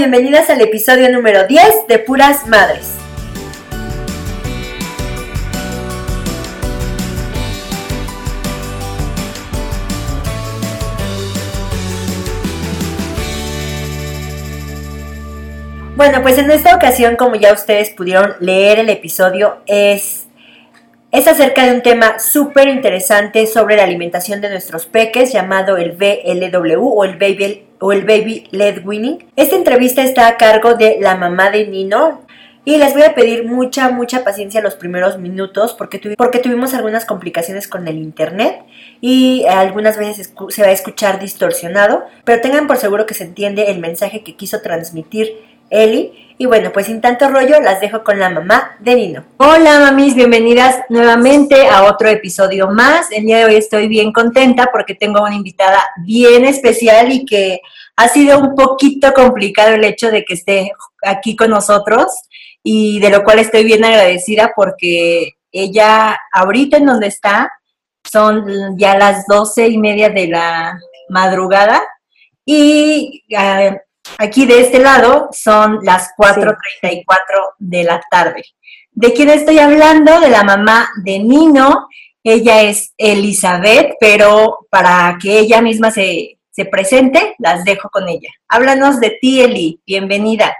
bienvenidas 0.00 0.48
al 0.48 0.62
episodio 0.62 1.12
número 1.12 1.46
10 1.46 1.86
de 1.86 1.98
Puras 1.98 2.46
Madres. 2.46 2.94
Bueno, 15.96 16.22
pues 16.22 16.38
en 16.38 16.50
esta 16.50 16.74
ocasión, 16.74 17.16
como 17.16 17.34
ya 17.34 17.52
ustedes 17.52 17.90
pudieron 17.90 18.36
leer 18.40 18.78
el 18.78 18.88
episodio, 18.88 19.58
es, 19.66 20.28
es 21.10 21.28
acerca 21.28 21.66
de 21.66 21.72
un 21.72 21.82
tema 21.82 22.18
súper 22.18 22.68
interesante 22.68 23.46
sobre 23.46 23.76
la 23.76 23.82
alimentación 23.82 24.40
de 24.40 24.48
nuestros 24.48 24.86
peques 24.86 25.30
llamado 25.30 25.76
el 25.76 25.92
BLW 25.92 26.88
o 26.88 27.04
el 27.04 27.18
Baby, 27.18 27.66
o 27.80 27.92
el 27.92 28.04
baby 28.04 28.46
Led 28.52 28.84
Winning. 28.84 29.26
Esta 29.36 29.56
entrevista 29.56 30.02
está 30.02 30.28
a 30.28 30.36
cargo 30.36 30.74
de 30.74 30.98
la 31.00 31.16
mamá 31.16 31.50
de 31.50 31.66
Nino, 31.66 32.20
y 32.64 32.76
les 32.76 32.92
voy 32.92 33.02
a 33.02 33.14
pedir 33.14 33.46
mucha, 33.46 33.88
mucha 33.88 34.22
paciencia 34.22 34.60
los 34.60 34.74
primeros 34.74 35.18
minutos 35.18 35.72
porque, 35.72 36.14
porque 36.16 36.40
tuvimos 36.40 36.74
algunas 36.74 37.06
complicaciones 37.06 37.66
con 37.66 37.88
el 37.88 37.96
internet 37.96 38.62
y 39.00 39.46
algunas 39.46 39.96
veces 39.96 40.34
se 40.50 40.62
va 40.62 40.68
a 40.68 40.72
escuchar 40.72 41.18
distorsionado, 41.18 42.04
pero 42.24 42.42
tengan 42.42 42.66
por 42.66 42.76
seguro 42.76 43.06
que 43.06 43.14
se 43.14 43.24
entiende 43.24 43.70
el 43.70 43.78
mensaje 43.78 44.22
que 44.22 44.36
quiso 44.36 44.60
transmitir 44.60 45.49
Eli. 45.70 46.34
Y 46.36 46.46
bueno, 46.46 46.72
pues 46.72 46.86
sin 46.86 47.00
tanto 47.00 47.28
rollo, 47.28 47.60
las 47.60 47.80
dejo 47.80 48.02
con 48.02 48.18
la 48.18 48.30
mamá 48.30 48.76
de 48.80 48.94
Nino. 48.94 49.24
Hola 49.36 49.78
mamis, 49.78 50.14
bienvenidas 50.14 50.80
nuevamente 50.88 51.68
a 51.68 51.84
otro 51.84 52.08
episodio 52.08 52.68
más. 52.68 53.12
El 53.12 53.26
día 53.26 53.38
de 53.38 53.44
hoy 53.44 53.54
estoy 53.56 53.88
bien 53.88 54.10
contenta 54.10 54.70
porque 54.72 54.94
tengo 54.94 55.22
una 55.22 55.34
invitada 55.34 55.82
bien 56.04 56.46
especial 56.46 57.12
y 57.12 57.26
que 57.26 57.60
ha 57.94 58.08
sido 58.08 58.38
un 58.38 58.54
poquito 58.54 59.12
complicado 59.12 59.74
el 59.74 59.84
hecho 59.84 60.10
de 60.10 60.24
que 60.24 60.32
esté 60.34 60.72
aquí 61.02 61.36
con 61.36 61.50
nosotros 61.50 62.06
y 62.62 62.98
de 63.00 63.10
lo 63.10 63.22
cual 63.22 63.38
estoy 63.38 63.64
bien 63.64 63.84
agradecida 63.84 64.52
porque 64.56 65.32
ella 65.52 66.18
ahorita 66.32 66.78
en 66.78 66.86
donde 66.86 67.08
está 67.08 67.52
son 68.10 68.78
ya 68.78 68.96
las 68.96 69.26
doce 69.26 69.68
y 69.68 69.76
media 69.76 70.08
de 70.08 70.28
la 70.28 70.78
madrugada 71.10 71.82
y 72.46 73.24
ah, 73.36 73.76
Aquí 74.18 74.46
de 74.46 74.60
este 74.60 74.78
lado 74.78 75.28
son 75.32 75.80
las 75.82 76.10
4.34 76.16 77.04
de 77.58 77.84
la 77.84 78.00
tarde. 78.10 78.44
¿De 78.92 79.12
quién 79.12 79.30
estoy 79.30 79.58
hablando? 79.58 80.20
De 80.20 80.28
la 80.28 80.42
mamá 80.42 80.90
de 81.02 81.18
Nino. 81.18 81.88
Ella 82.22 82.62
es 82.62 82.92
Elizabeth, 82.98 83.94
pero 83.98 84.66
para 84.70 85.16
que 85.20 85.38
ella 85.38 85.62
misma 85.62 85.90
se, 85.90 86.38
se 86.50 86.64
presente, 86.66 87.34
las 87.38 87.64
dejo 87.64 87.88
con 87.88 88.08
ella. 88.08 88.28
Háblanos 88.48 89.00
de 89.00 89.16
ti, 89.20 89.40
Eli. 89.40 89.80
Bienvenida. 89.86 90.54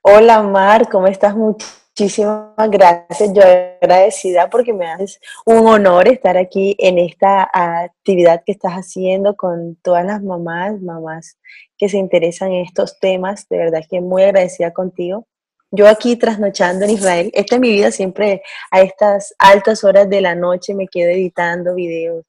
Hola, 0.00 0.42
Mar, 0.42 0.88
¿cómo 0.88 1.08
estás? 1.08 1.36
Muchísimas 1.36 2.70
gracias. 2.70 3.32
Yo 3.34 3.42
agradecida 3.42 4.48
porque 4.48 4.72
me 4.72 4.90
haces 4.90 5.20
un 5.44 5.66
honor 5.66 6.08
estar 6.08 6.38
aquí 6.38 6.74
en 6.78 6.98
esta 6.98 7.48
actividad 7.52 8.42
que 8.46 8.52
estás 8.52 8.72
haciendo 8.72 9.36
con 9.36 9.76
todas 9.82 10.06
las 10.06 10.22
mamás, 10.22 10.80
mamás 10.80 11.36
que 11.82 11.88
se 11.88 11.98
interesan 11.98 12.52
en 12.52 12.64
estos 12.64 13.00
temas. 13.00 13.48
De 13.48 13.58
verdad 13.58 13.82
que 13.90 14.00
muy 14.00 14.22
agradecida 14.22 14.72
contigo. 14.72 15.26
Yo 15.72 15.88
aquí 15.88 16.14
trasnochando 16.14 16.84
en 16.84 16.92
Israel, 16.92 17.32
esta 17.34 17.56
es 17.56 17.60
mi 17.60 17.70
vida 17.70 17.90
siempre 17.90 18.40
a 18.70 18.82
estas 18.82 19.34
altas 19.36 19.82
horas 19.82 20.08
de 20.08 20.20
la 20.20 20.36
noche 20.36 20.74
me 20.74 20.86
quedo 20.86 21.10
editando 21.10 21.74
videos, 21.74 22.24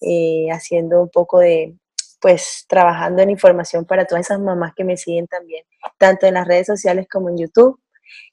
eh, 0.00 0.46
haciendo 0.50 1.02
un 1.02 1.10
poco 1.10 1.40
de, 1.40 1.74
pues 2.18 2.64
trabajando 2.66 3.20
en 3.20 3.28
información 3.28 3.84
para 3.84 4.06
todas 4.06 4.24
esas 4.24 4.40
mamás 4.40 4.72
que 4.74 4.84
me 4.84 4.96
siguen 4.96 5.26
también, 5.26 5.66
tanto 5.98 6.24
en 6.26 6.32
las 6.32 6.48
redes 6.48 6.66
sociales 6.66 7.06
como 7.06 7.28
en 7.28 7.36
YouTube. 7.36 7.78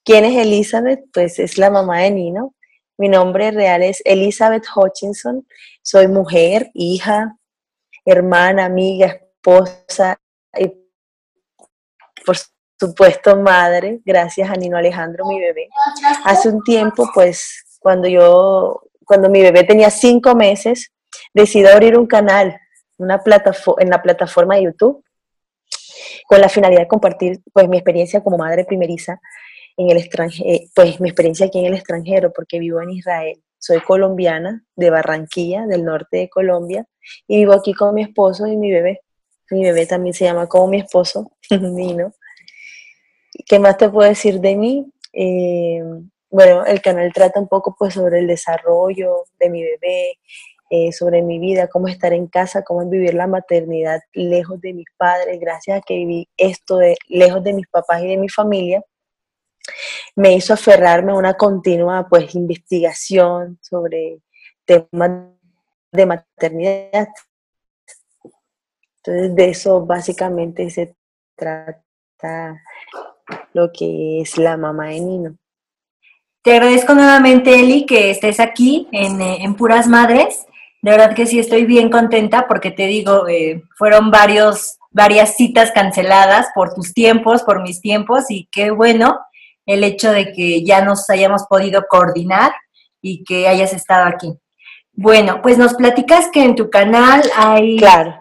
¿Quién 0.05 0.23
es 0.23 0.37
Elizabeth? 0.37 1.01
Pues 1.11 1.37
es 1.37 1.57
la 1.57 1.69
mamá 1.69 1.99
de 1.99 2.11
Nino. 2.11 2.55
Mi 2.97 3.09
nombre 3.09 3.51
real 3.51 3.83
es 3.83 4.01
Elizabeth 4.05 4.63
Hutchinson. 4.73 5.45
Soy 5.81 6.07
mujer, 6.07 6.71
hija, 6.75 7.35
hermana, 8.05 8.63
amiga, 8.63 9.07
esposa 9.07 10.20
y 10.59 10.71
por 12.25 12.37
supuesto 12.79 13.35
madre, 13.37 14.01
gracias 14.05 14.49
a 14.49 14.55
Nino 14.55 14.77
Alejandro, 14.77 15.25
mi 15.25 15.39
bebé. 15.39 15.69
Hace 16.23 16.49
un 16.49 16.63
tiempo, 16.63 17.09
pues, 17.13 17.63
cuando 17.79 18.07
yo, 18.07 18.81
cuando 19.05 19.29
mi 19.29 19.41
bebé 19.41 19.63
tenía 19.63 19.89
cinco 19.89 20.35
meses, 20.35 20.91
decidí 21.33 21.67
abrir 21.67 21.97
un 21.97 22.07
canal 22.07 22.57
una 22.97 23.21
en 23.79 23.89
la 23.89 24.01
plataforma 24.01 24.55
de 24.55 24.63
YouTube 24.63 25.03
con 26.27 26.39
la 26.39 26.49
finalidad 26.49 26.81
de 26.81 26.87
compartir 26.87 27.41
pues 27.51 27.67
mi 27.67 27.77
experiencia 27.77 28.23
como 28.23 28.37
madre 28.37 28.63
primeriza 28.63 29.19
en 29.77 29.89
el 29.89 29.97
extranjero, 29.97 30.49
eh, 30.49 30.69
pues 30.75 30.99
mi 30.99 31.09
experiencia 31.09 31.47
aquí 31.47 31.59
en 31.59 31.65
el 31.65 31.73
extranjero, 31.73 32.31
porque 32.31 32.59
vivo 32.59 32.81
en 32.81 32.91
Israel. 32.91 33.41
Soy 33.57 33.79
colombiana, 33.81 34.63
de 34.75 34.89
Barranquilla, 34.89 35.65
del 35.65 35.83
norte 35.83 36.17
de 36.17 36.29
Colombia, 36.29 36.85
y 37.27 37.37
vivo 37.37 37.53
aquí 37.53 37.73
con 37.73 37.95
mi 37.95 38.03
esposo 38.03 38.47
y 38.47 38.57
mi 38.57 38.71
bebé. 38.71 39.01
Mi 39.51 39.63
bebé 39.63 39.85
también 39.85 40.13
se 40.13 40.25
llama 40.25 40.47
como 40.47 40.67
mi 40.67 40.77
esposo, 40.79 41.31
Nino. 41.49 42.13
¿Qué 43.45 43.59
más 43.59 43.77
te 43.77 43.89
puedo 43.89 44.09
decir 44.09 44.39
de 44.39 44.55
mí? 44.55 44.91
Eh, 45.13 45.83
bueno, 46.29 46.65
el 46.65 46.81
canal 46.81 47.11
trata 47.13 47.39
un 47.39 47.47
poco 47.47 47.75
pues 47.77 47.93
sobre 47.93 48.19
el 48.19 48.27
desarrollo 48.27 49.25
de 49.39 49.49
mi 49.49 49.61
bebé, 49.61 50.17
eh, 50.69 50.93
sobre 50.93 51.21
mi 51.21 51.37
vida, 51.37 51.67
cómo 51.67 51.89
estar 51.89 52.13
en 52.13 52.27
casa, 52.27 52.63
cómo 52.63 52.89
vivir 52.89 53.13
la 53.13 53.27
maternidad 53.27 53.99
lejos 54.13 54.61
de 54.61 54.73
mis 54.73 54.87
padres, 54.95 55.37
gracias 55.39 55.79
a 55.79 55.81
que 55.81 55.95
viví 55.95 56.29
esto 56.37 56.77
de 56.77 56.95
lejos 57.09 57.43
de 57.43 57.53
mis 57.53 57.67
papás 57.67 58.01
y 58.03 58.07
de 58.07 58.17
mi 58.17 58.29
familia, 58.29 58.81
me 60.15 60.33
hizo 60.33 60.53
aferrarme 60.53 61.11
a 61.11 61.15
una 61.15 61.33
continua 61.33 62.07
pues 62.09 62.33
investigación 62.35 63.59
sobre 63.61 64.19
temas 64.65 65.29
de 65.91 66.05
maternidad. 66.05 67.09
Entonces 69.03 69.35
de 69.35 69.49
eso 69.49 69.85
básicamente 69.85 70.69
se 70.69 70.95
trata 71.35 72.61
lo 73.53 73.71
que 73.71 74.21
es 74.21 74.37
la 74.37 74.57
mamá 74.57 74.87
de 74.87 74.99
Nino. 74.99 75.35
Te 76.43 76.53
agradezco 76.53 76.93
nuevamente, 76.93 77.59
Eli, 77.59 77.85
que 77.85 78.09
estés 78.09 78.39
aquí 78.39 78.87
en, 78.91 79.21
eh, 79.21 79.43
en 79.43 79.55
Puras 79.55 79.87
Madres. 79.87 80.45
De 80.81 80.91
verdad 80.91 81.15
que 81.15 81.27
sí 81.27 81.39
estoy 81.39 81.65
bien 81.65 81.89
contenta 81.89 82.47
porque 82.47 82.71
te 82.71 82.87
digo, 82.87 83.27
eh, 83.27 83.63
fueron 83.77 84.09
varios, 84.09 84.77
varias 84.89 85.35
citas 85.35 85.71
canceladas 85.71 86.47
por 86.55 86.73
tus 86.73 86.93
tiempos, 86.93 87.43
por 87.43 87.61
mis 87.61 87.81
tiempos 87.81 88.25
y 88.29 88.47
qué 88.51 88.71
bueno 88.71 89.19
el 89.67 89.83
hecho 89.83 90.11
de 90.11 90.33
que 90.33 90.63
ya 90.63 90.83
nos 90.83 91.07
hayamos 91.09 91.43
podido 91.47 91.83
coordinar 91.87 92.51
y 93.01 93.23
que 93.23 93.47
hayas 93.47 93.73
estado 93.73 94.05
aquí. 94.05 94.33
Bueno, 94.93 95.41
pues 95.41 95.57
nos 95.57 95.75
platicas 95.75 96.29
que 96.31 96.43
en 96.43 96.55
tu 96.55 96.69
canal 96.69 97.21
hay... 97.35 97.77
Claro. 97.77 98.20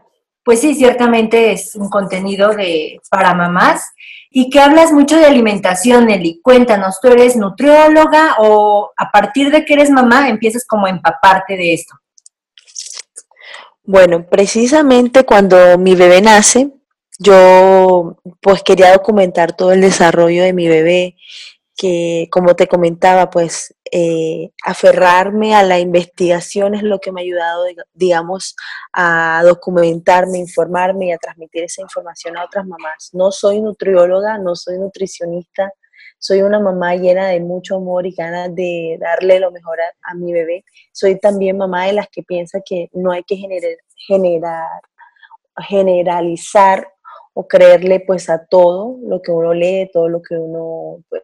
Pues 0.51 0.63
sí, 0.63 0.75
ciertamente 0.75 1.53
es 1.53 1.77
un 1.77 1.89
contenido 1.89 2.51
de 2.51 3.01
para 3.09 3.35
mamás 3.35 3.93
y 4.33 4.51
que 4.51 4.59
hablas 4.59 4.91
mucho 4.91 5.17
de 5.17 5.27
alimentación, 5.27 6.11
Eli. 6.11 6.41
Cuéntanos, 6.43 6.99
¿tú 7.01 7.07
eres 7.07 7.37
nutrióloga 7.37 8.35
o 8.39 8.91
a 8.97 9.13
partir 9.13 9.53
de 9.53 9.65
que 9.65 9.75
eres 9.75 9.91
mamá 9.91 10.29
empiezas 10.29 10.67
como 10.67 10.87
a 10.87 10.91
empaparte 10.91 11.57
de 11.57 11.75
esto? 11.75 11.95
Bueno, 13.85 14.27
precisamente 14.29 15.23
cuando 15.23 15.79
mi 15.79 15.95
bebé 15.95 16.21
nace, 16.21 16.73
yo 17.21 18.17
pues 18.41 18.65
quería 18.65 18.93
documentar 18.93 19.53
todo 19.53 19.71
el 19.71 19.81
desarrollo 19.81 20.43
de 20.43 20.53
mi 20.53 20.67
bebé, 20.67 21.15
que 21.81 22.29
como 22.31 22.55
te 22.57 22.69
comentaba, 22.69 23.31
pues 23.31 23.75
eh, 23.91 24.51
aferrarme 24.67 25.55
a 25.55 25.63
la 25.63 25.79
investigación 25.79 26.75
es 26.75 26.83
lo 26.83 26.99
que 26.99 27.11
me 27.11 27.23
ha 27.23 27.25
ayudado, 27.25 27.65
digamos, 27.95 28.55
a 28.93 29.41
documentarme, 29.47 30.37
informarme 30.37 31.07
y 31.07 31.13
a 31.13 31.17
transmitir 31.17 31.65
esa 31.65 31.81
información 31.81 32.37
a 32.37 32.45
otras 32.45 32.67
mamás. 32.67 33.09
No 33.15 33.33
soy 33.33 33.63
nutrióloga, 33.63 34.37
no 34.37 34.57
soy 34.57 34.79
nutricionista, 34.79 35.73
soy 36.19 36.43
una 36.43 36.61
mamá 36.61 36.97
llena 36.97 37.29
de 37.29 37.41
mucho 37.41 37.77
amor 37.77 38.07
y 38.07 38.13
ganas 38.13 38.55
de 38.55 38.99
darle 39.01 39.41
lo 39.41 39.51
mejor 39.51 39.79
a, 40.03 40.15
mi 40.15 40.35
bebé. 40.35 40.67
Soy 40.93 41.19
también 41.19 41.57
mamá 41.57 41.87
de 41.87 41.95
las 41.95 42.09
que 42.09 42.23
piensa 42.23 42.61
que 42.63 42.91
no 42.93 43.11
hay 43.11 43.23
que 43.23 43.37
generar, 43.37 44.83
generalizar 45.67 46.87
o 47.33 47.49
creerle 47.49 48.01
pues 48.01 48.29
a 48.29 48.45
todo 48.45 48.99
lo 49.03 49.23
que 49.23 49.33
uno 49.33 49.55
lee, 49.55 49.89
todo 49.91 50.11
lo 50.11 50.21
que 50.21 50.35
uno 50.35 51.03
pues, 51.09 51.23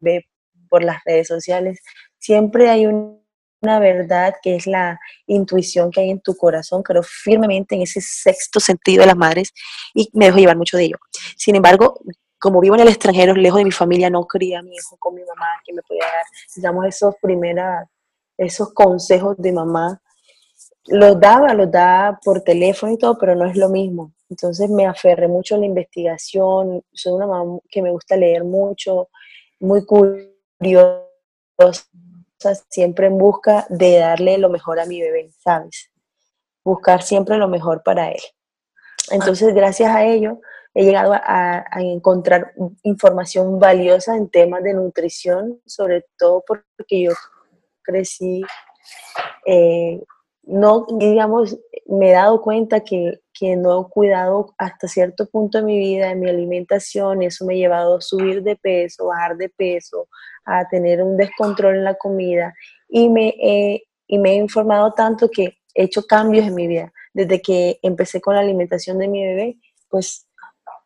ve 0.00 0.26
por 0.68 0.82
las 0.82 1.02
redes 1.04 1.28
sociales. 1.28 1.80
Siempre 2.18 2.70
hay 2.70 2.86
una 2.86 3.78
verdad 3.78 4.34
que 4.42 4.56
es 4.56 4.66
la 4.66 4.98
intuición 5.26 5.90
que 5.90 6.00
hay 6.00 6.10
en 6.10 6.20
tu 6.20 6.36
corazón, 6.36 6.82
creo 6.82 7.02
firmemente 7.02 7.74
en 7.74 7.82
ese 7.82 8.00
sexto 8.00 8.60
sentido 8.60 9.02
de 9.02 9.06
las 9.06 9.16
madres 9.16 9.52
y 9.94 10.08
me 10.14 10.26
dejo 10.26 10.38
llevar 10.38 10.56
mucho 10.56 10.76
de 10.76 10.84
ello. 10.84 10.96
Sin 11.36 11.56
embargo, 11.56 12.00
como 12.42 12.60
vivo 12.60 12.74
en 12.74 12.80
el 12.80 12.88
extranjero, 12.88 13.34
lejos 13.34 13.58
de 13.58 13.64
mi 13.64 13.70
familia, 13.70 14.10
no 14.10 14.26
cría 14.26 14.58
a 14.58 14.62
mi 14.62 14.74
hijo 14.74 14.96
con 14.98 15.14
mi 15.14 15.20
mamá, 15.20 15.46
que 15.64 15.72
me 15.72 15.82
podía 15.82 16.02
dar, 16.02 16.24
digamos, 16.56 16.86
esos 16.86 17.14
primeros, 17.22 17.86
esos 18.36 18.72
consejos 18.74 19.36
de 19.38 19.52
mamá. 19.52 20.02
Los 20.86 21.20
daba, 21.20 21.54
los 21.54 21.70
daba 21.70 22.18
por 22.24 22.40
teléfono 22.40 22.92
y 22.92 22.98
todo, 22.98 23.16
pero 23.16 23.36
no 23.36 23.46
es 23.46 23.56
lo 23.56 23.68
mismo. 23.68 24.12
Entonces 24.32 24.70
me 24.70 24.86
aferré 24.86 25.28
mucho 25.28 25.56
a 25.56 25.58
la 25.58 25.66
investigación, 25.66 26.82
soy 26.90 27.12
una 27.12 27.26
mamá 27.26 27.58
que 27.68 27.82
me 27.82 27.90
gusta 27.90 28.16
leer 28.16 28.44
mucho, 28.44 29.10
muy 29.60 29.84
curiosa, 29.84 31.04
siempre 32.70 33.08
en 33.08 33.18
busca 33.18 33.66
de 33.68 33.98
darle 33.98 34.38
lo 34.38 34.48
mejor 34.48 34.80
a 34.80 34.86
mi 34.86 35.02
bebé, 35.02 35.30
¿sabes? 35.38 35.90
Buscar 36.64 37.02
siempre 37.02 37.36
lo 37.36 37.46
mejor 37.46 37.82
para 37.82 38.08
él. 38.08 38.22
Entonces, 39.10 39.54
gracias 39.54 39.94
a 39.94 40.06
ello, 40.06 40.40
he 40.72 40.82
llegado 40.84 41.12
a, 41.12 41.66
encontrar 41.80 42.54
información 42.84 43.58
valiosa 43.58 44.16
en 44.16 44.30
temas 44.30 44.62
de 44.62 44.72
nutrición, 44.72 45.60
sobre 45.66 46.06
todo 46.16 46.42
porque 46.46 47.02
yo 47.02 47.12
crecí, 47.82 48.40
eh, 49.44 50.02
no, 50.44 50.86
digamos, 50.88 51.58
me 51.84 52.08
he 52.08 52.12
dado 52.12 52.40
cuenta 52.40 52.80
que, 52.80 53.21
no 53.56 53.82
he 53.82 53.90
cuidado 53.90 54.54
hasta 54.58 54.88
cierto 54.88 55.26
punto 55.26 55.58
de 55.58 55.64
mi 55.64 55.78
vida, 55.78 56.08
de 56.08 56.14
mi 56.14 56.28
alimentación, 56.28 57.22
y 57.22 57.26
eso 57.26 57.44
me 57.44 57.54
ha 57.54 57.56
llevado 57.56 57.96
a 57.96 58.00
subir 58.00 58.42
de 58.42 58.56
peso, 58.56 59.06
bajar 59.06 59.36
de 59.36 59.48
peso, 59.48 60.08
a 60.44 60.68
tener 60.68 61.02
un 61.02 61.16
descontrol 61.16 61.76
en 61.76 61.84
la 61.84 61.94
comida, 61.94 62.54
y 62.88 63.08
me, 63.08 63.34
he 63.38 63.84
informado 64.08 64.92
tanto 64.92 65.28
que 65.28 65.58
he 65.74 65.84
hecho 65.84 66.06
cambios 66.06 66.46
en 66.46 66.54
mi 66.54 66.66
vida. 66.66 66.92
Desde 67.14 67.40
que 67.42 67.78
empecé 67.82 68.20
con 68.20 68.34
la 68.34 68.40
alimentación 68.40 68.98
de 68.98 69.08
mi 69.08 69.24
bebé, 69.24 69.58
pues 69.88 70.26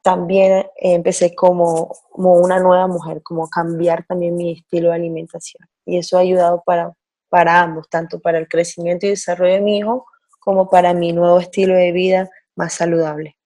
también 0.02 0.66
empecé 0.76 1.34
como, 1.34 1.92
una 2.12 2.60
nueva 2.60 2.86
mujer, 2.86 3.22
como 3.22 3.48
cambiar 3.48 4.04
también 4.06 4.36
mi 4.36 4.52
estilo 4.52 4.88
de 4.90 4.94
alimentación. 4.94 5.68
Y 5.84 5.98
eso 5.98 6.16
ha 6.16 6.20
ayudado 6.20 6.62
para 6.64 7.60
ambos, 7.60 7.88
tanto 7.88 8.20
para 8.20 8.38
el 8.38 8.48
crecimiento 8.48 9.06
y 9.06 9.10
desarrollo 9.10 9.54
de 9.54 9.60
mi 9.60 9.78
hijo, 9.78 10.06
como 10.38 10.70
para 10.70 10.94
mi 10.94 11.12
nuevo 11.12 11.40
estilo 11.40 11.74
de 11.74 11.90
vida 11.90 12.30
más 12.56 12.74
saludable. 12.74 13.36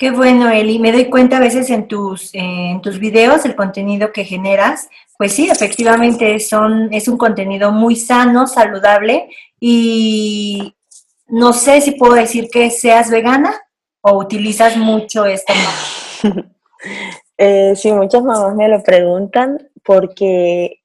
Qué 0.00 0.10
bueno, 0.10 0.48
Eli. 0.48 0.78
Me 0.78 0.92
doy 0.92 1.10
cuenta 1.10 1.36
a 1.36 1.40
veces 1.40 1.68
en 1.68 1.86
tus, 1.86 2.30
en 2.32 2.80
tus 2.80 2.98
videos, 2.98 3.44
el 3.44 3.54
contenido 3.54 4.12
que 4.12 4.24
generas, 4.24 4.88
pues 5.18 5.34
sí, 5.34 5.50
efectivamente 5.50 6.40
son, 6.40 6.90
es 6.90 7.06
un 7.06 7.18
contenido 7.18 7.70
muy 7.70 7.96
sano, 7.96 8.46
saludable 8.46 9.28
y 9.60 10.74
no 11.26 11.52
sé 11.52 11.82
si 11.82 11.90
puedo 11.90 12.14
decir 12.14 12.48
que 12.50 12.70
seas 12.70 13.10
vegana 13.10 13.60
o 14.00 14.16
utilizas 14.16 14.78
mucho 14.78 15.26
esta 15.26 15.52
eh, 17.36 17.74
sí, 17.76 17.92
muchas 17.92 18.22
mamás 18.22 18.54
me 18.56 18.68
lo 18.68 18.82
preguntan 18.82 19.70
porque 19.84 20.80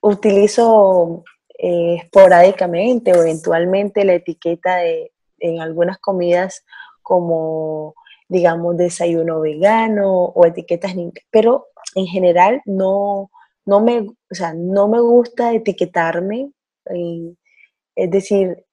utilizo 0.00 1.22
eh, 1.56 1.98
esporádicamente 2.02 3.12
o 3.12 3.22
eventualmente 3.22 4.04
la 4.04 4.14
etiqueta 4.14 4.76
de, 4.76 5.12
en 5.38 5.60
algunas 5.60 5.98
comidas 5.98 6.64
como 7.06 7.94
digamos 8.28 8.76
desayuno 8.76 9.40
vegano 9.40 10.24
o 10.24 10.44
etiquetas 10.44 10.92
pero 11.30 11.68
en 11.94 12.06
general 12.06 12.60
no 12.64 13.30
no 13.64 13.80
me 13.80 14.00
o 14.00 14.34
sea, 14.34 14.54
no 14.54 14.88
me 14.88 14.98
gusta 15.00 15.54
etiquetarme 15.54 16.50
es 17.94 18.10
decir 18.10 18.66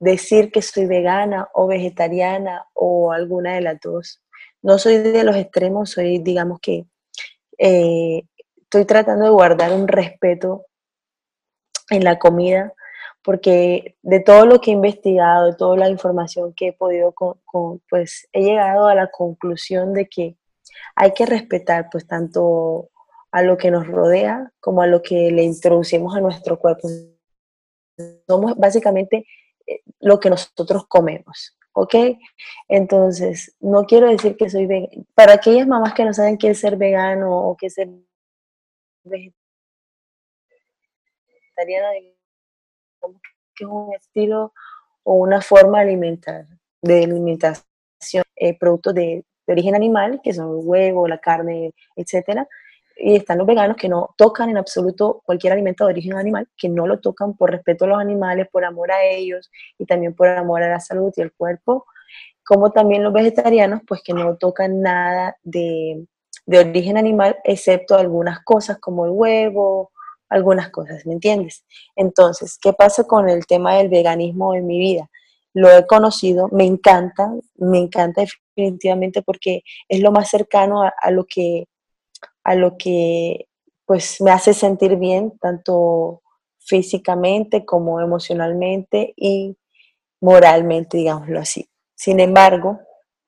decir 0.00 0.50
que 0.52 0.62
soy 0.62 0.86
vegana 0.86 1.48
o 1.54 1.66
vegetariana 1.66 2.66
o 2.74 3.12
alguna 3.12 3.54
de 3.54 3.60
las 3.62 3.80
dos. 3.80 4.22
No 4.62 4.78
soy 4.78 4.98
de 4.98 5.24
los 5.24 5.36
extremos, 5.36 5.90
soy, 5.90 6.18
digamos 6.18 6.60
que, 6.60 6.84
eh, 7.58 8.22
estoy 8.56 8.84
tratando 8.84 9.24
de 9.24 9.30
guardar 9.30 9.72
un 9.72 9.88
respeto 9.88 10.66
en 11.90 12.04
la 12.04 12.18
comida, 12.18 12.72
porque 13.24 13.96
de 14.02 14.20
todo 14.20 14.44
lo 14.44 14.60
que 14.60 14.70
he 14.70 14.74
investigado, 14.74 15.46
de 15.46 15.56
toda 15.56 15.78
la 15.78 15.88
información 15.88 16.52
que 16.52 16.68
he 16.68 16.72
podido, 16.74 17.14
pues 17.88 18.28
he 18.32 18.42
llegado 18.42 18.86
a 18.86 18.94
la 18.94 19.10
conclusión 19.10 19.94
de 19.94 20.06
que 20.06 20.36
hay 20.94 21.12
que 21.14 21.24
respetar 21.24 21.88
pues 21.90 22.06
tanto 22.06 22.90
a 23.32 23.42
lo 23.42 23.56
que 23.56 23.70
nos 23.70 23.86
rodea 23.86 24.52
como 24.60 24.82
a 24.82 24.86
lo 24.86 25.00
que 25.02 25.30
le 25.30 25.42
introducimos 25.42 26.14
a 26.14 26.20
nuestro 26.20 26.58
cuerpo. 26.58 26.86
Somos 28.26 28.56
básicamente 28.56 29.26
eh, 29.66 29.80
lo 30.00 30.20
que 30.20 30.28
nosotros 30.28 30.86
comemos, 30.86 31.56
¿ok? 31.72 31.94
Entonces, 32.68 33.56
no 33.58 33.86
quiero 33.86 34.08
decir 34.08 34.36
que 34.36 34.50
soy 34.50 34.66
vegana. 34.66 35.02
Para 35.14 35.32
aquellas 35.34 35.66
mamás 35.66 35.94
que 35.94 36.04
no 36.04 36.12
saben 36.12 36.36
qué 36.36 36.50
es 36.50 36.60
ser 36.60 36.76
vegano 36.76 37.48
o 37.48 37.56
qué 37.56 37.66
es 37.66 37.74
ser 37.74 37.88
vegetariana, 41.56 41.90
que 43.54 43.64
es 43.64 43.70
un 43.70 43.94
estilo 43.94 44.52
o 45.02 45.14
una 45.14 45.40
forma 45.40 45.80
alimentar, 45.80 46.46
de 46.82 47.04
alimentación, 47.04 47.64
eh, 48.36 48.58
productos 48.58 48.94
de, 48.94 49.24
de, 49.46 49.52
origen 49.52 49.74
animal, 49.74 50.20
que 50.22 50.32
son 50.32 50.50
el 50.50 50.66
huevo, 50.66 51.08
la 51.08 51.18
carne, 51.18 51.72
etcétera, 51.96 52.48
y 52.96 53.16
están 53.16 53.38
los 53.38 53.46
veganos 53.46 53.76
que 53.76 53.88
no 53.88 54.14
tocan 54.16 54.50
en 54.50 54.56
absoluto 54.56 55.22
cualquier 55.24 55.52
alimento 55.52 55.84
de 55.84 55.92
origen 55.92 56.16
animal, 56.16 56.48
que 56.56 56.68
no 56.68 56.86
lo 56.86 57.00
tocan 57.00 57.36
por 57.36 57.50
respeto 57.50 57.84
a 57.84 57.88
los 57.88 57.98
animales, 57.98 58.48
por 58.50 58.64
amor 58.64 58.92
a 58.92 59.04
ellos 59.04 59.50
y 59.78 59.86
también 59.86 60.14
por 60.14 60.28
amor 60.28 60.62
a 60.62 60.70
la 60.70 60.80
salud 60.80 61.12
y 61.16 61.22
al 61.22 61.32
cuerpo, 61.32 61.86
como 62.44 62.70
también 62.70 63.02
los 63.02 63.12
vegetarianos, 63.12 63.80
pues 63.86 64.02
que 64.02 64.12
no 64.12 64.36
tocan 64.36 64.80
nada 64.80 65.36
de, 65.42 66.06
de 66.46 66.58
origen 66.58 66.96
animal, 66.98 67.36
excepto 67.44 67.96
algunas 67.96 68.40
cosas 68.44 68.78
como 68.78 69.06
el 69.06 69.12
huevo, 69.12 69.90
algunas 70.28 70.70
cosas, 70.70 71.06
¿me 71.06 71.12
entiendes? 71.14 71.64
Entonces, 71.96 72.58
¿qué 72.60 72.72
pasa 72.72 73.04
con 73.04 73.28
el 73.28 73.46
tema 73.46 73.76
del 73.76 73.88
veganismo 73.88 74.54
en 74.54 74.66
mi 74.66 74.78
vida? 74.78 75.10
Lo 75.52 75.70
he 75.70 75.86
conocido, 75.86 76.48
me 76.48 76.64
encanta, 76.64 77.32
me 77.56 77.78
encanta 77.78 78.24
definitivamente 78.56 79.22
porque 79.22 79.62
es 79.88 80.00
lo 80.00 80.10
más 80.10 80.28
cercano 80.28 80.82
a 80.82 81.10
lo 81.10 81.24
que 81.24 81.66
a 82.44 82.54
lo 82.54 82.76
que 82.76 83.48
pues 83.86 84.20
me 84.20 84.30
hace 84.30 84.54
sentir 84.54 84.96
bien, 84.96 85.36
tanto 85.40 86.22
físicamente 86.58 87.64
como 87.64 88.00
emocionalmente 88.00 89.12
y 89.16 89.56
moralmente, 90.20 90.98
digámoslo 90.98 91.40
así. 91.40 91.68
Sin 91.94 92.20
embargo, 92.20 92.80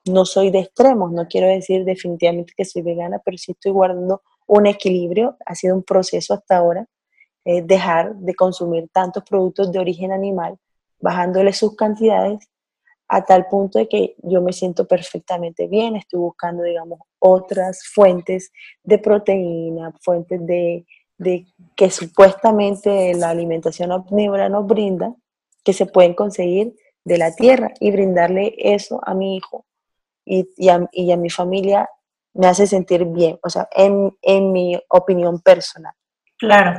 no 0.06 0.25
soy 0.25 0.50
de 0.50 0.60
extremos, 0.60 1.12
no 1.12 1.26
quiero 1.28 1.48
decir 1.48 1.84
definitivamente 1.84 2.54
que 2.56 2.64
soy 2.64 2.82
vegana, 2.82 3.20
pero 3.25 3.37
sí 3.37 3.52
estoy 3.52 3.72
guardando 3.72 4.22
un 4.46 4.66
equilibrio, 4.66 5.37
ha 5.44 5.54
sido 5.54 5.75
un 5.75 5.82
proceso 5.82 6.34
hasta 6.34 6.56
ahora, 6.56 6.87
eh, 7.44 7.62
dejar 7.62 8.14
de 8.16 8.34
consumir 8.34 8.88
tantos 8.93 9.22
productos 9.25 9.70
de 9.70 9.78
origen 9.78 10.12
animal, 10.12 10.58
bajándole 11.00 11.52
sus 11.52 11.76
cantidades 11.76 12.48
a 13.08 13.25
tal 13.25 13.46
punto 13.46 13.78
de 13.78 13.88
que 13.88 14.16
yo 14.22 14.40
me 14.43 14.52
siento 14.52 14.87
perfectamente 14.87 15.69
bien, 15.69 15.96
estoy 15.96 16.20
buscando, 16.20 16.62
digamos, 16.64 16.98
otras 17.19 17.87
fuentes 17.87 18.50
de 18.82 18.98
proteína, 18.98 19.93
fuentes 20.00 20.41
de, 20.44 20.84
que 21.76 21.91
supuestamente 21.91 23.15
la 23.15 23.31
alimentación 23.31 23.93
omnívora 23.93 24.48
nos 24.48 24.67
brinda, 24.67 25.15
que 25.65 25.72
se 25.72 25.86
pueden 25.86 26.15
conseguir 26.15 26.74
de 27.05 27.19
la 27.19 27.34
tierra 27.34 27.72
y 27.81 27.91
brindarle 27.93 28.55
eso 28.58 29.00
a 29.05 29.15
mi 29.15 29.36
hijo 29.36 29.65
y, 30.24 30.48
y, 30.56 30.69
a, 30.69 31.17
mi 31.17 31.31
familia 31.31 31.88
me 32.36 32.46
hace 32.46 32.66
sentir 32.66 33.05
bien, 33.06 33.38
o 33.43 33.50
sea, 33.50 33.69
en, 33.72 34.16
en 34.22 34.52
mi 34.52 34.81
opinión 34.88 35.40
personal. 35.40 35.94
Claro. 36.38 36.78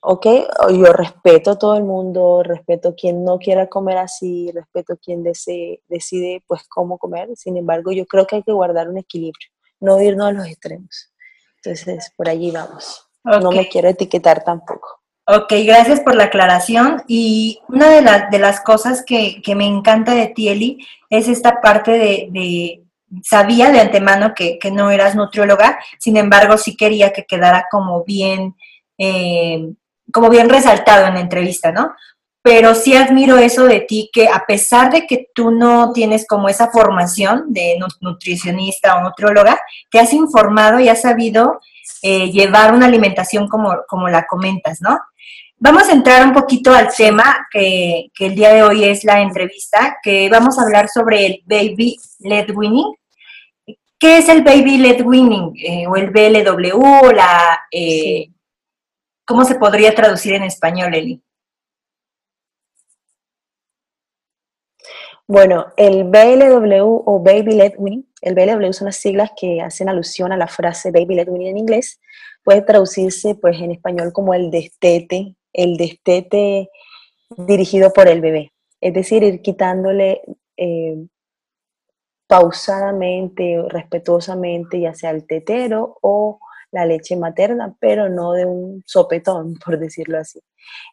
¿ok? 0.00 0.26
Yo 0.70 0.92
respeto 0.92 1.52
a 1.52 1.58
todo 1.58 1.76
el 1.76 1.84
mundo, 1.84 2.42
respeto 2.42 2.90
a 2.90 2.94
quien 2.94 3.24
no 3.24 3.38
quiera 3.38 3.68
comer 3.68 3.98
así, 3.98 4.50
respeto 4.52 4.94
a 4.94 4.96
quien 4.96 5.22
desee, 5.22 5.82
decide 5.88 6.42
pues 6.46 6.66
cómo 6.68 6.98
comer, 6.98 7.28
sin 7.36 7.56
embargo 7.56 7.92
yo 7.92 8.06
creo 8.06 8.26
que 8.26 8.36
hay 8.36 8.42
que 8.42 8.52
guardar 8.52 8.88
un 8.88 8.98
equilibrio, 8.98 9.48
no 9.80 10.00
irnos 10.00 10.28
a 10.28 10.32
los 10.32 10.46
extremos. 10.46 11.12
Entonces, 11.62 12.12
por 12.16 12.28
allí 12.28 12.50
vamos. 12.50 13.06
No 13.22 13.50
me 13.50 13.68
quiero 13.68 13.88
etiquetar 13.88 14.42
tampoco. 14.42 15.00
Ok, 15.26 15.52
gracias 15.66 16.00
por 16.00 16.14
la 16.14 16.24
aclaración. 16.24 17.02
Y 17.06 17.60
una 17.68 17.90
de, 17.90 18.02
de 18.30 18.38
las 18.38 18.62
cosas 18.62 19.04
que, 19.04 19.42
me 19.54 19.66
encanta 19.66 20.14
de 20.14 20.28
ti, 20.28 20.48
Eli, 20.48 20.86
es 21.10 21.28
esta 21.28 21.60
parte 21.60 21.92
de, 21.92 22.82
sabía 23.22 23.70
de 23.70 23.80
antemano 23.80 24.32
que, 24.34 24.58
que, 24.58 24.70
no 24.70 24.90
eras 24.90 25.14
nutrióloga, 25.14 25.78
sin 25.98 26.16
embargo 26.16 26.56
sí 26.56 26.76
quería 26.76 27.12
que 27.12 27.24
quedara 27.24 27.66
como 27.70 28.04
bien 28.04 28.54
eh, 28.98 29.72
como 30.12 30.28
bien 30.28 30.48
resaltado 30.48 31.06
en 31.06 31.14
la 31.14 31.20
entrevista, 31.20 31.72
¿no? 31.72 31.94
Pero 32.42 32.74
sí 32.74 32.94
admiro 32.94 33.38
eso 33.38 33.64
de 33.64 33.80
ti, 33.80 34.10
que 34.12 34.28
a 34.28 34.44
pesar 34.46 34.92
de 34.92 35.06
que 35.06 35.28
tú 35.34 35.50
no 35.50 35.92
tienes 35.92 36.26
como 36.26 36.48
esa 36.48 36.70
formación 36.70 37.44
de 37.48 37.78
nutricionista 38.00 38.96
o 38.96 39.02
nutrióloga, 39.02 39.58
te 39.90 40.00
has 40.00 40.12
informado 40.12 40.80
y 40.80 40.88
has 40.88 41.02
sabido 41.02 41.60
eh, 42.02 42.30
llevar 42.30 42.74
una 42.74 42.86
alimentación 42.86 43.48
como, 43.48 43.74
como 43.88 44.08
la 44.08 44.26
comentas, 44.26 44.80
¿no? 44.80 44.98
Vamos 45.58 45.88
a 45.88 45.92
entrar 45.92 46.26
un 46.26 46.32
poquito 46.32 46.72
al 46.72 46.88
tema 46.94 47.46
que, 47.50 48.10
el 48.18 48.34
día 48.34 48.54
de 48.54 48.62
hoy 48.62 48.84
es 48.84 49.04
la 49.04 49.20
entrevista, 49.20 49.98
que 50.02 50.28
vamos 50.30 50.58
a 50.58 50.62
hablar 50.62 50.88
sobre 50.88 51.26
el 51.26 51.42
Baby 51.44 51.98
Led 52.20 52.50
Winning. 52.54 52.94
¿Qué 54.00 54.16
es 54.16 54.30
el 54.30 54.42
Baby 54.42 54.78
Led 54.78 55.04
Winning? 55.04 55.52
Eh, 55.56 55.86
o 55.86 55.94
el 55.94 56.08
BLW, 56.08 56.74
o 56.74 57.12
la... 57.12 57.60
Eh, 57.70 58.30
¿Cómo 59.26 59.44
se 59.44 59.56
podría 59.56 59.94
traducir 59.94 60.32
en 60.32 60.42
español, 60.42 60.94
Eli? 60.94 61.22
Bueno, 65.28 65.66
el 65.76 66.04
BLW 66.04 67.02
o 67.06 67.22
Baby 67.22 67.52
Led 67.52 67.74
Winning, 67.76 68.08
el 68.22 68.34
BLW 68.34 68.72
son 68.72 68.86
las 68.86 68.96
siglas 68.96 69.32
que 69.38 69.60
hacen 69.60 69.90
alusión 69.90 70.32
a 70.32 70.38
la 70.38 70.48
frase 70.48 70.90
Baby 70.90 71.16
Led 71.16 71.28
Winning 71.28 71.48
en 71.48 71.58
inglés, 71.58 72.00
puede 72.42 72.62
traducirse 72.62 73.34
pues 73.34 73.60
en 73.60 73.70
español 73.70 74.14
como 74.14 74.32
el 74.32 74.50
destete, 74.50 75.36
el 75.52 75.76
destete 75.76 76.70
dirigido 77.36 77.92
por 77.92 78.08
el 78.08 78.22
bebé. 78.22 78.54
Es 78.80 78.94
decir, 78.94 79.22
ir 79.22 79.42
quitándole 79.42 80.22
eh, 80.56 80.96
pausadamente, 82.30 83.60
respetuosamente, 83.68 84.78
ya 84.78 84.94
sea 84.94 85.10
el 85.10 85.26
tetero 85.26 85.98
o 86.00 86.38
la 86.70 86.86
leche 86.86 87.16
materna, 87.16 87.74
pero 87.80 88.08
no 88.08 88.34
de 88.34 88.46
un 88.46 88.84
sopetón, 88.86 89.54
por 89.64 89.80
decirlo 89.80 90.18
así. 90.18 90.40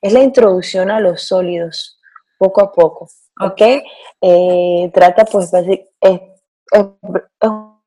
Es 0.01 0.13
la 0.13 0.21
introducción 0.21 0.89
a 0.89 0.99
los 0.99 1.21
sólidos, 1.27 1.99
poco 2.39 2.61
a 2.61 2.71
poco. 2.71 3.07
¿ok? 3.39 3.61
Eh, 4.19 4.89
trata 4.91 5.25
pues 5.25 5.51
es, 5.53 6.21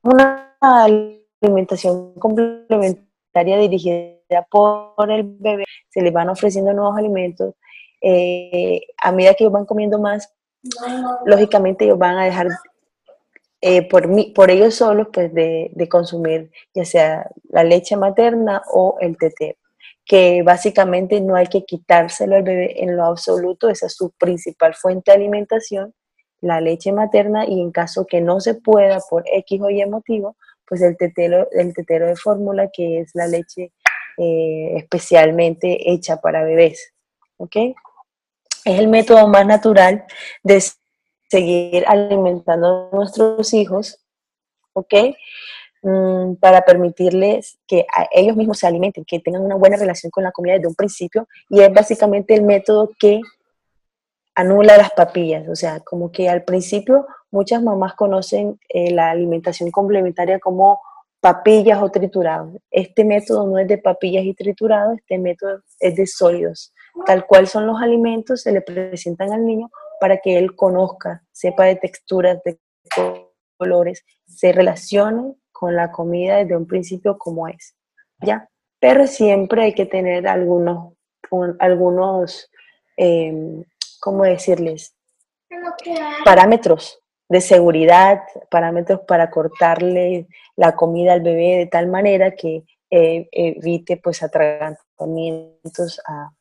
una 0.05 0.57
alimentación 0.61 2.15
complementaria 2.15 3.59
dirigida 3.59 4.47
por 4.49 5.11
el 5.11 5.25
bebé, 5.25 5.65
se 5.89 6.03
le 6.03 6.13
van 6.13 6.29
ofreciendo 6.29 6.73
nuevos 6.73 6.97
alimentos, 6.97 7.55
eh, 8.01 8.81
a 9.03 9.11
medida 9.11 9.35
que 9.35 9.43
ellos 9.43 9.53
van 9.53 9.67
comiendo 9.67 9.99
más, 9.99 10.33
lógicamente 11.27 11.85
ellos 11.85 11.99
van 11.99 12.17
a 12.17 12.25
dejar 12.25 12.47
eh, 13.61 13.89
por, 13.89 14.09
por 14.35 14.51
ellos 14.51 14.75
solos 14.75 15.09
pues 15.13 15.33
de, 15.35 15.71
de, 15.75 15.89
consumir 15.89 16.51
ya 16.75 16.85
sea 16.85 17.31
la 17.51 17.63
leche 17.63 17.97
materna 17.97 18.63
o 18.73 18.97
el 19.01 19.19
tetero 19.19 19.59
que 20.11 20.43
básicamente 20.43 21.21
no 21.21 21.37
hay 21.37 21.47
que 21.47 21.65
quitárselo 21.65 22.35
al 22.35 22.43
bebé 22.43 22.83
en 22.83 22.97
lo 22.97 23.05
absoluto, 23.05 23.69
esa 23.69 23.87
es 23.87 23.95
su 23.95 24.11
principal 24.11 24.75
fuente 24.75 25.13
de 25.13 25.19
alimentación, 25.19 25.95
la 26.41 26.61
leche 26.61 26.91
materna, 26.91 27.47
y 27.47 27.61
en 27.61 27.71
caso 27.71 28.07
que 28.07 28.21
no 28.21 28.41
se 28.41 28.55
pueda 28.55 28.99
por 29.09 29.23
X 29.33 29.61
o 29.61 29.71
Y 29.71 29.87
motivo, 29.87 30.37
pues 30.67 30.83
el 30.83 30.97
tetero, 30.97 31.49
el 31.53 31.73
tetero 31.75 32.09
de 32.09 32.17
fórmula, 32.17 32.71
que 32.73 32.99
es 32.99 33.11
la 33.15 33.29
leche 33.29 33.73
eh, 34.19 34.73
especialmente 34.79 35.93
hecha 35.93 36.21
para 36.21 36.43
bebés. 36.43 36.93
¿Ok? 37.37 37.57
Es 38.65 38.79
el 38.81 38.89
método 38.89 39.29
más 39.29 39.47
natural 39.47 40.05
de 40.43 40.61
seguir 41.31 41.85
alimentando 41.87 42.91
a 42.93 42.97
nuestros 42.97 43.55
hijos. 43.55 43.99
¿Ok? 44.73 44.95
Mm, 45.83 46.35
para 46.35 46.61
permitirles 46.61 47.59
que 47.67 47.87
ellos 48.13 48.37
mismos 48.37 48.59
se 48.59 48.67
alimenten, 48.67 49.05
que 49.05 49.19
tengan 49.19 49.43
una 49.43 49.55
buena 49.55 49.79
relación 49.79 50.11
con 50.11 50.25
la 50.25 50.33
comida 50.33 50.55
desde 50.55 50.69
un 50.69 50.75
principio. 50.75 51.27
Y 51.49 51.61
es 51.61 51.73
básicamente 51.73 52.35
el 52.35 52.43
método 52.43 52.91
que 52.99 53.21
anula 54.35 54.77
las 54.77 54.91
papillas. 54.91 55.49
O 55.49 55.57
sea, 55.57 55.81
como 55.81 56.13
que 56.13 56.29
al 56.29 56.45
principio 56.45 57.07
muchas 57.31 57.63
mamás 57.63 57.95
conocen 57.95 58.59
eh, 58.69 58.91
la 58.91 59.11
alimentación 59.11 59.71
complementaria 59.71 60.39
como 60.39 60.81
papillas 61.21 61.83
o 61.83 61.91
triturados. 61.91 62.57
Este 62.71 63.05
método 63.05 63.47
no 63.47 63.59
es 63.59 63.69
de 63.69 63.79
papillas 63.79 64.25
y 64.25 64.35
triturados, 64.35 64.99
este 64.99 65.19
método 65.19 65.63
es 65.79 65.97
de 65.97 66.07
sólidos. 66.07 66.75
Tal 67.07 67.27
cual 67.27 67.47
son 67.47 67.67
los 67.67 67.81
alimentos, 67.81 68.43
se 68.43 68.53
le 68.53 68.63
presentan 68.63 69.33
al 69.33 69.47
niño 69.47 69.71
para 70.01 70.19
que 70.19 70.39
él 70.39 70.57
conozca, 70.57 71.23
sepa 71.31 71.65
de 71.65 71.77
texturas, 71.77 72.43
de 72.45 72.59
colores, 73.57 74.05
se 74.27 74.53
relacione 74.53 75.35
con 75.53 75.77
la 75.77 75.93
comida 75.93 76.39
desde 76.39 76.57
un 76.57 76.67
principio 76.67 77.19
como 77.19 77.47
es, 77.47 77.77
¿ya? 78.23 78.49
Pero 78.81 79.07
siempre 79.07 79.63
hay 79.63 79.75
que 79.75 79.85
tener 79.85 80.27
algunos, 80.27 80.95
algunos 81.59 82.51
em, 82.97 83.63
¿cómo 84.01 84.25
decirles? 84.25 84.97
Parámetros 86.25 86.99
de 87.29 87.41
seguridad, 87.41 88.23
parámetros 88.51 89.01
para 89.07 89.31
cortarle 89.31 90.27
la 90.57 90.75
comida 90.75 91.13
al 91.13 91.21
bebé 91.21 91.59
de 91.59 91.67
tal 91.67 91.89
manera 91.89 92.33
que 92.33 92.65
eh, 92.91 93.29
evite 93.31 93.99
pues 93.99 94.23
atragantamientos 94.23 96.01
a, 96.09 96.33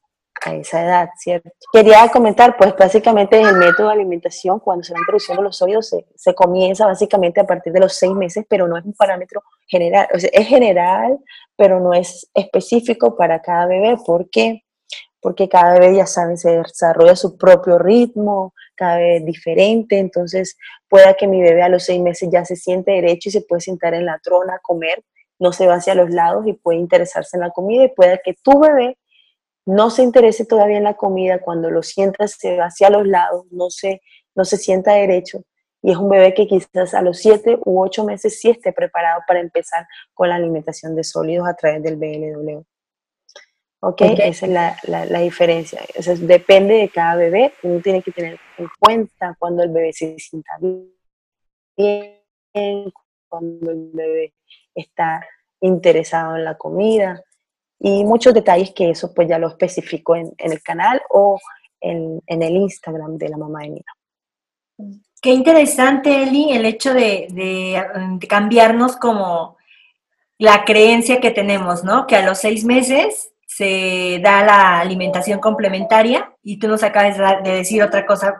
a 0.45 0.55
esa 0.55 0.83
edad, 0.83 1.09
¿cierto? 1.17 1.49
Quería 1.71 2.07
comentar, 2.09 2.55
pues 2.57 2.75
básicamente 2.75 3.39
el 3.39 3.55
método 3.57 3.87
de 3.87 3.93
alimentación, 3.93 4.59
cuando 4.59 4.83
se 4.83 4.93
va 4.93 4.99
introduciendo 4.99 5.43
los 5.43 5.57
sólidos, 5.57 5.93
se, 6.15 6.33
comienza 6.33 6.85
básicamente 6.85 7.41
a 7.41 7.45
partir 7.47 7.73
de 7.73 7.79
los 7.79 7.93
seis 7.93 8.13
meses, 8.13 8.45
pero 8.49 8.67
no 8.67 8.77
es 8.77 8.85
un 8.85 8.93
parámetro 8.93 9.43
general, 9.67 10.07
es 10.11 10.47
general, 10.47 11.19
pero 11.55 11.79
no 11.79 11.93
es 11.93 12.29
específico 12.33 13.15
para 13.17 13.41
cada 13.41 13.67
bebé. 13.67 13.97
¿Por 14.05 14.29
qué? 14.29 14.63
Porque 15.21 15.49
cada 15.49 15.73
bebé, 15.73 15.97
ya 15.97 16.05
saben, 16.05 16.37
se 16.37 16.57
desarrolla 16.57 17.15
su 17.15 17.37
propio 17.37 17.77
ritmo, 17.77 18.53
cada 18.75 18.97
vez 18.97 19.25
diferente, 19.25 19.99
entonces 19.99 20.57
pueda 20.87 21.13
que 21.15 21.27
mi 21.27 21.41
bebé 21.41 21.61
a 21.61 21.69
los 21.69 21.83
seis 21.83 22.01
meses 22.01 22.29
ya 22.31 22.45
se 22.45 22.55
siente 22.55 22.91
derecho 22.91 23.27
y 23.27 23.33
se 23.33 23.41
puede 23.41 23.59
sentar 23.59 23.93
en 23.93 24.05
la 24.05 24.19
trona 24.23 24.55
a 24.55 24.59
comer, 24.59 25.03
no 25.37 25.51
se 25.51 25.67
va 25.67 25.75
hacia 25.75 25.95
los 25.95 26.09
lados 26.09 26.47
y 26.47 26.53
puede 26.53 26.79
interesarse 26.79 27.35
en 27.35 27.41
la 27.41 27.49
comida 27.49 27.83
y 27.83 27.89
pueda 27.89 28.17
que 28.23 28.35
tu 28.41 28.57
bebé 28.57 28.97
no 29.69 29.91
se 29.91 30.01
interese 30.01 30.45
todavía 30.45 30.77
en 30.77 30.83
la 30.83 30.95
comida, 30.95 31.39
cuando 31.39 31.69
lo 31.69 31.83
sientas 31.83 32.35
se 32.39 32.57
va 32.57 32.65
hacia 32.65 32.89
los 32.89 33.05
lados, 33.05 33.45
no 33.51 33.69
se, 33.69 34.01
no 34.33 34.43
se 34.43 34.57
sienta 34.57 34.93
derecho. 34.93 35.43
Y 35.83 35.91
es 35.91 35.97
un 35.97 36.09
bebé 36.09 36.33
que 36.33 36.47
quizás 36.47 36.95
a 36.95 37.03
los 37.03 37.19
7 37.19 37.59
u 37.65 37.79
8 37.79 38.03
meses 38.03 38.39
sí 38.39 38.49
esté 38.49 38.73
preparado 38.73 39.21
para 39.27 39.39
empezar 39.39 39.85
con 40.15 40.27
la 40.27 40.35
alimentación 40.35 40.95
de 40.95 41.03
sólidos 41.03 41.47
a 41.47 41.53
través 41.53 41.83
del 41.83 41.97
BLW. 41.97 42.63
¿Ok? 43.81 44.01
Esa 44.01 44.45
es 44.47 44.51
la, 44.51 44.75
la, 44.87 45.19
diferencia. 45.19 45.81
depende 46.17 46.73
de 46.73 46.89
cada 46.89 47.15
bebé. 47.15 47.53
Uno 47.61 47.79
tiene 47.79 48.01
que 48.01 48.11
tener 48.11 48.39
en 48.57 48.67
cuenta 48.79 49.35
cuando 49.37 49.61
el 49.61 49.69
bebé 49.69 49.93
se 49.93 50.17
sienta 50.17 50.51
bien, 51.77 52.91
cuando 53.29 53.71
el 53.71 53.91
bebé 53.93 54.33
está 54.73 55.23
interesado 55.61 56.35
en 56.37 56.43
la 56.43 56.57
comida 56.57 57.23
y 57.79 58.03
muchos 58.03 58.33
detalles 58.33 58.71
que 58.71 58.89
eso 58.89 59.13
pues 59.13 59.27
ya 59.27 59.39
lo 59.39 59.47
especifico 59.47 60.15
en, 60.15 60.33
el 60.37 60.61
canal 60.61 61.01
o 61.09 61.39
en, 61.79 62.21
el 62.27 62.55
Instagram 62.55 63.17
de 63.17 63.29
la 63.29 63.37
mamá 63.37 63.61
de 63.61 63.69
Nina. 63.69 63.93
Qué 65.21 65.31
interesante, 65.31 66.23
Eli, 66.23 66.51
el 66.51 66.65
hecho 66.65 66.93
de, 66.93 67.81
cambiarnos 68.27 68.97
como 68.97 69.57
la 70.37 70.63
creencia 70.63 71.19
que 71.19 71.31
tenemos, 71.31 71.83
¿no? 71.83 72.07
Que 72.07 72.17
a 72.17 72.25
los 72.25 72.37
seis 72.37 72.63
meses 72.63 73.31
se 73.45 74.19
da 74.23 74.43
la 74.43 74.79
alimentación 74.79 75.39
complementaria 75.39 76.33
y 76.43 76.59
tú 76.59 76.67
nos 76.67 76.83
acabas 76.83 77.43
de 77.43 77.51
decir 77.51 77.83
otra 77.83 78.05
cosa 78.05 78.39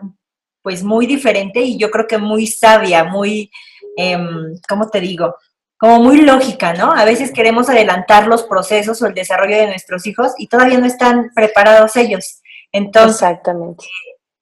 pues 0.62 0.84
muy 0.84 1.05
diferente 1.05 1.62
y 1.62 1.77
yo 1.77 1.89
creo 1.89 2.08
que 2.08 2.17
muy 2.17 2.48
sabia, 2.48 3.03
muy, 3.03 3.50
em, 3.98 4.55
¿cómo 4.67 4.89
te 4.89 5.01
digo? 5.01 5.36
Como 5.79 6.03
muy 6.03 6.21
lógica, 6.21 6.74
¿no? 6.74 6.91
A 6.91 7.05
veces 7.05 7.31
queremos 7.31 7.69
adelantar 7.69 8.27
los 8.27 8.43
procesos 8.43 9.01
o 9.01 9.07
el 9.07 9.13
desarrollo 9.13 9.55
de 9.55 9.67
nuestros 9.67 10.05
hijos 10.05 10.33
y 10.38 10.48
todavía 10.48 10.77
no 10.77 10.86
están 10.86 11.31
preparados 11.33 11.95
ellos. 11.95 12.41
Entonces, 12.74 13.21
Exactamente. 13.21 13.86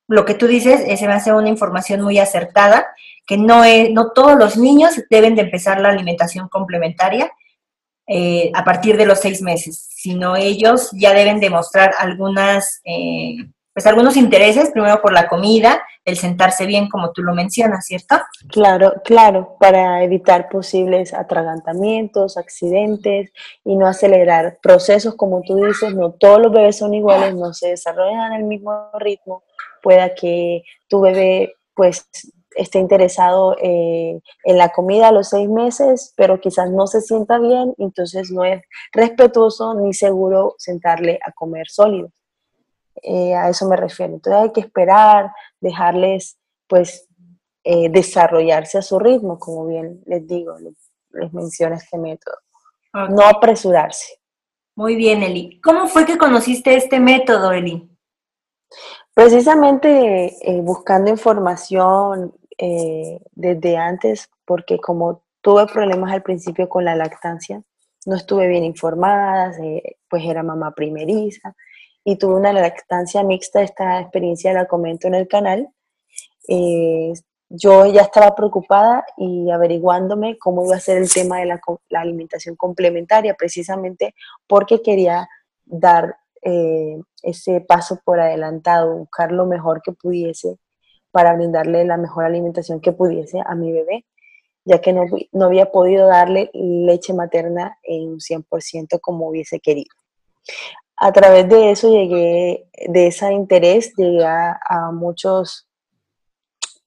lo 0.07 0.25
que 0.25 0.33
tú 0.33 0.47
dices 0.47 0.81
es, 0.87 0.99
se 0.99 1.07
me 1.07 1.13
hace 1.13 1.31
una 1.31 1.47
información 1.47 2.01
muy 2.01 2.17
acertada, 2.17 2.87
que 3.27 3.37
no, 3.37 3.63
es, 3.63 3.91
no 3.91 4.13
todos 4.13 4.35
los 4.35 4.57
niños 4.57 4.95
deben 5.11 5.35
de 5.35 5.43
empezar 5.43 5.79
la 5.79 5.89
alimentación 5.89 6.49
complementaria 6.49 7.31
eh, 8.07 8.49
a 8.55 8.63
partir 8.63 8.97
de 8.97 9.05
los 9.05 9.19
seis 9.19 9.43
meses, 9.43 9.89
sino 9.91 10.35
ellos 10.35 10.89
ya 10.93 11.13
deben 11.13 11.39
demostrar 11.39 11.93
algunas, 11.99 12.81
eh, 12.83 13.35
pues 13.77 13.85
algunos 13.85 14.17
intereses, 14.17 14.71
primero 14.71 14.99
por 15.03 15.13
la 15.13 15.27
comida, 15.27 15.83
el 16.03 16.17
sentarse 16.17 16.65
bien, 16.65 16.89
como 16.89 17.11
tú 17.11 17.21
lo 17.21 17.35
mencionas, 17.35 17.85
¿cierto? 17.85 18.15
Claro, 18.49 19.03
claro, 19.05 19.55
para 19.59 20.03
evitar 20.03 20.49
posibles 20.49 21.13
atragantamientos, 21.13 22.37
accidentes 22.37 23.31
y 23.63 23.75
no 23.75 23.85
acelerar 23.85 24.57
procesos, 24.63 25.13
como 25.13 25.43
tú 25.43 25.63
dices, 25.63 25.93
no 25.93 26.11
todos 26.13 26.41
los 26.41 26.51
bebés 26.51 26.79
son 26.79 26.95
iguales, 26.95 27.35
no 27.35 27.53
se 27.53 27.67
desarrollan 27.67 28.33
al 28.33 28.45
mismo 28.45 28.89
ritmo, 28.97 29.43
pueda 29.83 30.15
que 30.15 30.63
tu 30.87 31.01
bebé 31.01 31.53
pues 31.75 32.09
esté 32.55 32.79
interesado 32.79 33.55
eh, 33.61 34.19
en 34.43 34.57
la 34.57 34.69
comida 34.69 35.09
a 35.09 35.11
los 35.11 35.29
seis 35.29 35.47
meses, 35.47 36.15
pero 36.17 36.41
quizás 36.41 36.71
no 36.71 36.87
se 36.87 37.01
sienta 37.01 37.37
bien, 37.37 37.75
entonces 37.77 38.31
no 38.31 38.43
es 38.43 38.63
respetuoso 38.91 39.75
ni 39.75 39.93
seguro 39.93 40.55
sentarle 40.57 41.19
a 41.23 41.31
comer 41.31 41.67
sólido. 41.67 42.09
Eh, 43.03 43.35
a 43.35 43.49
eso 43.49 43.67
me 43.67 43.75
refiero. 43.75 44.13
Entonces 44.13 44.41
hay 44.41 44.51
que 44.51 44.61
esperar, 44.61 45.31
dejarles 45.59 46.37
pues 46.67 47.07
eh, 47.63 47.89
desarrollarse 47.89 48.77
a 48.77 48.81
su 48.81 48.99
ritmo, 48.99 49.39
como 49.39 49.65
bien 49.67 50.01
les 50.05 50.27
digo, 50.27 50.55
les, 50.59 51.33
menciono 51.33 51.75
este 51.75 51.97
método. 51.97 52.35
No 52.93 53.23
apresurarse. 53.23 54.19
Muy 54.75 54.95
bien, 54.95 55.23
Eli. 55.23 55.59
¿Cómo 55.61 55.87
fue 55.87 56.05
que 56.05 56.17
conociste 56.17 56.75
este 56.75 56.99
método, 56.99 57.51
Eli? 57.51 57.89
Precisamente 59.13 60.35
eh, 60.41 60.61
buscando 60.61 61.09
información 61.09 62.33
desde 63.33 63.77
antes, 63.77 64.31
porque 64.45 64.79
como 64.79 65.23
tuve 65.41 65.67
problemas 65.67 66.11
al 66.11 66.23
principio 66.23 66.67
con 66.67 66.85
la 66.85 66.95
lactancia, 66.95 67.61
no 68.07 68.15
estuve 68.15 68.47
bien 68.47 68.63
informada, 68.63 69.51
pues 70.09 70.23
era 70.25 70.41
mamá 70.41 70.71
primeriza, 70.71 71.55
y 72.09 72.15
tuve 72.15 72.35
una 72.35 72.53
lactancia 72.53 73.21
mixta, 73.21 73.61
esta 73.61 73.99
experiencia 73.99 74.53
la 74.53 74.65
comento 74.65 75.09
en 75.09 75.13
el 75.13 75.27
canal. 75.27 75.67
eh, 76.47 77.11
yo 77.49 77.85
ya 77.85 78.01
estaba 78.01 78.33
preocupada 78.33 79.05
y 79.17 79.51
averiguándome 79.51 80.37
cómo 80.37 80.65
iba 80.65 80.77
a 80.77 80.79
ser 80.79 80.97
el 80.99 81.11
tema 81.11 81.39
de 81.39 81.47
la, 81.47 81.59
alimentación 81.99 82.55
complementaria, 82.55 83.33
precisamente 83.33 84.15
porque 84.47 84.81
quería 84.81 85.27
dar 85.65 86.15
eh, 86.43 86.97
ese 87.23 87.59
paso 87.59 87.99
por 88.05 88.21
adelantado, 88.21 88.99
buscar 88.99 89.33
lo 89.33 89.45
mejor 89.45 89.81
que 89.81 89.91
pudiese 89.91 90.57
para 91.11 91.33
brindarle 91.35 91.83
la 91.83 91.97
mejor 91.97 92.23
alimentación 92.23 92.79
que 92.79 92.93
pudiese 92.93 93.41
a 93.45 93.53
mi 93.53 93.73
bebé, 93.73 94.05
ya 94.63 94.79
que 94.79 94.93
no, 94.93 95.03
no 95.33 95.45
había 95.45 95.71
podido 95.73 96.07
darle 96.07 96.51
leche 96.53 97.13
materna 97.13 97.77
en 97.83 98.07
un 98.11 98.19
100% 98.19 99.01
como 99.01 99.27
hubiese 99.27 99.59
querido. 99.59 99.93
A 100.97 101.11
través 101.11 101.47
de 101.47 101.71
eso 101.71 101.89
llegué, 101.91 102.67
de 102.87 103.07
ese 103.07 103.31
interés, 103.31 103.93
llegué 103.95 104.25
a 104.25 104.91
muchos 104.91 105.67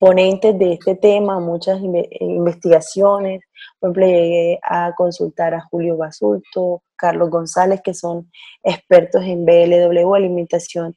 ponentes 0.01 0.59
de 0.59 0.73
este 0.73 0.97
tema, 0.97 1.39
muchas 1.41 1.79
investigaciones. 2.21 3.43
Por 3.79 3.91
ejemplo, 3.91 4.07
llegué 4.07 4.59
a 4.63 4.95
consultar 4.97 5.53
a 5.53 5.61
Julio 5.61 5.99
Basulto, 5.99 6.83
Carlos 6.97 7.29
González, 7.29 7.83
que 7.85 7.93
son 7.93 8.33
expertos 8.63 9.23
en 9.25 9.45
BLW, 9.45 10.15
alimentación 10.15 10.97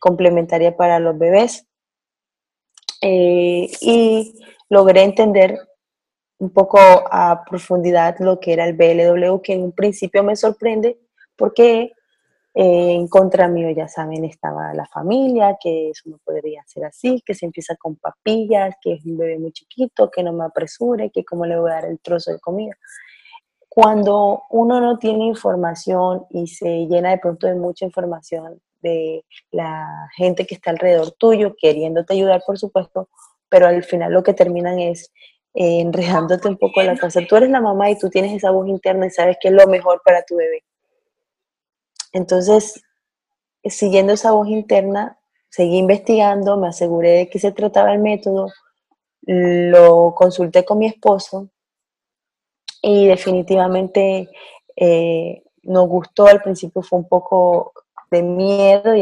complementaria 0.00 0.74
para 0.74 0.98
los 0.98 1.18
bebés. 1.18 1.66
Eh, 3.02 3.70
y 3.82 4.34
logré 4.70 5.02
entender 5.02 5.58
un 6.38 6.50
poco 6.50 6.78
a 6.80 7.44
profundidad 7.44 8.16
lo 8.18 8.40
que 8.40 8.54
era 8.54 8.64
el 8.64 8.72
BLW, 8.72 9.42
que 9.42 9.52
en 9.52 9.62
un 9.64 9.72
principio 9.72 10.22
me 10.22 10.36
sorprende 10.36 10.98
porque 11.36 11.92
en 12.60 13.06
contra 13.06 13.46
mío, 13.46 13.70
ya 13.70 13.86
saben, 13.86 14.24
estaba 14.24 14.74
la 14.74 14.84
familia, 14.86 15.56
que 15.62 15.90
eso 15.90 16.10
no 16.10 16.18
podría 16.24 16.60
ser 16.66 16.86
así, 16.86 17.22
que 17.24 17.32
se 17.32 17.46
empieza 17.46 17.76
con 17.76 17.94
papillas, 17.94 18.74
que 18.82 18.94
es 18.94 19.04
un 19.06 19.16
bebé 19.16 19.38
muy 19.38 19.52
chiquito, 19.52 20.10
que 20.10 20.24
no 20.24 20.32
me 20.32 20.44
apresure, 20.44 21.12
que 21.12 21.24
cómo 21.24 21.46
le 21.46 21.56
voy 21.56 21.70
a 21.70 21.74
dar 21.74 21.84
el 21.84 22.00
trozo 22.00 22.32
de 22.32 22.40
comida. 22.40 22.74
Cuando 23.68 24.42
uno 24.50 24.80
no 24.80 24.98
tiene 24.98 25.26
información 25.26 26.26
y 26.30 26.48
se 26.48 26.86
llena 26.88 27.10
de 27.10 27.18
pronto 27.18 27.46
de 27.46 27.54
mucha 27.54 27.84
información 27.84 28.60
de 28.82 29.24
la 29.52 30.08
gente 30.16 30.44
que 30.44 30.56
está 30.56 30.72
alrededor 30.72 31.12
tuyo, 31.12 31.54
queriéndote 31.56 32.14
ayudar, 32.14 32.42
por 32.44 32.58
supuesto, 32.58 33.08
pero 33.48 33.68
al 33.68 33.84
final 33.84 34.12
lo 34.12 34.24
que 34.24 34.34
terminan 34.34 34.80
es 34.80 35.12
eh, 35.54 35.78
enredándote 35.80 36.48
un 36.48 36.56
poco 36.58 36.82
la 36.82 36.98
cosa. 37.00 37.20
Tú 37.28 37.36
eres 37.36 37.50
la 37.50 37.60
mamá 37.60 37.88
y 37.88 37.96
tú 37.96 38.10
tienes 38.10 38.32
esa 38.32 38.50
voz 38.50 38.66
interna 38.66 39.06
y 39.06 39.10
sabes 39.10 39.36
que 39.40 39.46
es 39.46 39.54
lo 39.54 39.68
mejor 39.68 40.02
para 40.04 40.24
tu 40.24 40.34
bebé 40.34 40.64
entonces, 42.12 42.82
siguiendo 43.64 44.12
esa 44.12 44.32
voz 44.32 44.48
interna, 44.48 45.18
seguí 45.48 45.78
investigando, 45.78 46.56
me 46.56 46.68
aseguré 46.68 47.10
de 47.10 47.28
que 47.28 47.38
se 47.38 47.52
trataba 47.52 47.92
el 47.92 48.00
método, 48.00 48.48
lo 49.22 50.14
consulté 50.14 50.64
con 50.64 50.78
mi 50.78 50.86
esposo 50.86 51.50
y 52.80 53.06
definitivamente 53.06 54.28
eh, 54.76 55.42
nos 55.62 55.88
gustó. 55.88 56.26
Al 56.26 56.40
principio 56.40 56.82
fue 56.82 57.00
un 57.00 57.08
poco 57.08 57.72
de 58.10 58.22
miedo, 58.22 58.94
y 58.94 59.00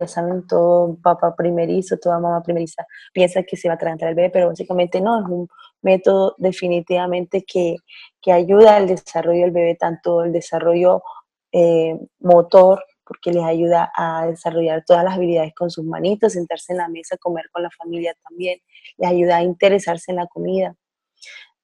ya 0.00 0.08
saben, 0.08 0.46
todo 0.46 0.96
papá 1.02 1.34
primerizo, 1.36 1.96
toda 1.98 2.18
mamá 2.18 2.42
primeriza 2.42 2.86
piensa 3.12 3.42
que 3.42 3.56
se 3.56 3.68
va 3.68 3.74
a 3.74 3.78
tratar 3.78 4.08
el 4.08 4.14
bebé, 4.14 4.30
pero 4.30 4.48
básicamente 4.48 5.00
no, 5.00 5.20
es 5.20 5.26
un 5.28 5.48
método 5.82 6.34
definitivamente 6.38 7.44
que, 7.44 7.76
que 8.20 8.32
ayuda 8.32 8.76
al 8.76 8.88
desarrollo 8.88 9.42
del 9.42 9.50
bebé, 9.52 9.76
tanto 9.76 10.24
el 10.24 10.32
desarrollo 10.32 11.02
eh, 11.52 11.98
motor, 12.20 12.84
porque 13.08 13.32
les 13.32 13.42
ayuda 13.42 13.90
a 13.96 14.26
desarrollar 14.26 14.84
todas 14.86 15.02
las 15.02 15.14
habilidades 15.14 15.54
con 15.54 15.70
sus 15.70 15.84
manitos, 15.84 16.34
sentarse 16.34 16.72
en 16.72 16.78
la 16.78 16.88
mesa, 16.88 17.16
comer 17.16 17.46
con 17.50 17.62
la 17.62 17.70
familia 17.70 18.14
también, 18.28 18.60
les 18.98 19.10
ayuda 19.10 19.38
a 19.38 19.42
interesarse 19.42 20.12
en 20.12 20.16
la 20.16 20.26
comida. 20.26 20.76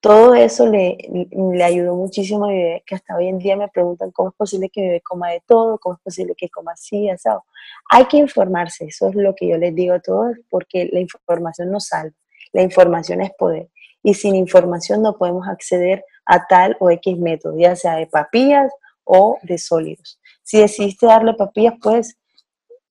Todo 0.00 0.34
eso 0.34 0.66
le, 0.66 0.98
le 1.32 1.64
ayudó 1.64 1.96
muchísimo 1.96 2.44
a 2.44 2.48
mi 2.48 2.56
bebé, 2.56 2.82
que 2.86 2.94
hasta 2.94 3.16
hoy 3.16 3.28
en 3.28 3.38
día 3.38 3.56
me 3.56 3.68
preguntan 3.68 4.10
cómo 4.10 4.30
es 4.30 4.34
posible 4.34 4.68
que 4.70 4.80
mi 4.80 4.86
bebé 4.88 5.00
coma 5.02 5.30
de 5.30 5.42
todo, 5.46 5.78
cómo 5.78 5.94
es 5.96 6.00
posible 6.02 6.34
que 6.36 6.48
coma 6.48 6.72
así, 6.72 7.08
asado. 7.08 7.44
Hay 7.90 8.06
que 8.06 8.18
informarse, 8.18 8.86
eso 8.86 9.08
es 9.08 9.14
lo 9.14 9.34
que 9.34 9.48
yo 9.48 9.56
les 9.56 9.74
digo 9.74 9.94
a 9.94 10.00
todos, 10.00 10.36
porque 10.50 10.88
la 10.92 11.00
información 11.00 11.70
nos 11.70 11.86
salva, 11.86 12.14
la 12.52 12.62
información 12.62 13.20
es 13.20 13.30
poder. 13.32 13.68
Y 14.02 14.12
sin 14.14 14.34
información 14.34 15.00
no 15.02 15.16
podemos 15.16 15.48
acceder 15.48 16.04
a 16.26 16.46
tal 16.46 16.76
o 16.80 16.90
X 16.90 17.18
método, 17.18 17.56
ya 17.58 17.74
sea 17.74 17.96
de 17.96 18.06
papillas 18.06 18.70
o 19.04 19.38
de 19.42 19.58
sólidos. 19.58 20.20
Si 20.42 20.58
decidiste 20.60 21.06
darle 21.06 21.34
papillas, 21.34 21.74
puedes 21.80 22.16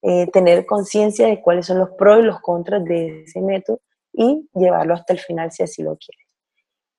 eh, 0.01 0.27
tener 0.31 0.65
conciencia 0.65 1.27
de 1.27 1.41
cuáles 1.41 1.65
son 1.65 1.79
los 1.79 1.91
pros 1.91 2.19
y 2.19 2.23
los 2.23 2.39
contras 2.39 2.83
de 2.85 3.23
ese 3.23 3.41
método 3.41 3.79
y 4.11 4.47
llevarlo 4.53 4.93
hasta 4.93 5.13
el 5.13 5.19
final 5.19 5.51
si 5.51 5.63
así 5.63 5.83
lo 5.83 5.97
quieres. 5.97 6.27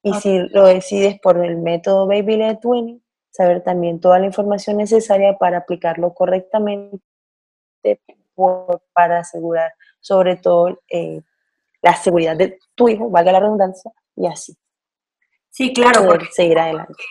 Y 0.03 0.12
si 0.14 0.38
lo 0.50 0.66
decides 0.66 1.18
por 1.20 1.42
el 1.42 1.57
método 1.57 2.07
Baby 2.07 2.37
Led 2.37 2.59
Winning, 2.62 3.03
saber 3.31 3.62
también 3.62 4.00
toda 4.00 4.18
la 4.18 4.27
información 4.27 4.77
necesaria 4.77 5.37
para 5.38 5.59
aplicarlo 5.59 6.12
correctamente 6.12 7.00
para 8.92 9.20
asegurar 9.20 9.72
sobre 10.00 10.37
todo 10.37 10.81
eh, 10.90 11.22
la 11.81 11.94
seguridad 11.94 12.37
de 12.37 12.59
tu 12.74 12.88
hijo, 12.88 13.09
valga 13.09 13.33
la 13.33 13.40
redundancia, 13.40 13.92
y 14.16 14.27
así. 14.27 14.57
Sí, 15.50 15.72
claro. 15.72 16.07
Poder 16.07 16.27
seguir 16.33 16.59
adelante 16.59 17.03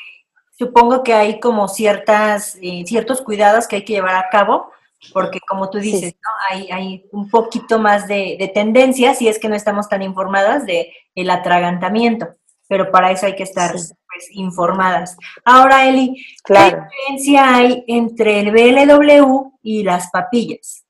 supongo 0.63 1.04
que 1.04 1.13
hay 1.13 1.39
como 1.39 1.67
ciertas, 1.67 2.58
eh, 2.62 2.84
ciertos 2.86 3.21
cuidados 3.21 3.67
que 3.67 3.78
hay 3.78 3.86
que 3.86 3.93
llevar 3.93 4.15
a 4.15 4.30
cabo, 4.30 4.71
porque 5.12 5.39
como 5.41 5.69
tú 5.69 5.80
dices, 5.80 6.15
¿no? 6.15 6.30
hay, 6.49 6.71
hay 6.71 7.06
un 7.12 7.30
poquito 7.30 7.80
más 7.80 8.08
de, 8.08 8.38
de 8.39 8.47
tendencia, 8.47 9.13
si 9.13 9.28
es 9.28 9.39
que 9.39 9.49
no 9.49 9.56
estamos 9.56 9.89
tan 9.89 10.02
informadas, 10.02 10.65
de 10.65 10.93
el 11.15 11.30
atragantamiento, 11.30 12.28
pero 12.69 12.91
para 12.91 13.12
eso 13.12 13.26
hay 13.26 13.36
que 13.36 13.43
estar 13.43 13.71
pues, 13.71 14.30
informadas. 14.32 15.17
Ahora, 15.43 15.88
Eli, 15.88 16.26
¿qué 16.45 16.54
diferencia 16.54 17.56
hay 17.56 17.84
entre 17.88 18.39
el 18.39 18.52
BLW 18.52 19.52
y 19.62 19.84
las 19.84 20.10
papillas? 20.12 20.86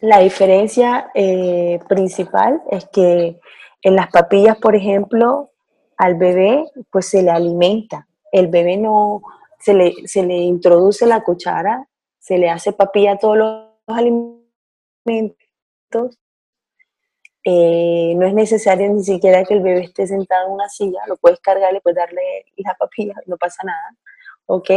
La 0.00 0.20
diferencia 0.20 1.10
eh, 1.14 1.80
principal 1.88 2.62
es 2.70 2.88
que 2.90 3.38
en 3.82 3.96
las 3.96 4.08
papillas, 4.08 4.56
por 4.56 4.74
ejemplo, 4.74 5.50
al 5.98 6.14
bebé 6.14 6.64
pues 6.90 7.06
se 7.06 7.22
le 7.22 7.30
alimenta. 7.30 8.06
El 8.32 8.48
bebé 8.48 8.76
no, 8.76 9.22
se 9.58 9.74
le, 9.74 9.94
se 10.06 10.22
le 10.22 10.36
introduce 10.36 11.06
la 11.06 11.22
cuchara, 11.22 11.86
se 12.18 12.38
le 12.38 12.48
hace 12.48 12.72
papilla 12.72 13.18
todos 13.18 13.36
los 13.36 13.66
alimentos. 13.86 14.46
Eh, 17.44 18.14
no 18.16 18.26
es 18.26 18.34
necesario 18.34 18.92
ni 18.92 19.02
siquiera 19.02 19.44
que 19.44 19.54
el 19.54 19.62
bebé 19.62 19.84
esté 19.84 20.06
sentado 20.06 20.46
en 20.46 20.52
una 20.52 20.68
silla, 20.68 21.00
lo 21.06 21.16
puedes 21.16 21.40
cargar, 21.40 21.72
le 21.72 21.80
puedes 21.80 21.96
darle 21.96 22.44
la 22.56 22.74
papilla, 22.74 23.14
no 23.26 23.36
pasa 23.38 23.62
nada, 23.64 23.96
¿ok? 24.46 24.70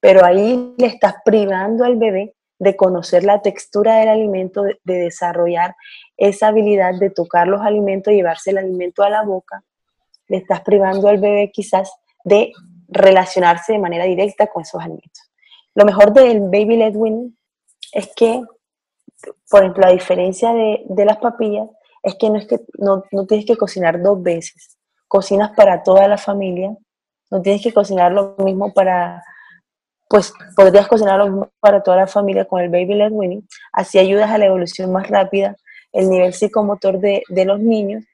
Pero 0.00 0.24
ahí 0.24 0.74
le 0.78 0.86
estás 0.86 1.16
privando 1.24 1.84
al 1.84 1.96
bebé 1.96 2.34
de 2.58 2.76
conocer 2.76 3.24
la 3.24 3.42
textura 3.42 3.96
del 3.96 4.08
alimento, 4.08 4.62
de 4.62 4.94
desarrollar 4.94 5.74
esa 6.16 6.48
habilidad 6.48 6.94
de 6.98 7.10
tocar 7.10 7.46
los 7.46 7.60
alimentos, 7.60 8.14
llevarse 8.14 8.52
el 8.52 8.58
alimento 8.58 9.02
a 9.02 9.10
la 9.10 9.22
boca, 9.22 9.62
le 10.28 10.38
estás 10.38 10.60
privando 10.62 11.08
al 11.08 11.18
bebé 11.18 11.50
quizás 11.52 11.92
de 12.24 12.52
relacionarse 12.88 13.72
de 13.72 13.78
manera 13.78 14.04
directa 14.04 14.46
con 14.46 14.62
esos 14.62 14.80
alimentos. 14.80 15.30
Lo 15.74 15.84
mejor 15.84 16.12
del 16.12 16.40
baby 16.42 16.76
led 16.76 16.96
weaning 16.96 17.36
es 17.92 18.12
que, 18.14 18.42
por 19.50 19.60
ejemplo, 19.60 19.86
la 19.86 19.92
diferencia 19.92 20.52
de, 20.52 21.04
las 21.04 21.18
papillas 21.18 21.68
es 22.02 22.14
que 22.16 22.30
no, 22.30 22.38
es 22.38 22.46
que 22.46 22.58
no, 22.78 23.02
tienes 23.26 23.46
que 23.46 23.56
cocinar 23.56 24.00
dos 24.02 24.22
veces. 24.22 24.78
Cocinas 25.08 25.52
para 25.56 25.82
toda 25.82 26.08
la 26.08 26.18
familia, 26.18 26.76
no 27.30 27.42
tienes 27.42 27.62
que 27.62 27.72
cocinar 27.72 28.12
lo 28.12 28.36
mismo 28.38 28.72
para, 28.72 29.22
pues 30.08 30.32
podrías 30.56 30.86
cocinar 30.86 31.18
lo 31.18 31.26
mismo 31.26 31.50
para 31.60 31.82
toda 31.82 31.98
la 31.98 32.06
familia 32.06 32.44
con 32.44 32.60
el 32.60 32.68
baby 32.68 32.94
led 32.94 33.12
weaning. 33.12 33.46
Así 33.72 33.98
ayudas 33.98 34.30
a 34.30 34.38
la 34.38 34.46
evolución 34.46 34.92
más 34.92 35.08
rápida, 35.08 35.56
el 35.92 36.08
nivel 36.08 36.32
psicomotor 36.32 36.98
de, 36.98 37.22
de 37.28 37.44
los 37.44 37.60
niños 37.60 38.04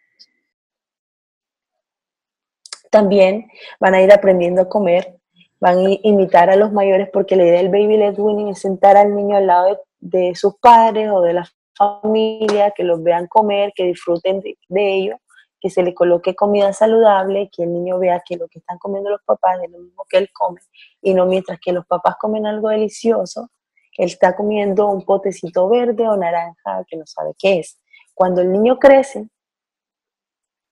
también 2.90 3.48
van 3.78 3.94
a 3.94 4.02
ir 4.02 4.12
aprendiendo 4.12 4.62
a 4.62 4.68
comer, 4.68 5.16
van 5.60 5.78
a 5.78 5.90
imitar 6.02 6.50
a 6.50 6.56
los 6.56 6.72
mayores 6.72 7.08
porque 7.12 7.36
la 7.36 7.44
idea 7.44 7.58
del 7.58 7.68
baby 7.68 7.96
led 7.96 8.18
weaning 8.18 8.48
es 8.48 8.60
sentar 8.60 8.96
al 8.96 9.14
niño 9.14 9.36
al 9.36 9.46
lado 9.46 9.80
de, 10.00 10.34
sus 10.34 10.56
padres 10.56 11.10
o 11.12 11.20
de 11.20 11.34
la 11.34 11.48
familia, 11.76 12.72
que 12.72 12.84
los 12.84 13.02
vean 13.02 13.26
comer, 13.26 13.72
que 13.74 13.84
disfruten 13.84 14.40
de, 14.40 14.94
ello, 14.94 15.16
que 15.60 15.70
se 15.70 15.82
le 15.82 15.94
coloque 15.94 16.34
comida 16.34 16.72
saludable, 16.72 17.50
que 17.54 17.62
el 17.62 17.72
niño 17.72 17.98
vea 17.98 18.22
que 18.26 18.36
lo 18.36 18.48
que 18.48 18.58
están 18.58 18.78
comiendo 18.78 19.10
los 19.10 19.22
papás 19.24 19.58
es 19.62 19.70
lo 19.70 19.78
mismo 19.78 20.04
que 20.08 20.18
él 20.18 20.30
come, 20.32 20.60
y 21.00 21.14
no 21.14 21.26
mientras 21.26 21.58
que 21.60 21.72
los 21.72 21.86
papás 21.86 22.16
comen 22.18 22.46
algo 22.46 22.68
delicioso, 22.68 23.50
él 23.96 24.06
está 24.06 24.34
comiendo 24.34 24.88
un 24.88 25.04
potecito 25.04 25.68
verde 25.68 26.08
o 26.08 26.16
naranja 26.16 26.84
que 26.88 26.96
no 26.96 27.06
sabe 27.06 27.32
qué 27.38 27.58
es. 27.58 27.78
Cuando 28.14 28.40
el 28.40 28.50
niño 28.50 28.78
crece, 28.78 29.28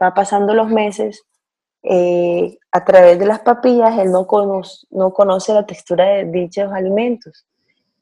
va 0.02 0.14
pasando 0.14 0.54
los 0.54 0.68
meses, 0.68 1.27
eh, 1.82 2.58
a 2.72 2.84
través 2.84 3.18
de 3.18 3.26
las 3.26 3.40
papillas, 3.40 3.98
él 3.98 4.10
no 4.10 4.26
conoce, 4.26 4.86
no 4.90 5.12
conoce 5.12 5.54
la 5.54 5.66
textura 5.66 6.04
de 6.06 6.24
dichos 6.24 6.70
alimentos. 6.72 7.46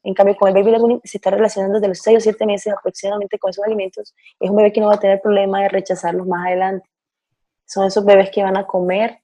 En 0.03 0.15
cambio, 0.15 0.37
con 0.37 0.57
el 0.57 0.63
baby 0.63 1.01
se 1.03 1.19
está 1.19 1.31
relacionando 1.31 1.75
desde 1.79 1.89
los 1.89 1.99
6 1.99 2.19
o 2.19 2.21
7 2.21 2.47
meses 2.47 2.73
aproximadamente 2.73 3.39
con 3.39 3.51
esos 3.51 3.65
alimentos. 3.65 4.15
Es 4.39 4.49
un 4.49 4.57
bebé 4.57 4.73
que 4.73 4.81
no 4.81 4.87
va 4.87 4.95
a 4.95 5.01
tener 5.01 5.21
problema 5.21 5.63
de 5.63 5.69
rechazarlos 5.69 6.27
más 6.27 6.47
adelante. 6.47 6.89
Son 7.65 7.85
esos 7.85 8.05
bebés 8.05 8.31
que 8.31 8.43
van 8.43 8.57
a 8.57 8.67
comer 8.67 9.21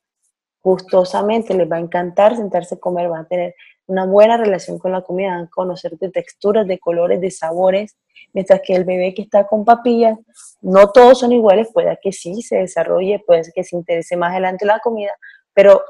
gustosamente, 0.62 1.54
les 1.54 1.70
va 1.70 1.76
a 1.76 1.80
encantar 1.80 2.36
sentarse 2.36 2.74
a 2.74 2.78
comer, 2.78 3.08
van 3.08 3.24
a 3.24 3.28
tener 3.28 3.54
una 3.86 4.06
buena 4.06 4.36
relación 4.36 4.78
con 4.78 4.92
la 4.92 5.02
comida, 5.02 5.48
conocer 5.50 5.98
de 5.98 6.10
texturas, 6.10 6.66
de 6.66 6.78
colores, 6.78 7.20
de 7.20 7.30
sabores, 7.30 7.96
mientras 8.32 8.60
que 8.64 8.74
el 8.74 8.84
bebé 8.84 9.14
que 9.14 9.22
está 9.22 9.46
con 9.46 9.64
papillas, 9.64 10.18
no 10.60 10.88
todos 10.90 11.20
son 11.20 11.32
iguales, 11.32 11.68
puede 11.72 11.98
que 12.00 12.12
sí 12.12 12.42
se 12.42 12.56
desarrolle, 12.56 13.22
puede 13.26 13.42
que 13.54 13.64
se 13.64 13.76
interese 13.76 14.16
más 14.16 14.32
adelante 14.32 14.64
la 14.64 14.78
comida, 14.78 15.12
pero 15.52 15.82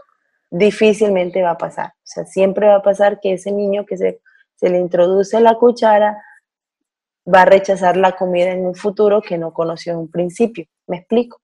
difícilmente 0.51 1.43
va 1.43 1.53
a 1.53 1.59
pasar. 1.59 1.89
O 1.89 2.05
sea, 2.05 2.25
siempre 2.25 2.67
va 2.67 2.77
a 2.77 2.83
pasar 2.83 3.21
que 3.21 3.35
ese 3.35 3.53
niño 3.53 3.85
que 3.87 3.97
se, 3.97 4.21
se 4.57 4.71
le 4.71 4.79
introduce 4.79 5.41
la 5.41 5.55
cuchara 5.55 6.23
va 7.33 7.43
a 7.43 7.47
rechazar 7.47 7.97
la 7.97 8.13
comida 8.13 8.51
en 8.51 8.67
un 8.67 8.75
futuro 8.75 9.23
que 9.23 9.39
no 9.39 9.53
conoció 9.53 9.93
en 9.93 10.01
un 10.01 10.11
principio. 10.11 10.67
¿Me 10.87 10.99
explico? 10.99 11.42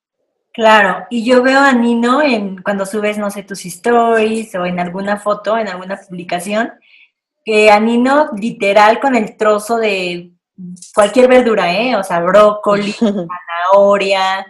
Claro, 0.58 1.06
y 1.08 1.24
yo 1.24 1.40
veo 1.40 1.60
a 1.60 1.72
Nino 1.72 2.20
en, 2.20 2.60
cuando 2.60 2.84
subes, 2.84 3.16
no 3.16 3.30
sé, 3.30 3.44
tus 3.44 3.64
stories 3.64 4.52
o 4.56 4.66
en 4.66 4.80
alguna 4.80 5.16
foto, 5.16 5.56
en 5.56 5.68
alguna 5.68 5.96
publicación, 5.96 6.72
que 7.44 7.70
a 7.70 7.78
Nino 7.78 8.30
literal 8.36 8.98
con 8.98 9.14
el 9.14 9.36
trozo 9.36 9.76
de 9.76 10.32
cualquier 10.92 11.28
verdura, 11.28 11.72
¿eh? 11.72 11.94
O 11.94 12.02
sea, 12.02 12.18
brócoli, 12.18 12.90
zanahoria, 12.98 14.44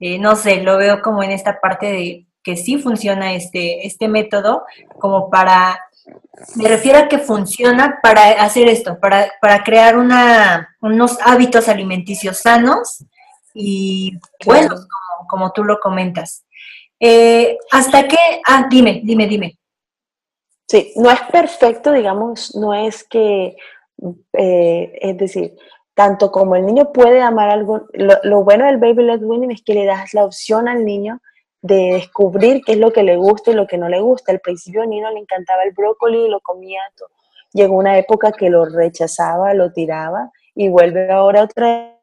eh, 0.00 0.18
no 0.18 0.34
sé, 0.34 0.64
lo 0.64 0.78
veo 0.78 1.00
como 1.00 1.22
en 1.22 1.30
esta 1.30 1.60
parte 1.60 1.86
de 1.86 2.26
que 2.42 2.56
sí 2.56 2.78
funciona 2.78 3.32
este, 3.32 3.86
este 3.86 4.08
método, 4.08 4.64
como 4.98 5.30
para, 5.30 5.78
me 6.56 6.66
refiero 6.66 6.98
a 6.98 7.08
que 7.08 7.18
funciona 7.18 8.00
para 8.02 8.30
hacer 8.42 8.66
esto, 8.66 8.98
para, 8.98 9.30
para 9.40 9.62
crear 9.62 9.96
una, 9.96 10.76
unos 10.80 11.18
hábitos 11.24 11.68
alimenticios 11.68 12.38
sanos 12.38 13.04
y 13.54 14.18
buenos, 14.44 14.88
como, 15.32 15.50
tú 15.52 15.64
lo 15.64 15.80
comentas. 15.80 16.44
Eh, 17.00 17.56
¿Hasta 17.70 18.06
qué? 18.06 18.42
Ah, 18.46 18.66
dime, 18.70 19.00
dime, 19.02 19.26
dime. 19.26 19.58
Sí, 20.68 20.92
no 20.96 21.10
es 21.10 21.20
perfecto, 21.22 21.90
digamos, 21.90 22.54
no 22.54 22.74
es 22.74 23.02
que, 23.04 23.56
eh, 24.34 24.98
es 25.00 25.16
decir, 25.16 25.56
tanto 25.94 26.30
como 26.30 26.54
el 26.54 26.66
niño 26.66 26.92
puede 26.92 27.22
amar 27.22 27.48
algo, 27.48 27.86
lo, 27.94 28.44
bueno 28.44 28.66
del 28.66 28.76
baby 28.76 29.04
led 29.04 29.22
weaning 29.22 29.52
es 29.52 29.62
que 29.62 29.74
le 29.74 29.86
das 29.86 30.12
la 30.12 30.24
opción 30.24 30.68
al 30.68 30.84
niño 30.84 31.20
de 31.62 31.92
descubrir 31.94 32.60
qué 32.64 32.72
es 32.72 32.78
lo 32.78 32.92
que 32.92 33.02
le 33.02 33.16
gusta 33.16 33.50
y 33.50 33.54
lo 33.54 33.66
que 33.66 33.78
no 33.78 33.88
le 33.88 34.00
gusta. 34.00 34.32
Al 34.32 34.40
principio 34.40 34.82
a 34.82 34.86
Nino 34.86 35.10
le 35.10 35.20
encantaba 35.20 35.62
el 35.62 35.72
brócoli 35.72 36.26
y 36.26 36.28
lo 36.28 36.40
comía 36.40 36.80
todo. 36.96 37.08
Llegó 37.52 37.76
una 37.76 37.98
época 37.98 38.32
que 38.32 38.50
lo 38.50 38.64
rechazaba, 38.66 39.54
lo 39.54 39.72
tiraba 39.72 40.30
y 40.54 40.68
vuelve 40.68 41.10
ahora 41.10 41.44
otra 41.44 41.98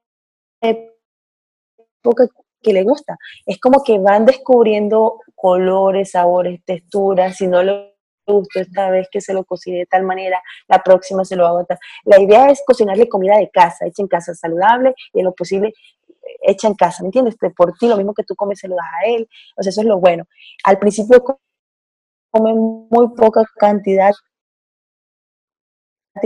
época 0.61 2.27
que 2.61 2.73
le 2.73 2.83
gusta. 2.83 3.17
Es 3.45 3.59
como 3.59 3.83
que 3.83 3.99
van 3.99 4.25
descubriendo 4.25 5.19
colores, 5.35 6.11
sabores, 6.11 6.61
texturas, 6.65 7.37
si 7.37 7.47
no 7.47 7.63
le 7.63 7.95
gustó 8.27 8.59
esta 8.59 8.89
vez 8.89 9.07
que 9.11 9.21
se 9.21 9.33
lo 9.33 9.43
cocine 9.43 9.79
de 9.79 9.85
tal 9.85 10.03
manera, 10.03 10.41
la 10.67 10.83
próxima 10.83 11.25
se 11.25 11.35
lo 11.35 11.47
hago 11.47 11.65
tal. 11.65 11.79
La 12.05 12.19
idea 12.19 12.49
es 12.49 12.61
cocinarle 12.65 13.09
comida 13.09 13.37
de 13.37 13.49
casa, 13.49 13.87
hecha 13.87 14.01
en 14.01 14.07
casa 14.07 14.33
saludable 14.35 14.93
y 15.13 15.19
en 15.19 15.25
lo 15.25 15.33
posible 15.33 15.73
hecha 16.41 16.67
en 16.67 16.75
casa, 16.75 17.01
¿me 17.01 17.07
entiendes? 17.07 17.35
Por 17.55 17.73
ti, 17.73 17.87
lo 17.87 17.97
mismo 17.97 18.13
que 18.13 18.23
tú 18.23 18.35
comes 18.35 18.59
se 18.59 18.67
lo 18.67 18.75
das 18.75 18.85
a 19.03 19.07
él, 19.07 19.27
o 19.57 19.63
sea, 19.63 19.71
eso 19.71 19.81
es 19.81 19.87
lo 19.87 19.99
bueno. 19.99 20.25
Al 20.63 20.77
principio 20.77 21.23
come 22.31 22.53
muy 22.53 23.09
poca 23.15 23.43
cantidad 23.57 24.11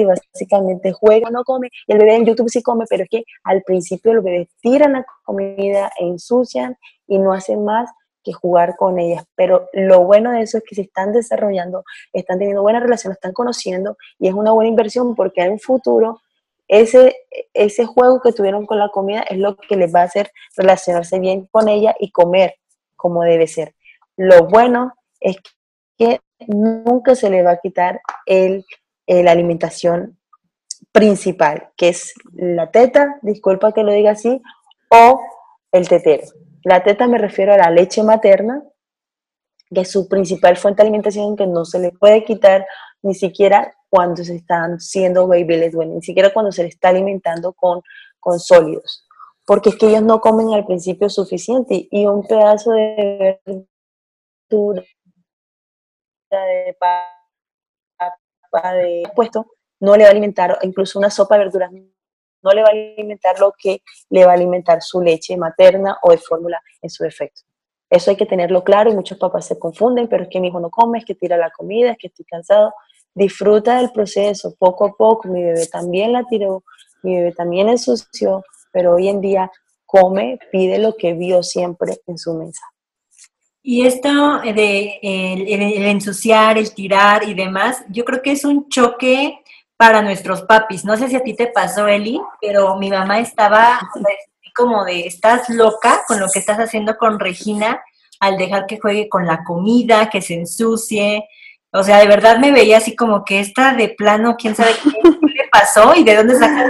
y 0.02 0.06
básicamente 0.06 0.92
juega, 0.92 1.30
no 1.30 1.44
come, 1.44 1.70
y 1.88 1.94
el 1.94 2.00
bebé 2.00 2.16
en 2.16 2.26
YouTube 2.26 2.50
sí 2.50 2.62
come, 2.62 2.86
pero 2.90 3.04
es 3.04 3.10
que 3.10 3.24
al 3.44 3.62
principio 3.64 4.14
los 4.14 4.24
bebés 4.24 4.50
tiran 4.62 4.94
la 4.94 5.06
comida, 5.24 5.92
ensucian 6.00 6.78
y 7.08 7.20
no 7.20 7.34
hacen 7.34 7.64
más 7.64 7.90
que 8.24 8.34
jugar 8.34 8.76
con 8.78 9.00
ellas. 9.00 9.26
Pero 9.36 9.70
lo 9.74 10.04
bueno 10.06 10.32
de 10.32 10.42
eso 10.42 10.58
es 10.58 10.64
que 10.68 10.76
se 10.76 10.82
están 10.82 11.12
desarrollando, 11.12 11.84
están 12.14 12.40
teniendo 12.40 12.62
buena 12.62 12.80
relación, 12.80 13.14
están 13.14 13.34
conociendo 13.34 13.98
y 14.20 14.28
es 14.28 14.34
una 14.34 14.52
buena 14.52 14.70
inversión 14.70 15.16
porque 15.16 15.42
en 15.42 15.54
un 15.54 15.60
futuro 15.60 16.22
ese, 16.68 17.16
ese 17.54 17.86
juego 17.86 18.22
que 18.22 18.32
tuvieron 18.32 18.66
con 18.66 18.80
la 18.80 18.90
comida 18.90 19.22
es 19.30 19.38
lo 19.38 19.58
que 19.58 19.76
les 19.76 19.94
va 19.94 20.02
a 20.02 20.06
hacer 20.06 20.32
relacionarse 20.56 21.20
bien 21.20 21.48
con 21.52 21.68
ella 21.68 21.96
y 22.00 22.12
comer 22.12 22.56
como 22.96 23.24
debe 23.24 23.48
ser. 23.48 23.76
Lo 24.16 24.48
bueno 24.48 24.94
es 25.20 25.38
que 25.98 26.22
nunca 26.48 27.16
se 27.16 27.30
le 27.30 27.44
va 27.44 27.52
a 27.52 27.60
quitar 27.60 28.02
el 28.26 28.66
eh, 29.08 29.24
la 29.24 29.32
alimentación 29.32 30.18
principal, 30.92 31.72
que 31.76 31.90
es 31.90 32.14
la 32.34 32.72
teta, 32.72 33.20
disculpa 33.22 33.74
que 33.74 33.84
lo 33.84 33.92
diga 33.92 34.12
así, 34.12 34.42
o 34.90 35.22
el 35.72 35.88
tetero. 35.88 36.24
La 36.64 36.84
teta 36.84 37.08
me 37.08 37.18
refiero 37.18 37.54
a 37.54 37.58
la 37.58 37.70
leche 37.70 38.04
materna, 38.04 38.64
que 39.74 39.82
es 39.82 39.92
su 39.92 40.08
principal 40.08 40.56
fuente 40.56 40.82
de 40.82 40.88
alimentación 40.88 41.36
que 41.36 41.48
no 41.48 41.66
se 41.66 41.80
le 41.80 41.92
puede 41.92 42.24
quitar 42.24 42.66
ni 43.02 43.14
siquiera 43.14 43.76
cuando 43.90 44.24
se 44.24 44.36
están 44.36 44.80
siendo 44.80 45.28
baby 45.28 45.58
led 45.58 45.74
ni 45.74 46.02
siquiera 46.02 46.34
cuando 46.34 46.52
se 46.52 46.64
le 46.64 46.70
está 46.70 46.90
alimentando 46.90 47.54
con, 47.54 47.82
con 48.20 48.40
sólidos, 48.40 49.08
porque 49.46 49.70
es 49.70 49.76
que 49.76 49.88
ellos 49.88 50.04
no 50.04 50.22
comen 50.22 50.54
al 50.54 50.66
principio 50.66 51.10
suficiente 51.10 51.88
y 51.92 52.06
un 52.06 52.26
pedazo 52.26 52.72
de 52.72 53.40
verdura, 54.50 54.84
de 56.32 56.78
de 58.62 59.04
puesto 59.16 59.48
no 59.80 59.96
le 59.96 60.04
va 60.04 60.10
a 60.10 60.12
alimentar, 60.12 60.58
incluso 60.62 61.00
una 61.00 61.10
sopa 61.10 61.36
de 61.36 61.46
verduras 61.46 61.72
no 61.72 62.52
le 62.52 62.62
va 62.62 62.70
a 62.70 62.72
alimentar 62.72 63.40
lo 63.40 63.54
que 63.58 63.82
le 64.10 64.26
va 64.26 64.32
a 64.32 64.36
alimentar 64.36 64.82
su 64.82 65.02
leche 65.02 65.36
materna 65.38 65.98
o 66.04 66.12
de 66.12 66.18
fórmula 66.18 66.62
en 66.82 66.90
su 66.90 67.04
defecto. 67.04 67.42
Eso 67.90 68.12
hay 68.12 68.18
que 68.18 68.26
tenerlo 68.26 68.64
claro 68.64 68.92
y 68.92 68.96
muchos 68.96 69.18
papás 69.18 69.46
se 69.46 69.60
confunden, 69.60 70.08
pero 70.08 70.24
es 70.24 70.30
que 70.30 70.40
mi 70.40 70.48
hijo 70.48 70.60
no 70.60 70.70
come, 70.70 71.00
es 71.00 71.06
que 71.06 71.16
tira 71.16 71.38
la 71.38 71.52
comida, 71.52 71.92
es 71.92 71.98
que 71.98 72.08
estoy 72.08 72.26
cansado. 72.26 72.74
Disfruta 73.14 73.78
del 73.78 73.92
proceso, 73.92 74.56
poco 74.58 74.86
a 74.86 74.94
poco. 74.94 75.28
Mi 75.28 75.44
bebé 75.44 75.68
también 75.68 76.12
la 76.12 76.24
tiró, 76.26 76.64
mi 77.04 77.18
bebé 77.18 77.34
también 77.34 77.70
ensució, 77.70 78.44
pero 78.72 78.96
hoy 78.96 79.10
en 79.10 79.22
día 79.22 79.52
come, 79.86 80.40
pide 80.52 80.80
lo 80.80 80.96
que 80.96 81.14
vio 81.14 81.44
siempre 81.44 82.02
en 82.08 82.18
su 82.18 82.34
mesa. 82.34 82.64
Y 83.66 83.88
esto 83.88 84.42
de 84.42 85.00
el, 85.02 85.86
ensuciar, 85.86 86.58
el 86.58 86.74
tirar 86.74 87.24
y 87.24 87.34
demás, 87.34 87.84
yo 87.88 88.04
creo 88.04 88.22
que 88.22 88.34
es 88.34 88.44
un 88.44 88.68
choque 88.68 89.40
para 89.78 90.02
nuestros 90.02 90.42
papis. 90.42 90.84
No 90.84 90.98
sé 90.98 91.08
si 91.08 91.16
a 91.16 91.24
ti 91.24 91.34
te 91.34 91.48
pasó, 91.48 91.88
Eli, 91.88 92.22
pero 92.42 92.76
mi 92.76 92.90
mamá 92.90 93.20
estaba 93.20 93.80
como 94.54 94.84
de, 94.84 95.08
estás 95.08 95.50
loca 95.50 96.04
con 96.08 96.20
lo 96.20 96.28
que 96.32 96.40
estás 96.40 96.60
haciendo 96.60 96.98
con 96.98 97.20
Regina 97.20 97.82
al 98.20 98.38
dejar 98.38 98.68
que 98.68 98.80
juegue 98.80 99.08
con 99.10 99.26
la 99.26 99.44
comida, 99.46 100.10
que 100.10 100.22
se 100.22 100.36
ensucie. 100.36 101.26
O 101.72 101.84
sea, 101.84 102.00
de 102.00 102.08
verdad 102.08 102.40
me 102.40 102.52
veía 102.52 102.78
así 102.78 102.96
como 102.96 103.24
que 103.24 103.40
esta 103.40 103.74
de 103.74 103.90
plano, 103.90 104.36
quién 104.38 104.56
sabe 104.56 104.74
qué, 104.84 104.90
le 105.10 105.50
pasó 105.52 105.94
y 105.96 106.04
de 106.04 106.16
dónde 106.18 106.36
sacó 106.36 106.64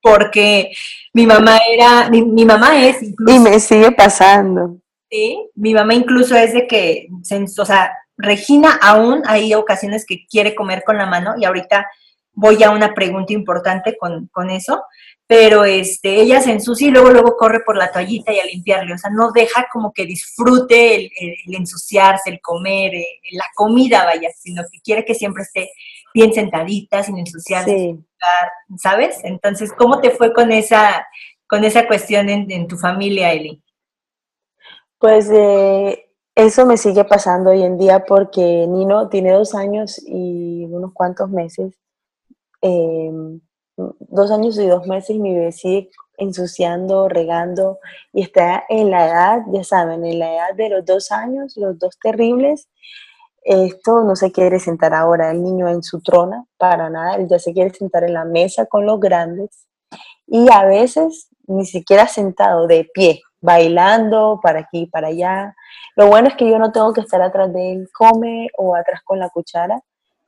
porque 0.00 0.70
mi 1.12 1.26
mamá 1.26 1.58
era, 1.68 2.08
mi, 2.08 2.44
mamá 2.44 2.80
es... 2.80 3.02
y 3.02 3.38
me 3.40 3.58
sigue 3.58 3.90
pasando. 3.90 4.78
Sí, 5.10 5.50
mi 5.54 5.72
mamá 5.72 5.94
incluso 5.94 6.36
es 6.36 6.52
de 6.52 6.66
que, 6.66 7.08
o 7.10 7.64
sea, 7.64 7.92
Regina 8.18 8.78
aún 8.82 9.22
hay 9.26 9.54
ocasiones 9.54 10.06
que 10.06 10.26
quiere 10.26 10.54
comer 10.54 10.82
con 10.84 10.96
la 10.96 11.06
mano 11.06 11.34
y 11.38 11.44
ahorita 11.44 11.86
voy 12.32 12.62
a 12.62 12.70
una 12.70 12.94
pregunta 12.94 13.32
importante 13.32 13.96
con, 13.98 14.50
eso, 14.50 14.82
pero 15.26 15.64
este, 15.64 16.20
ella 16.20 16.40
se 16.40 16.52
ensucia 16.52 16.88
y 16.88 16.90
luego, 16.90 17.10
luego 17.10 17.36
corre 17.36 17.60
por 17.60 17.76
la 17.76 17.90
toallita 17.90 18.32
y 18.32 18.38
a 18.38 18.44
limpiarle, 18.44 18.94
o 18.94 18.98
sea, 18.98 19.10
no 19.10 19.32
deja 19.32 19.66
como 19.72 19.92
que 19.92 20.06
disfrute 20.06 20.96
el, 20.96 21.10
ensuciarse, 21.54 22.30
el 22.30 22.40
comer, 22.40 22.94
eh, 22.94 23.06
la 23.32 23.46
comida, 23.54 24.04
vaya, 24.04 24.28
sino 24.38 24.62
que 24.70 24.80
quiere 24.80 25.04
que 25.04 25.14
siempre 25.14 25.42
esté 25.42 25.70
bien 26.12 26.32
sentadita, 26.32 27.02
sin 27.02 27.18
ensuciarse, 27.18 27.96
¿sabes? 28.78 29.18
Entonces, 29.24 29.72
¿cómo 29.76 30.00
te 30.00 30.10
fue 30.10 30.32
con 30.32 30.52
esa, 30.52 31.06
con 31.46 31.64
esa 31.64 31.86
cuestión 31.86 32.28
en, 32.28 32.50
en 32.50 32.66
tu 32.66 32.76
familia, 32.76 33.32
Eli? 33.32 33.62
Pues 35.06 35.30
eh, 35.30 36.10
eso 36.34 36.66
me 36.66 36.76
sigue 36.76 37.04
pasando 37.04 37.50
hoy 37.50 37.62
en 37.62 37.78
día 37.78 38.04
porque 38.04 38.66
Nino 38.66 39.08
tiene 39.08 39.30
dos 39.34 39.54
años 39.54 40.02
y 40.04 40.64
unos 40.64 40.92
cuantos 40.94 41.30
meses, 41.30 41.78
em, 42.60 43.40
dos 43.76 44.32
años 44.32 44.58
y 44.58 44.66
dos 44.66 44.84
meses 44.88 45.10
y 45.10 45.20
mi 45.20 45.32
bebé 45.32 45.52
sigue 45.52 45.90
ensuciando, 46.18 47.08
regando 47.08 47.78
y 48.12 48.22
está 48.22 48.64
en 48.68 48.90
la 48.90 49.06
edad, 49.06 49.42
ya 49.52 49.62
saben, 49.62 50.04
en 50.04 50.18
la 50.18 50.34
edad 50.34 50.54
de 50.56 50.70
los 50.70 50.84
dos 50.84 51.12
años, 51.12 51.56
los 51.56 51.78
dos 51.78 51.96
terribles. 52.02 52.68
Esto 53.44 54.02
no 54.02 54.16
se 54.16 54.32
quiere 54.32 54.58
sentar 54.58 54.92
ahora 54.92 55.30
el 55.30 55.40
niño 55.40 55.68
en 55.68 55.84
su 55.84 56.00
trona, 56.00 56.46
para 56.58 56.90
nada, 56.90 57.14
él 57.14 57.28
ya 57.28 57.38
se 57.38 57.52
quiere 57.52 57.72
sentar 57.72 58.02
en 58.02 58.14
la 58.14 58.24
mesa 58.24 58.66
con 58.66 58.84
los 58.84 58.98
grandes 58.98 59.68
y 60.26 60.50
a 60.50 60.64
veces 60.64 61.28
ni 61.46 61.64
siquiera 61.64 62.08
sentado 62.08 62.66
de 62.66 62.90
pie, 62.92 63.22
bailando 63.40 64.40
para 64.42 64.60
aquí 64.60 64.82
y 64.82 64.86
para 64.86 65.08
allá. 65.08 65.54
Lo 65.96 66.08
bueno 66.08 66.28
es 66.28 66.34
que 66.34 66.48
yo 66.48 66.58
no 66.58 66.72
tengo 66.72 66.92
que 66.92 67.00
estar 67.00 67.22
atrás 67.22 67.52
de 67.52 67.72
él, 67.72 67.88
come 67.92 68.48
o 68.56 68.74
atrás 68.74 69.02
con 69.04 69.18
la 69.18 69.30
cuchara. 69.30 69.80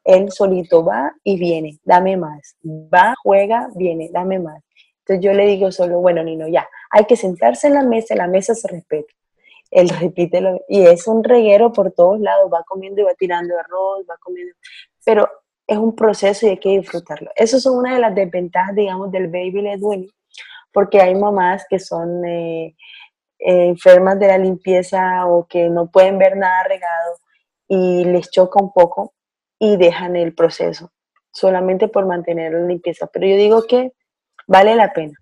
él 0.04 0.30
solito 0.32 0.84
va 0.84 1.12
y 1.24 1.38
viene, 1.38 1.78
dame 1.84 2.16
más. 2.16 2.56
Va, 2.64 3.14
juega, 3.22 3.68
viene, 3.74 4.08
dame 4.12 4.38
más. 4.38 4.62
Entonces 5.00 5.24
yo 5.24 5.32
le 5.32 5.46
digo 5.46 5.72
solo, 5.72 6.00
bueno, 6.00 6.22
Nino, 6.22 6.48
ya, 6.48 6.68
hay 6.90 7.04
que 7.06 7.16
sentarse 7.16 7.66
en 7.68 7.74
la 7.74 7.82
mesa, 7.82 8.14
la 8.14 8.26
mesa 8.26 8.54
se 8.54 8.68
respeta. 8.68 9.12
Él 9.70 9.88
repite 9.88 10.40
lo, 10.40 10.60
y 10.68 10.82
es 10.86 11.06
un 11.06 11.24
reguero 11.24 11.72
por 11.72 11.92
todos 11.92 12.20
lados, 12.20 12.50
va 12.52 12.62
comiendo 12.66 13.02
y 13.02 13.04
va 13.04 13.14
tirando 13.14 13.58
arroz, 13.58 14.04
va 14.08 14.16
comiendo, 14.20 14.54
pero 15.04 15.28
es 15.66 15.76
un 15.76 15.94
proceso 15.94 16.46
y 16.46 16.50
hay 16.50 16.58
que 16.58 16.78
disfrutarlo. 16.78 17.30
Eso 17.36 17.58
es 17.58 17.66
una 17.66 17.94
de 17.94 18.00
las 18.00 18.14
desventajas, 18.14 18.74
digamos, 18.74 19.10
del 19.12 19.28
baby 19.28 19.62
led 19.62 19.80
porque 20.78 21.00
hay 21.00 21.16
mamás 21.16 21.66
que 21.68 21.80
son 21.80 22.24
eh, 22.24 22.76
eh, 23.40 23.66
enfermas 23.66 24.16
de 24.20 24.28
la 24.28 24.38
limpieza 24.38 25.26
o 25.26 25.44
que 25.48 25.68
no 25.68 25.90
pueden 25.90 26.18
ver 26.18 26.36
nada 26.36 26.62
regado 26.62 27.16
y 27.66 28.04
les 28.04 28.30
choca 28.30 28.62
un 28.62 28.72
poco 28.72 29.12
y 29.58 29.76
dejan 29.76 30.14
el 30.14 30.36
proceso 30.36 30.92
solamente 31.32 31.88
por 31.88 32.06
mantener 32.06 32.52
la 32.52 32.64
limpieza. 32.64 33.08
Pero 33.08 33.26
yo 33.26 33.34
digo 33.34 33.64
que 33.64 33.92
vale 34.46 34.76
la 34.76 34.92
pena, 34.92 35.18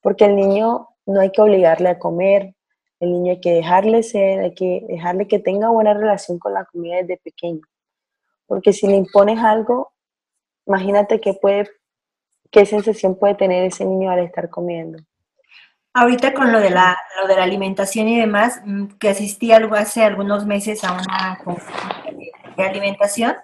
porque 0.00 0.24
el 0.24 0.36
niño 0.36 0.88
no 1.04 1.20
hay 1.20 1.30
que 1.32 1.42
obligarle 1.42 1.90
a 1.90 1.98
comer, 1.98 2.54
el 2.98 3.12
niño 3.12 3.32
hay 3.32 3.40
que 3.42 3.52
dejarle 3.52 4.02
ser, 4.04 4.40
hay 4.40 4.54
que 4.54 4.86
dejarle 4.88 5.28
que 5.28 5.38
tenga 5.38 5.68
buena 5.68 5.92
relación 5.92 6.38
con 6.38 6.54
la 6.54 6.64
comida 6.64 6.96
desde 6.96 7.18
pequeño. 7.18 7.60
Porque 8.46 8.72
si 8.72 8.86
le 8.86 8.96
impones 8.96 9.38
algo, 9.38 9.92
imagínate 10.64 11.20
qué 11.20 11.34
puede, 11.34 11.68
qué 12.54 12.64
sensación 12.64 13.16
puede 13.16 13.34
tener 13.34 13.64
ese 13.64 13.84
niño 13.84 14.10
al 14.10 14.20
estar 14.20 14.48
comiendo. 14.48 15.02
Ahorita 15.92 16.32
con 16.32 16.52
lo 16.52 16.60
de 16.60 16.70
la, 16.70 16.96
lo 17.20 17.26
de 17.26 17.34
la 17.34 17.42
alimentación 17.42 18.06
y 18.06 18.20
demás, 18.20 18.60
mm, 18.64 18.86
que 19.00 19.08
asistí 19.08 19.50
algo 19.50 19.74
hace 19.74 20.04
algunos 20.04 20.46
meses 20.46 20.84
a 20.84 20.92
una 20.92 21.38
conferencia 21.42 22.32
de 22.56 22.62
alimentación 22.62 23.34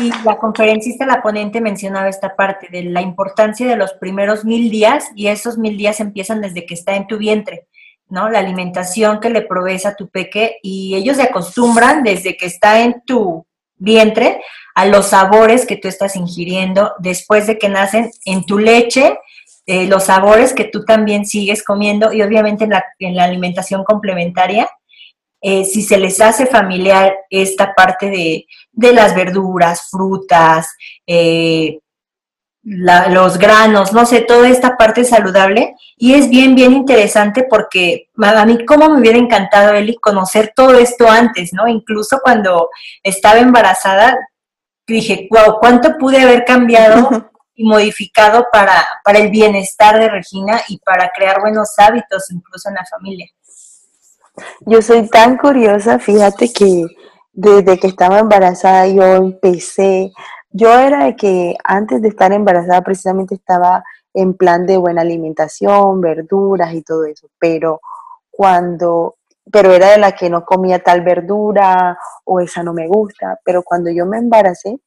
y 0.00 0.10
la 0.24 0.38
conferencista, 0.38 1.04
la 1.04 1.22
ponente 1.22 1.60
mencionaba 1.60 2.08
esta 2.08 2.34
parte 2.34 2.68
de 2.70 2.84
la 2.84 3.02
importancia 3.02 3.66
de 3.66 3.76
los 3.76 3.92
primeros 3.92 4.46
mil 4.46 4.70
días 4.70 5.10
y 5.14 5.26
esos 5.26 5.58
mil 5.58 5.76
días 5.76 6.00
empiezan 6.00 6.40
desde 6.40 6.64
que 6.64 6.74
está 6.74 6.96
en 6.96 7.06
tu 7.06 7.18
vientre, 7.18 7.66
¿no? 8.08 8.30
La 8.30 8.38
alimentación 8.38 9.20
que 9.20 9.30
le 9.30 9.42
provees 9.42 9.84
a 9.84 9.94
tu 9.94 10.08
peque 10.08 10.58
y 10.62 10.94
ellos 10.94 11.18
se 11.18 11.24
acostumbran 11.24 12.02
desde 12.02 12.38
que 12.38 12.46
está 12.46 12.80
en 12.80 13.02
tu 13.02 13.46
vientre 13.76 14.40
a 14.76 14.86
los 14.86 15.06
sabores 15.08 15.66
que 15.66 15.76
tú 15.76 15.88
estás 15.88 16.14
ingiriendo 16.14 16.92
después 16.98 17.46
de 17.46 17.58
que 17.58 17.68
nacen 17.68 18.10
en 18.24 18.44
tu 18.44 18.58
leche, 18.58 19.18
eh, 19.66 19.86
los 19.86 20.04
sabores 20.04 20.52
que 20.52 20.64
tú 20.64 20.84
también 20.84 21.26
sigues 21.26 21.64
comiendo 21.64 22.12
y 22.12 22.22
obviamente 22.22 22.64
en 22.64 22.70
la, 22.70 22.84
en 23.00 23.16
la 23.16 23.24
alimentación 23.24 23.82
complementaria 23.82 24.68
eh, 25.48 25.64
si 25.64 25.82
se 25.82 25.98
les 25.98 26.20
hace 26.20 26.46
familiar 26.46 27.14
esta 27.30 27.74
parte 27.74 28.10
de, 28.10 28.46
las 28.92 29.14
verduras, 29.14 29.88
frutas, 29.90 30.74
eh, 31.06 31.78
los 32.62 33.38
granos, 33.38 33.92
no 33.92 34.06
sé, 34.06 34.22
toda 34.22 34.48
esta 34.48 34.76
parte 34.76 35.04
saludable. 35.04 35.76
Y 35.96 36.14
es 36.14 36.28
bien, 36.28 36.56
bien 36.56 36.72
interesante 36.72 37.46
porque 37.48 38.08
a 38.20 38.44
mí 38.44 38.64
como 38.66 38.88
me 38.88 39.00
hubiera 39.00 39.18
encantado, 39.18 39.72
Eli, 39.72 39.96
conocer 39.96 40.52
todo 40.56 40.76
esto 40.78 41.08
antes, 41.08 41.52
¿no? 41.52 41.68
Incluso 41.68 42.18
cuando 42.22 42.68
estaba 43.04 43.38
embarazada, 43.38 44.18
dije, 44.94 45.28
wow, 45.30 45.58
¿cuánto 45.60 45.96
pude 45.98 46.20
haber 46.20 46.44
cambiado 46.44 47.30
y 47.54 47.66
modificado 47.66 48.46
para, 48.52 48.86
para 49.04 49.18
el 49.18 49.30
bienestar 49.30 49.98
de 49.98 50.08
Regina 50.08 50.60
y 50.68 50.78
para 50.78 51.10
crear 51.14 51.40
buenos 51.40 51.70
hábitos 51.78 52.30
incluso 52.30 52.68
en 52.68 52.74
la 52.76 52.84
familia? 52.84 53.26
Yo 54.60 54.82
soy 54.82 55.08
tan 55.08 55.38
curiosa, 55.38 55.98
fíjate 55.98 56.52
que 56.52 56.86
desde 57.32 57.78
que 57.78 57.86
estaba 57.86 58.18
embarazada 58.18 58.86
yo 58.86 59.02
empecé, 59.02 60.12
yo 60.50 60.72
era 60.78 61.04
de 61.04 61.16
que 61.16 61.56
antes 61.64 62.00
de 62.02 62.08
estar 62.08 62.32
embarazada 62.32 62.82
precisamente 62.82 63.34
estaba 63.34 63.84
en 64.14 64.34
plan 64.34 64.66
de 64.66 64.78
buena 64.78 65.02
alimentación, 65.02 66.00
verduras 66.00 66.72
y 66.72 66.82
todo 66.82 67.04
eso, 67.04 67.28
pero 67.38 67.80
cuando, 68.30 69.15
pero 69.50 69.72
era 69.72 69.90
de 69.90 69.98
la 69.98 70.12
que 70.12 70.30
no 70.30 70.44
comía 70.44 70.80
tal 70.80 71.02
verdura 71.02 71.98
o 72.24 72.40
esa 72.40 72.62
no 72.62 72.72
me 72.72 72.88
gusta, 72.88 73.38
pero 73.44 73.62
cuando 73.62 73.90
yo 73.90 74.06
me 74.06 74.18
embaracé, 74.18 74.78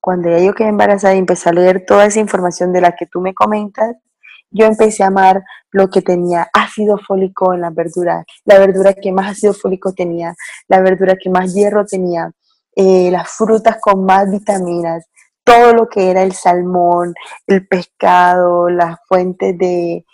cuando 0.00 0.30
ya 0.30 0.38
yo 0.38 0.54
quedé 0.54 0.68
embarazada 0.68 1.14
y 1.14 1.18
empecé 1.18 1.48
a 1.48 1.52
leer 1.52 1.84
toda 1.86 2.06
esa 2.06 2.20
información 2.20 2.72
de 2.72 2.80
la 2.80 2.92
que 2.92 3.06
tú 3.06 3.20
me 3.20 3.34
comentas, 3.34 3.96
yo 4.50 4.66
empecé 4.66 5.02
a 5.02 5.08
amar 5.08 5.42
lo 5.70 5.88
que 5.88 6.02
tenía 6.02 6.48
ácido 6.52 6.98
fólico 6.98 7.54
en 7.54 7.62
la 7.62 7.70
verdura, 7.70 8.24
la 8.44 8.58
verdura 8.58 8.94
que 8.94 9.12
más 9.12 9.30
ácido 9.30 9.54
fólico 9.54 9.92
tenía, 9.92 10.34
la 10.68 10.80
verdura 10.80 11.16
que 11.20 11.30
más 11.30 11.54
hierro 11.54 11.86
tenía, 11.86 12.30
eh, 12.76 13.10
las 13.10 13.30
frutas 13.30 13.78
con 13.80 14.04
más 14.04 14.30
vitaminas, 14.30 15.06
todo 15.44 15.72
lo 15.72 15.88
que 15.88 16.10
era 16.10 16.22
el 16.22 16.32
salmón, 16.32 17.14
el 17.46 17.66
pescado, 17.66 18.68
las 18.68 18.98
fuentes 19.08 19.56
de 19.58 20.04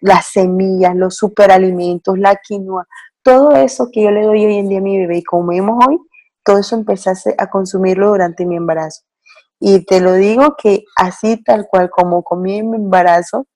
las 0.00 0.26
semillas, 0.26 0.94
los 0.96 1.16
superalimentos, 1.16 2.18
la 2.18 2.36
quinoa, 2.36 2.86
todo 3.22 3.52
eso 3.52 3.88
que 3.92 4.02
yo 4.02 4.10
le 4.10 4.22
doy 4.22 4.46
hoy 4.46 4.56
en 4.56 4.68
día 4.68 4.78
a 4.78 4.82
mi 4.82 4.98
bebé 4.98 5.18
y 5.18 5.24
comemos 5.24 5.84
hoy, 5.86 5.98
todo 6.44 6.58
eso 6.58 6.76
empecé 6.76 7.12
a 7.36 7.50
consumirlo 7.50 8.08
durante 8.08 8.46
mi 8.46 8.56
embarazo. 8.56 9.02
Y 9.60 9.84
te 9.84 10.00
lo 10.00 10.14
digo 10.14 10.56
que 10.56 10.84
así 10.96 11.42
tal 11.42 11.66
cual 11.68 11.90
como 11.90 12.22
comí 12.22 12.58
en 12.58 12.70
mi 12.70 12.76
embarazo, 12.76 13.46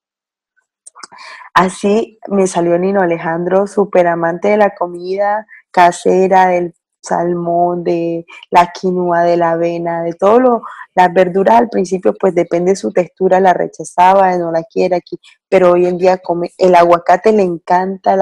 Así 1.54 2.18
me 2.28 2.46
salió 2.46 2.78
Nino 2.78 3.02
Alejandro, 3.02 3.66
súper 3.66 4.06
amante 4.06 4.48
de 4.48 4.56
la 4.56 4.74
comida 4.74 5.46
casera, 5.70 6.48
del 6.48 6.74
salmón, 7.02 7.84
de 7.84 8.24
la 8.50 8.72
quinoa, 8.72 9.22
de 9.22 9.36
la 9.36 9.52
avena, 9.52 10.02
de 10.02 10.14
todo 10.14 10.40
lo, 10.40 10.62
las 10.94 11.12
verduras 11.12 11.56
al 11.56 11.68
principio 11.68 12.14
pues 12.18 12.34
depende 12.34 12.72
de 12.72 12.76
su 12.76 12.92
textura, 12.92 13.40
la 13.40 13.52
rechazaba, 13.54 14.36
no 14.38 14.52
la 14.52 14.62
quiere 14.64 14.96
aquí, 14.96 15.18
pero 15.48 15.72
hoy 15.72 15.86
en 15.86 15.98
día 15.98 16.18
come, 16.18 16.52
el 16.58 16.74
aguacate 16.74 17.32
le 17.32 17.42
encanta, 17.42 18.16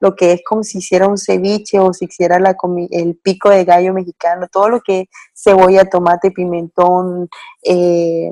lo 0.00 0.16
que 0.16 0.32
es 0.32 0.42
como 0.44 0.62
si 0.62 0.78
hiciera 0.78 1.08
un 1.08 1.18
ceviche 1.18 1.78
o 1.78 1.92
si 1.92 2.06
hiciera 2.06 2.38
la, 2.38 2.56
el 2.90 3.16
pico 3.16 3.50
de 3.50 3.64
gallo 3.64 3.92
mexicano, 3.92 4.48
todo 4.48 4.68
lo 4.68 4.80
que 4.80 5.00
es 5.00 5.08
cebolla, 5.34 5.84
tomate, 5.84 6.30
pimentón, 6.30 7.28
eh, 7.62 8.30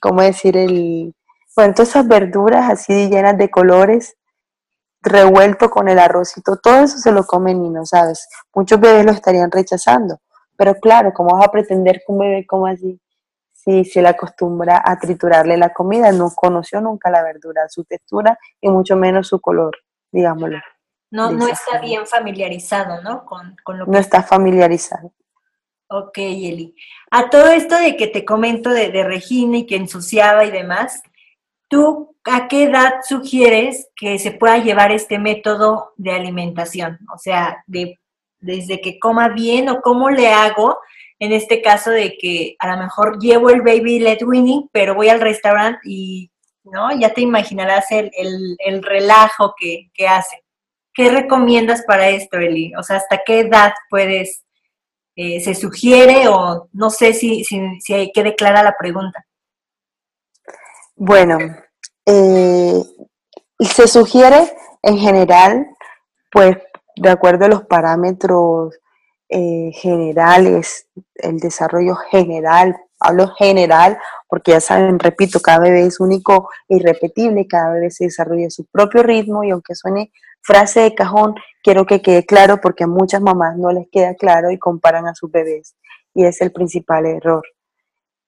¿cómo 0.00 0.22
decir? 0.22 0.56
El, 0.56 1.14
bueno, 1.56 1.74
todas 1.74 1.90
esas 1.90 2.06
verduras 2.06 2.70
así 2.70 3.08
llenas 3.08 3.36
de 3.36 3.50
colores, 3.50 4.16
revuelto 5.02 5.70
con 5.70 5.88
el 5.88 5.98
arrocito, 5.98 6.56
todo 6.56 6.84
eso 6.84 6.98
se 6.98 7.12
lo 7.12 7.24
comen 7.24 7.64
y 7.64 7.70
no 7.70 7.86
sabes. 7.86 8.28
Muchos 8.54 8.80
bebés 8.80 9.04
lo 9.04 9.12
estarían 9.12 9.50
rechazando, 9.50 10.20
pero 10.56 10.74
claro, 10.74 11.12
¿cómo 11.12 11.36
vas 11.36 11.46
a 11.46 11.50
pretender 11.50 11.98
que 11.98 12.12
un 12.12 12.18
bebé 12.18 12.46
coma 12.46 12.72
así? 12.72 13.00
Si 13.52 13.84
se 13.84 14.00
le 14.00 14.08
acostumbra 14.08 14.82
a 14.84 14.98
triturarle 14.98 15.56
la 15.56 15.72
comida, 15.72 16.12
no 16.12 16.30
conoció 16.34 16.80
nunca 16.80 17.10
la 17.10 17.22
verdura, 17.22 17.68
su 17.68 17.84
textura 17.84 18.38
y 18.60 18.70
mucho 18.70 18.96
menos 18.96 19.28
su 19.28 19.40
color, 19.40 19.76
digámoslo. 20.10 20.58
No, 21.10 21.30
no 21.32 21.48
está 21.48 21.78
bien 21.80 22.06
familiarizado, 22.06 23.02
¿no? 23.02 23.24
Con, 23.24 23.56
lo 23.66 23.86
No 23.86 23.98
está 23.98 24.22
familiarizado. 24.22 25.12
Ok, 25.88 26.18
Eli. 26.18 26.74
A 27.10 27.28
todo 27.30 27.48
esto 27.48 27.76
de 27.76 27.96
que 27.96 28.06
te 28.06 28.24
comento 28.24 28.70
de, 28.70 28.90
de 28.90 29.02
Regina 29.02 29.58
y 29.58 29.66
que 29.66 29.74
ensuciaba 29.74 30.44
y 30.44 30.52
demás, 30.52 31.02
¿Tú 31.70 32.16
a 32.24 32.48
qué 32.48 32.64
edad 32.64 32.94
sugieres 33.08 33.88
que 33.94 34.18
se 34.18 34.32
pueda 34.32 34.58
llevar 34.58 34.90
este 34.90 35.20
método 35.20 35.92
de 35.96 36.10
alimentación? 36.10 36.98
O 37.14 37.16
sea, 37.16 37.62
de, 37.68 37.96
desde 38.40 38.80
que 38.80 38.98
coma 38.98 39.28
bien 39.28 39.68
o 39.68 39.80
cómo 39.80 40.10
le 40.10 40.32
hago 40.32 40.78
en 41.20 41.32
este 41.32 41.62
caso 41.62 41.90
de 41.90 42.16
que 42.18 42.56
a 42.58 42.74
lo 42.74 42.82
mejor 42.82 43.20
llevo 43.20 43.50
el 43.50 43.62
baby 43.62 44.00
led 44.00 44.18
weaning, 44.22 44.68
pero 44.72 44.96
voy 44.96 45.10
al 45.10 45.20
restaurante 45.20 45.78
y, 45.84 46.32
¿no? 46.64 46.90
Ya 46.98 47.14
te 47.14 47.20
imaginarás 47.20 47.86
el, 47.92 48.82
relajo 48.82 49.54
que, 49.56 50.08
hace. 50.08 50.42
¿Qué 50.92 51.08
recomiendas 51.08 51.84
para 51.86 52.08
esto, 52.08 52.38
Eli? 52.38 52.74
O 52.74 52.82
sea, 52.82 52.96
¿hasta 52.96 53.20
qué 53.24 53.40
edad 53.40 53.72
puedes, 53.88 54.42
eh, 55.14 55.40
se 55.40 55.54
sugiere 55.54 56.26
o 56.26 56.68
no 56.72 56.90
sé 56.90 57.12
si, 57.12 57.44
si, 57.44 57.60
si 57.80 57.94
hay 57.94 58.10
que 58.10 58.24
declarar 58.24 58.64
la 58.64 58.76
pregunta? 58.76 59.24
Bueno, 61.02 61.38
eh, 62.04 62.82
se 63.58 63.88
sugiere 63.88 64.52
en 64.82 64.98
general, 64.98 65.66
pues 66.30 66.58
de 66.94 67.08
acuerdo 67.08 67.46
a 67.46 67.48
los 67.48 67.64
parámetros 67.64 68.74
eh, 69.30 69.70
generales, 69.72 70.88
el 71.14 71.38
desarrollo 71.38 71.94
general, 71.94 72.76
hablo 72.98 73.28
general, 73.28 73.96
porque 74.28 74.50
ya 74.50 74.60
saben, 74.60 74.98
repito, 74.98 75.40
cada 75.40 75.60
bebé 75.60 75.86
es 75.86 76.00
único 76.00 76.50
e 76.68 76.76
irrepetible, 76.76 77.46
cada 77.46 77.72
bebé 77.72 77.90
se 77.90 78.04
desarrolla 78.04 78.48
a 78.48 78.50
su 78.50 78.66
propio 78.66 79.02
ritmo 79.02 79.42
y 79.42 79.52
aunque 79.52 79.74
suene 79.74 80.12
frase 80.42 80.80
de 80.80 80.94
cajón, 80.94 81.34
quiero 81.62 81.86
que 81.86 82.02
quede 82.02 82.26
claro 82.26 82.60
porque 82.60 82.84
a 82.84 82.88
muchas 82.88 83.22
mamás 83.22 83.56
no 83.56 83.72
les 83.72 83.88
queda 83.90 84.16
claro 84.16 84.50
y 84.50 84.58
comparan 84.58 85.06
a 85.06 85.14
sus 85.14 85.30
bebés 85.30 85.76
y 86.12 86.26
es 86.26 86.42
el 86.42 86.52
principal 86.52 87.06
error. 87.06 87.42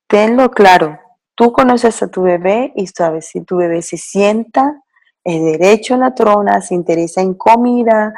Tenlo 0.09 0.51
claro, 0.51 0.99
Tú 1.35 1.53
conoces 1.53 2.03
a 2.03 2.09
tu 2.09 2.23
bebé 2.23 2.73
y 2.77 2.87
sabes 2.87 3.27
si 3.29 3.41
tu 3.43 3.57
bebé 3.57 3.83
se 3.83 3.97
sienta, 3.97 4.83
es 5.25 5.43
derecho 5.43 5.95
en 5.95 6.01
la 6.01 6.15
trona, 6.15 6.61
se 6.61 6.75
interesa 6.75 7.23
en 7.23 7.35
comida, 7.35 8.13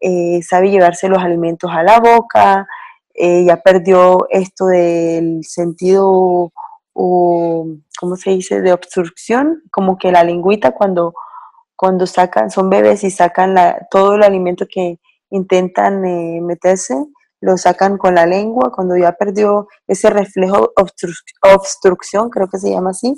eh, 0.00 0.40
sabe 0.42 0.70
llevarse 0.70 1.08
los 1.08 1.22
alimentos 1.22 1.70
a 1.72 1.82
la 1.82 2.00
boca, 2.00 2.66
eh, 3.14 3.44
ya 3.44 3.56
perdió 3.62 4.26
esto 4.30 4.66
del 4.66 5.40
sentido, 5.44 6.52
¿cómo 6.92 8.16
se 8.16 8.30
dice?, 8.30 8.60
de 8.60 8.72
obstrucción, 8.72 9.62
como 9.70 9.96
que 9.96 10.12
la 10.12 10.24
lingüita 10.24 10.72
cuando, 10.72 11.14
cuando 11.76 12.06
sacan, 12.06 12.50
son 12.50 12.68
bebés 12.68 13.04
y 13.04 13.10
sacan 13.10 13.54
la, 13.54 13.86
todo 13.90 14.16
el 14.16 14.22
alimento 14.22 14.66
que 14.68 14.98
intentan 15.30 16.04
eh, 16.04 16.40
meterse, 16.42 16.94
lo 17.40 17.56
sacan 17.56 17.98
con 17.98 18.14
la 18.14 18.26
lengua, 18.26 18.72
cuando 18.72 18.96
ya 18.96 19.12
perdió 19.12 19.68
ese 19.86 20.10
reflejo 20.10 20.72
obstrucción, 21.42 22.30
creo 22.30 22.48
que 22.48 22.58
se 22.58 22.70
llama 22.70 22.90
así, 22.90 23.14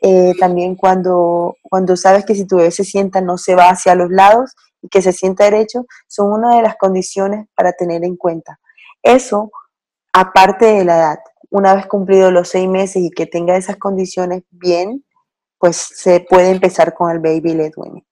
eh, 0.00 0.32
también 0.38 0.74
cuando, 0.74 1.56
cuando 1.62 1.96
sabes 1.96 2.24
que 2.24 2.34
si 2.34 2.46
tu 2.46 2.56
bebé 2.56 2.72
se 2.72 2.84
sienta 2.84 3.20
no 3.20 3.38
se 3.38 3.54
va 3.54 3.70
hacia 3.70 3.94
los 3.94 4.10
lados 4.10 4.52
y 4.80 4.88
que 4.88 5.00
se 5.00 5.12
sienta 5.12 5.44
derecho, 5.44 5.86
son 6.08 6.32
una 6.32 6.56
de 6.56 6.62
las 6.62 6.76
condiciones 6.76 7.46
para 7.54 7.72
tener 7.72 8.04
en 8.04 8.16
cuenta. 8.16 8.58
Eso, 9.02 9.52
aparte 10.12 10.66
de 10.66 10.84
la 10.84 10.96
edad, 10.96 11.18
una 11.50 11.74
vez 11.74 11.86
cumplidos 11.86 12.32
los 12.32 12.48
seis 12.48 12.68
meses 12.68 13.02
y 13.02 13.10
que 13.10 13.26
tenga 13.26 13.56
esas 13.56 13.76
condiciones 13.76 14.42
bien, 14.50 15.04
pues 15.58 15.76
se 15.76 16.20
puede 16.20 16.50
empezar 16.50 16.94
con 16.94 17.10
el 17.12 17.20
baby 17.20 17.54
led 17.54 17.72
weaning. 17.76 18.04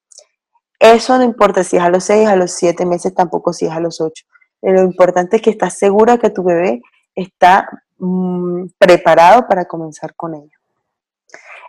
Eso 0.78 1.18
no 1.18 1.24
importa 1.24 1.64
si 1.64 1.76
es 1.76 1.82
a 1.82 1.90
los 1.90 2.04
seis, 2.04 2.28
a 2.28 2.36
los 2.36 2.52
siete 2.52 2.86
meses, 2.86 3.14
tampoco 3.14 3.52
si 3.52 3.66
es 3.66 3.72
a 3.72 3.80
los 3.80 4.00
ocho. 4.00 4.24
Lo 4.62 4.82
importante 4.82 5.36
es 5.36 5.42
que 5.42 5.50
estás 5.50 5.78
segura 5.78 6.18
que 6.18 6.30
tu 6.30 6.42
bebé 6.42 6.82
está 7.14 7.68
mm, 7.98 8.66
preparado 8.78 9.46
para 9.48 9.64
comenzar 9.64 10.14
con 10.14 10.34
ello. 10.34 10.58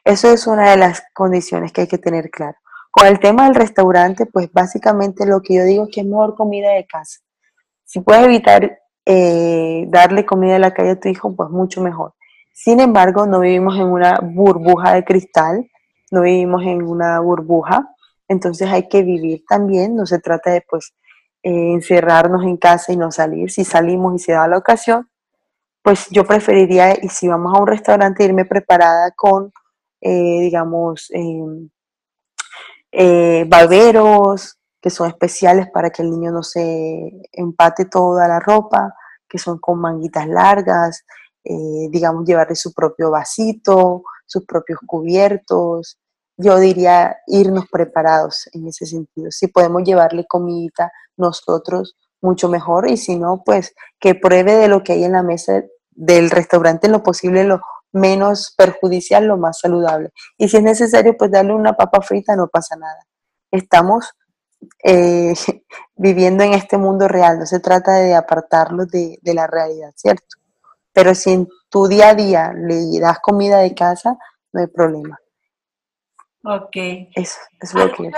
Eso 0.03 0.31
es 0.31 0.47
una 0.47 0.71
de 0.71 0.77
las 0.77 1.03
condiciones 1.13 1.71
que 1.71 1.81
hay 1.81 1.87
que 1.87 1.97
tener 1.97 2.29
claro. 2.29 2.57
Con 2.89 3.07
el 3.07 3.19
tema 3.19 3.45
del 3.45 3.55
restaurante, 3.55 4.25
pues 4.25 4.51
básicamente 4.51 5.25
lo 5.25 5.41
que 5.41 5.55
yo 5.55 5.63
digo 5.63 5.83
es 5.85 5.89
que 5.93 6.01
es 6.01 6.07
mejor 6.07 6.35
comida 6.35 6.71
de 6.71 6.85
casa. 6.85 7.19
Si 7.85 8.01
puedes 8.01 8.25
evitar 8.25 8.79
eh, 9.05 9.85
darle 9.89 10.25
comida 10.25 10.57
a 10.57 10.59
la 10.59 10.73
calle 10.73 10.91
a 10.91 10.99
tu 10.99 11.07
hijo, 11.07 11.35
pues 11.35 11.49
mucho 11.49 11.81
mejor. 11.81 12.13
Sin 12.53 12.79
embargo, 12.79 13.25
no 13.25 13.39
vivimos 13.39 13.75
en 13.77 13.87
una 13.87 14.19
burbuja 14.21 14.93
de 14.93 15.05
cristal, 15.05 15.69
no 16.11 16.21
vivimos 16.21 16.63
en 16.63 16.83
una 16.83 17.19
burbuja, 17.19 17.95
entonces 18.27 18.69
hay 18.69 18.87
que 18.87 19.03
vivir 19.03 19.43
también, 19.47 19.95
no 19.95 20.05
se 20.05 20.19
trata 20.19 20.51
de 20.51 20.61
pues 20.69 20.93
eh, 21.43 21.73
encerrarnos 21.73 22.43
en 22.43 22.57
casa 22.57 22.91
y 22.93 22.97
no 22.97 23.11
salir, 23.11 23.51
si 23.51 23.63
salimos 23.65 24.15
y 24.15 24.19
se 24.19 24.33
da 24.33 24.47
la 24.47 24.57
ocasión, 24.57 25.09
pues 25.83 26.07
yo 26.11 26.25
preferiría, 26.25 26.93
y 27.01 27.09
si 27.09 27.27
vamos 27.27 27.53
a 27.55 27.61
un 27.61 27.67
restaurante, 27.67 28.23
irme 28.23 28.45
preparada 28.45 29.11
con, 29.11 29.51
eh, 30.01 30.39
digamos, 30.41 31.09
em, 31.11 31.69
eh, 32.91 33.45
barberos, 33.47 34.57
que 34.81 34.89
son 34.89 35.07
especiales 35.07 35.69
para 35.71 35.89
que 35.91 36.01
el 36.01 36.11
niño 36.11 36.31
no 36.31 36.43
se 36.43 37.11
empate 37.31 37.85
toda 37.85 38.27
la 38.27 38.39
ropa, 38.39 38.93
que 39.29 39.37
son 39.37 39.59
con 39.59 39.79
manguitas 39.79 40.27
largas, 40.27 41.05
eh, 41.43 41.87
digamos, 41.89 42.25
llevarle 42.25 42.55
su 42.55 42.73
propio 42.73 43.11
vasito, 43.11 44.03
sus 44.25 44.45
propios 44.45 44.79
cubiertos. 44.85 45.97
Yo 46.41 46.59
diría 46.59 47.17
irnos 47.27 47.65
preparados 47.71 48.49
en 48.53 48.67
ese 48.67 48.85
sentido. 48.85 49.31
Si 49.31 49.47
podemos 49.47 49.83
llevarle 49.83 50.25
comidita 50.25 50.91
nosotros, 51.17 51.95
mucho 52.21 52.49
mejor. 52.49 52.89
Y 52.89 52.97
si 52.97 53.17
no, 53.17 53.43
pues 53.45 53.73
que 53.99 54.15
pruebe 54.15 54.55
de 54.55 54.67
lo 54.67 54.83
que 54.83 54.93
hay 54.93 55.03
en 55.03 55.13
la 55.13 55.23
mesa 55.23 55.63
del 55.91 56.29
restaurante 56.29 56.87
lo 56.87 57.03
posible, 57.03 57.43
lo 57.43 57.61
menos 57.91 58.53
perjudicial, 58.57 59.25
lo 59.25 59.37
más 59.37 59.59
saludable. 59.59 60.11
Y 60.37 60.47
si 60.47 60.57
es 60.57 60.63
necesario, 60.63 61.15
pues 61.17 61.31
darle 61.31 61.53
una 61.53 61.73
papa 61.73 62.01
frita, 62.01 62.35
no 62.35 62.47
pasa 62.47 62.75
nada. 62.75 63.05
Estamos 63.51 64.13
eh, 64.83 65.33
viviendo 65.95 66.43
en 66.43 66.53
este 66.53 66.77
mundo 66.77 67.07
real, 67.07 67.39
no 67.39 67.45
se 67.45 67.59
trata 67.59 67.95
de 67.95 68.15
apartarlo 68.15 68.85
de, 68.85 69.19
la 69.23 69.47
realidad, 69.47 69.91
¿cierto? 69.95 70.37
Pero 70.93 71.15
si 71.15 71.31
en 71.31 71.47
tu 71.69 71.87
día 71.87 72.09
a 72.09 72.15
día 72.15 72.53
le 72.53 72.99
das 72.99 73.19
comida 73.19 73.59
de 73.59 73.73
casa, 73.75 74.17
no 74.53 74.61
hay 74.61 74.67
problema. 74.67 75.19
Ok. 76.43 76.75
Eso, 77.15 77.39
es 77.59 77.73
lo 77.73 77.91
que 77.91 78.09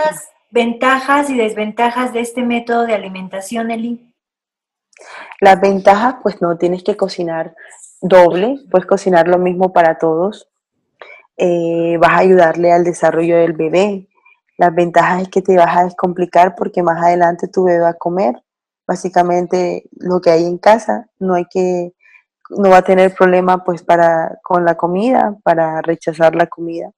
ventajas 0.50 1.30
y 1.30 1.38
desventajas 1.38 2.14
de 2.14 2.20
este 2.20 2.44
método 2.44 2.86
de 2.86 2.94
alimentación, 2.94 3.72
Eli? 3.72 4.14
Las 5.40 5.60
ventajas, 5.60 6.18
pues 6.22 6.42
no 6.42 6.58
tienes 6.58 6.84
que 6.84 6.96
cocinar 6.96 7.56
doble, 8.02 8.60
puedes 8.70 8.86
cocinar 8.86 9.28
lo 9.28 9.40
mismo 9.40 9.74
para 9.74 9.98
todos. 9.98 10.48
Eh, 11.38 11.98
vas 12.00 12.12
a 12.12 12.18
ayudarle 12.18 12.72
al 12.72 12.84
desarrollo 12.84 13.38
del 13.38 13.54
bebé, 13.54 14.08
las 14.58 14.74
ventajas 14.74 15.24
es 15.24 15.30
que 15.30 15.42
te 15.42 15.58
vas 15.58 15.76
a 15.76 15.86
descomplicar 15.86 16.54
porque 16.56 16.84
más 16.84 17.04
adelante 17.04 17.48
tu 17.48 17.64
bebé 17.64 17.80
va 17.80 17.90
a 17.90 17.94
comer 17.96 18.36
básicamente 18.88 19.84
lo 19.94 20.22
que 20.22 20.32
hay 20.32 20.46
en 20.46 20.58
casa, 20.58 21.10
no 21.20 21.36
hay 21.36 21.46
que 21.46 21.94
no 22.50 22.70
va 22.70 22.78
a 22.78 22.84
tener 22.84 23.14
problema 23.16 23.64
pues 23.64 23.84
para 23.84 24.40
con 24.44 24.66
la 24.66 24.76
comida, 24.76 25.38
para 25.44 25.82
rechazar 25.82 26.36
la 26.36 26.48
comida. 26.48 26.92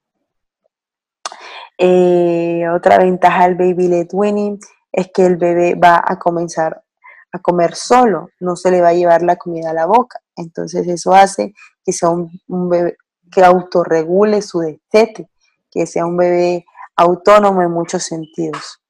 Eh, 1.78 2.66
otra 2.74 2.98
ventaja 2.98 3.48
del 3.48 3.56
baby 3.56 3.88
led 3.88 4.08
winning 4.14 4.60
es 4.92 5.10
que 5.14 5.26
el 5.26 5.38
bebé 5.38 5.76
va 5.76 6.02
a 6.06 6.18
comenzar 6.18 6.84
a 7.32 7.40
comer 7.40 7.76
solo, 7.76 8.30
no 8.40 8.56
se 8.56 8.72
le 8.72 8.82
va 8.82 8.90
a 8.90 8.94
llevar 8.94 9.22
la 9.22 9.36
comida 9.36 9.72
a 9.72 9.74
la 9.74 9.86
boca. 9.86 10.22
Entonces 10.36 10.88
eso 10.88 11.14
hace 11.14 11.54
que 11.84 11.92
sea 11.92 12.10
un, 12.10 12.30
bebé 12.48 12.98
que 13.32 13.44
autorregule 13.44 14.42
su 14.42 14.60
destete, 14.60 15.30
que 15.70 15.86
sea 15.86 16.06
un 16.06 16.16
bebé 16.16 16.66
autónomo 16.96 17.62
en 17.62 17.72
muchos 17.72 18.04
sentidos. 18.04 18.82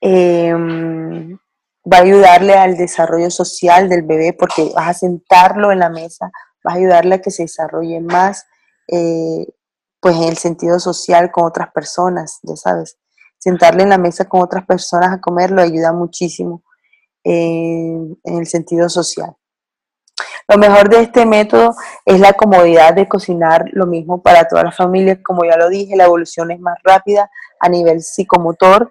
Em, 0.00 1.36
va 1.90 1.98
a 1.98 2.02
ayudarle 2.02 2.54
al 2.54 2.76
desarrollo 2.76 3.30
social 3.30 3.88
del 3.88 4.02
bebé 4.02 4.32
porque 4.32 4.70
vas 4.74 4.88
a 4.88 4.94
sentarlo 4.94 5.72
en 5.72 5.80
la 5.80 5.90
mesa, 5.90 6.30
vas 6.62 6.74
a 6.74 6.78
ayudarle 6.78 7.16
a 7.16 7.20
que 7.20 7.32
se 7.32 7.44
desarrolle 7.44 8.00
más, 8.00 8.46
eh, 8.86 9.46
pues 10.00 10.16
en 10.16 10.24
el 10.24 10.36
sentido 10.36 10.78
social 10.78 11.30
con 11.30 11.44
otras 11.44 11.72
personas, 11.72 12.38
ya 12.42 12.56
sabes. 12.56 12.98
Sentarle 13.38 13.84
en 13.84 13.90
la 13.90 13.98
mesa 13.98 14.28
con 14.28 14.42
otras 14.42 14.66
personas 14.66 15.12
a 15.12 15.20
comer 15.20 15.50
lo 15.50 15.62
ayuda 15.62 15.92
muchísimo 15.92 16.62
en 17.24 18.16
el 18.24 18.46
sentido 18.46 18.88
social. 18.88 19.36
Lo 20.50 20.56
mejor 20.56 20.88
de 20.88 21.02
este 21.02 21.26
método 21.26 21.76
es 22.06 22.20
la 22.20 22.32
comodidad 22.32 22.94
de 22.94 23.06
cocinar 23.06 23.66
lo 23.72 23.86
mismo 23.86 24.22
para 24.22 24.48
todas 24.48 24.64
las 24.64 24.74
familias. 24.74 25.18
Como 25.22 25.44
ya 25.44 25.58
lo 25.58 25.68
dije, 25.68 25.94
la 25.94 26.06
evolución 26.06 26.50
es 26.50 26.58
más 26.58 26.78
rápida 26.82 27.30
a 27.60 27.68
nivel 27.68 28.02
psicomotor 28.02 28.90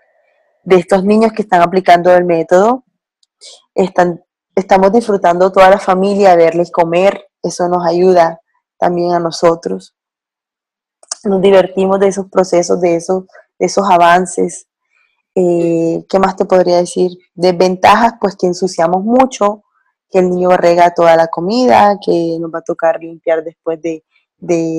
de 0.63 0.75
estos 0.75 1.03
niños 1.03 1.31
que 1.33 1.41
están 1.41 1.63
aplicando 1.63 2.13
el 2.13 2.25
método. 2.25 2.85
Están, 3.73 4.23
estamos 4.53 4.91
disfrutando 4.91 5.51
toda 5.51 5.71
la 5.71 5.79
familia, 5.79 6.35
verles 6.35 6.69
comer, 6.69 7.25
eso 7.41 7.67
nos 7.69 7.83
ayuda 7.87 8.39
también 8.77 9.13
a 9.13 9.19
nosotros. 9.19 9.96
Nos 11.27 11.41
divertimos 11.41 11.99
de 11.99 12.07
esos 12.07 12.27
procesos, 12.29 12.79
de 12.79 12.95
esos, 12.95 13.25
de 13.59 13.65
esos 13.65 13.89
avances. 13.89 14.67
Eh, 15.35 16.05
¿Qué 16.09 16.19
más 16.19 16.35
te 16.35 16.45
podría 16.45 16.77
decir? 16.77 17.11
Desventajas, 17.35 18.13
pues 18.19 18.35
que 18.35 18.47
ensuciamos 18.47 19.03
mucho, 19.03 19.63
que 20.09 20.19
el 20.19 20.29
niño 20.29 20.55
rega 20.55 20.93
toda 20.93 21.15
la 21.15 21.27
comida, 21.27 21.97
que 22.03 22.37
nos 22.39 22.51
va 22.51 22.59
a 22.59 22.63
tocar 22.63 22.99
limpiar 23.01 23.43
después 23.43 23.79
de, 23.81 24.03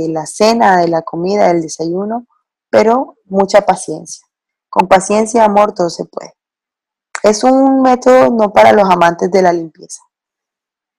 la 0.09 0.25
cena, 0.27 0.79
de 0.79 0.89
la 0.89 1.03
comida, 1.03 1.49
del 1.49 1.63
desayuno, 1.63 2.27
pero 2.71 3.17
mucha 3.27 3.63
paciencia. 3.63 4.27
Con 4.71 4.89
paciencia 4.89 5.43
y 5.43 5.45
amor 5.45 5.75
todo 5.75 5.91
se 5.91 6.07
puede. 6.07 6.33
Es 7.23 7.45
un 7.45 7.83
método 7.83 8.31
no 8.31 8.53
para 8.53 8.73
los 8.73 8.89
amantes 8.89 9.31
de 9.31 9.43
la 9.43 9.53
limpieza. 9.53 10.01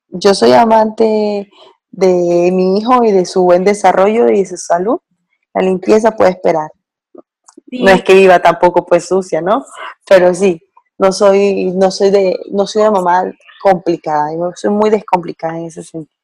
Yo 0.09 0.33
soy 0.33 0.53
amante 0.53 1.49
de 1.91 2.51
mi 2.53 2.77
hijo 2.77 3.03
y 3.03 3.11
de 3.11 3.25
su 3.25 3.43
buen 3.43 3.63
desarrollo 3.63 4.29
y 4.29 4.39
de 4.39 4.45
su 4.45 4.57
salud. 4.57 4.99
La 5.53 5.61
limpieza 5.61 6.11
puede 6.11 6.31
esperar. 6.31 6.69
No 7.71 7.91
es 7.91 8.03
que 8.03 8.13
viva 8.13 8.39
tampoco 8.39 8.85
pues 8.85 9.07
sucia, 9.07 9.41
¿no? 9.41 9.65
Pero 10.07 10.33
sí, 10.33 10.61
no 10.97 11.11
soy, 11.11 11.71
no 11.75 11.91
soy 11.91 12.11
de, 12.11 12.39
no 12.51 12.67
soy 12.67 12.81
una 12.81 12.91
mamá 12.91 13.33
complicada, 13.61 14.33
yo 14.33 14.51
soy 14.55 14.71
muy 14.71 14.89
descomplicada 14.89 15.57
en 15.57 15.65
ese 15.65 15.83
sentido. 15.83 16.19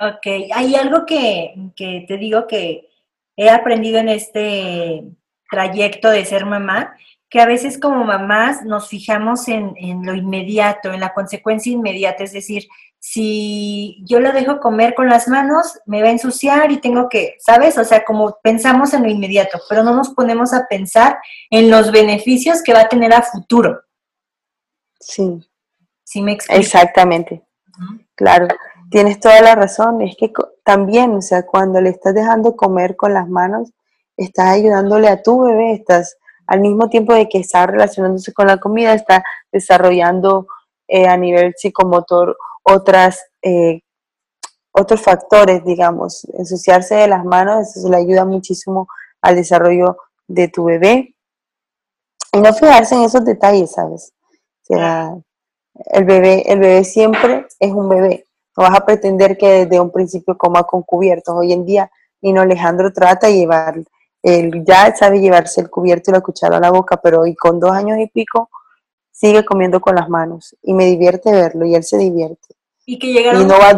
Ok, 0.00 0.26
hay 0.52 0.74
algo 0.74 1.06
que, 1.06 1.54
te 1.76 2.16
digo 2.18 2.46
que 2.46 2.88
he 3.36 3.48
aprendido 3.48 3.98
en 3.98 4.08
este 4.08 5.04
trayecto 5.50 6.10
de 6.10 6.24
ser 6.24 6.46
mamá, 6.46 6.96
que 7.30 7.40
a 7.40 7.46
veces 7.46 7.78
como 7.78 8.04
mamás 8.04 8.64
nos 8.64 8.88
fijamos 8.88 9.48
en, 9.48 9.74
en, 9.76 10.04
lo 10.04 10.14
inmediato, 10.14 10.92
en 10.92 11.00
la 11.00 11.14
consecuencia 11.14 11.72
inmediata, 11.72 12.24
es 12.24 12.32
decir, 12.32 12.68
si 13.06 14.02
yo 14.06 14.18
la 14.18 14.32
dejo 14.32 14.60
comer 14.60 14.94
con 14.94 15.10
las 15.10 15.28
manos, 15.28 15.78
me 15.84 16.00
va 16.00 16.08
a 16.08 16.12
ensuciar 16.12 16.72
y 16.72 16.80
tengo 16.80 17.10
que, 17.10 17.36
¿sabes? 17.38 17.76
O 17.76 17.84
sea, 17.84 18.02
como 18.02 18.38
pensamos 18.42 18.94
en 18.94 19.02
lo 19.02 19.10
inmediato, 19.10 19.60
pero 19.68 19.84
no 19.84 19.94
nos 19.94 20.08
ponemos 20.14 20.54
a 20.54 20.66
pensar 20.70 21.18
en 21.50 21.70
los 21.70 21.92
beneficios 21.92 22.62
que 22.62 22.72
va 22.72 22.80
a 22.80 22.88
tener 22.88 23.12
a 23.12 23.20
futuro. 23.20 23.82
Sí. 24.98 25.38
¿Sí 26.02 26.22
me 26.22 26.32
explico? 26.32 26.58
Exactamente. 26.58 27.42
Claro, 28.14 28.48
tienes 28.90 29.20
toda 29.20 29.38
la 29.42 29.54
razón. 29.54 30.00
Es 30.00 30.16
que 30.16 30.32
también, 30.64 31.12
o 31.12 31.20
sea, 31.20 31.44
cuando 31.44 31.82
le 31.82 31.90
estás 31.90 32.14
dejando 32.14 32.56
comer 32.56 32.96
con 32.96 33.12
las 33.12 33.28
manos, 33.28 33.70
estás 34.16 34.54
ayudándole 34.54 35.08
a 35.08 35.22
tu 35.22 35.42
bebé, 35.42 35.74
estás 35.74 36.16
al 36.46 36.60
mismo 36.60 36.88
tiempo 36.88 37.12
de 37.12 37.28
que 37.28 37.36
está 37.36 37.66
relacionándose 37.66 38.32
con 38.32 38.46
la 38.46 38.56
comida, 38.56 38.94
está 38.94 39.22
desarrollando 39.52 40.46
eh, 40.88 41.06
a 41.06 41.18
nivel 41.18 41.52
psicomotor 41.54 42.38
otras, 42.64 43.20
eh, 43.42 43.80
otros 44.72 45.00
factores, 45.00 45.64
digamos. 45.64 46.26
Ensuciarse 46.34 46.96
de 46.96 47.08
las 47.08 47.24
manos, 47.24 47.76
eso 47.76 47.88
le 47.88 47.98
ayuda 47.98 48.24
muchísimo 48.24 48.88
al 49.22 49.36
desarrollo 49.36 49.96
de 50.26 50.48
tu 50.48 50.64
bebé. 50.64 51.14
Y 52.32 52.38
no 52.40 52.52
fijarse 52.52 52.96
en 52.96 53.02
esos 53.02 53.24
detalles, 53.24 53.72
¿sabes? 53.72 54.12
O 54.62 54.66
sea, 54.66 55.14
el 55.92 56.04
bebé, 56.04 56.50
el 56.50 56.58
bebé 56.58 56.84
siempre 56.84 57.46
es 57.60 57.72
un 57.72 57.88
bebé. 57.88 58.26
No 58.56 58.64
vas 58.64 58.76
a 58.76 58.84
pretender 58.84 59.36
que 59.36 59.66
desde 59.66 59.80
un 59.80 59.90
principio 59.90 60.36
coma 60.36 60.64
con 60.64 60.82
cubiertos. 60.82 61.34
Hoy 61.36 61.52
en 61.52 61.64
día, 61.64 61.90
Nino 62.22 62.40
Alejandro 62.40 62.92
trata 62.92 63.26
de 63.26 63.34
llevar, 63.36 63.76
él 64.22 64.64
ya 64.66 64.94
sabe 64.96 65.20
llevarse 65.20 65.60
el 65.60 65.70
cubierto 65.70 66.10
y 66.10 66.14
la 66.14 66.20
cuchara 66.20 66.56
a 66.56 66.60
la 66.60 66.70
boca, 66.70 66.96
pero 66.96 67.20
hoy 67.20 67.34
con 67.34 67.60
dos 67.60 67.72
años 67.72 67.98
y 67.98 68.06
pico 68.06 68.48
sigue 69.14 69.44
comiendo 69.44 69.80
con 69.80 69.94
las 69.94 70.08
manos 70.08 70.56
y 70.62 70.74
me 70.74 70.86
divierte 70.86 71.30
verlo 71.30 71.64
y 71.64 71.76
él 71.76 71.84
se 71.84 71.96
divierte. 71.96 72.56
Y 72.84 72.98
que 72.98 73.12
llegará, 73.12 73.38
no 73.38 73.58
va 73.58 73.70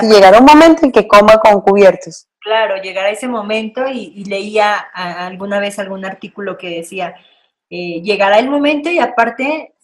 si 0.00 0.06
llegará 0.08 0.38
un 0.40 0.46
momento 0.46 0.84
en 0.84 0.92
que 0.92 1.06
coma 1.06 1.38
con 1.38 1.60
cubiertos. 1.60 2.26
Claro, 2.40 2.76
llegará 2.82 3.10
ese 3.10 3.28
momento 3.28 3.86
y, 3.86 4.24
leía 4.24 4.78
alguna 4.78 5.60
vez 5.60 5.78
algún 5.78 6.04
artículo 6.04 6.58
que 6.58 6.70
decía, 6.70 7.14
eh, 7.70 8.02
llegará 8.02 8.38
el 8.40 8.50
momento 8.50 8.90
y 8.90 8.98
aparte 8.98 9.74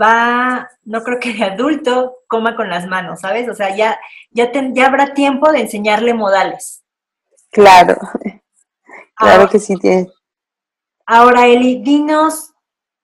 va, 0.00 0.68
no 0.84 1.02
creo 1.04 1.20
que 1.20 1.32
de 1.32 1.44
adulto 1.44 2.16
coma 2.26 2.56
con 2.56 2.68
las 2.68 2.86
manos, 2.86 3.20
¿sabes? 3.20 3.48
O 3.48 3.54
sea, 3.54 3.76
ya, 3.76 3.98
ya, 4.30 4.50
ya 4.52 4.86
habrá 4.86 5.14
tiempo 5.14 5.52
de 5.52 5.60
enseñarle 5.60 6.14
modales. 6.14 6.82
Claro, 7.50 7.96
claro 9.14 9.48
que 9.48 9.60
sí 9.60 9.76
tiene. 9.76 10.08
Ahora, 11.06 11.46
Eli, 11.46 11.80
dinos 11.82 12.49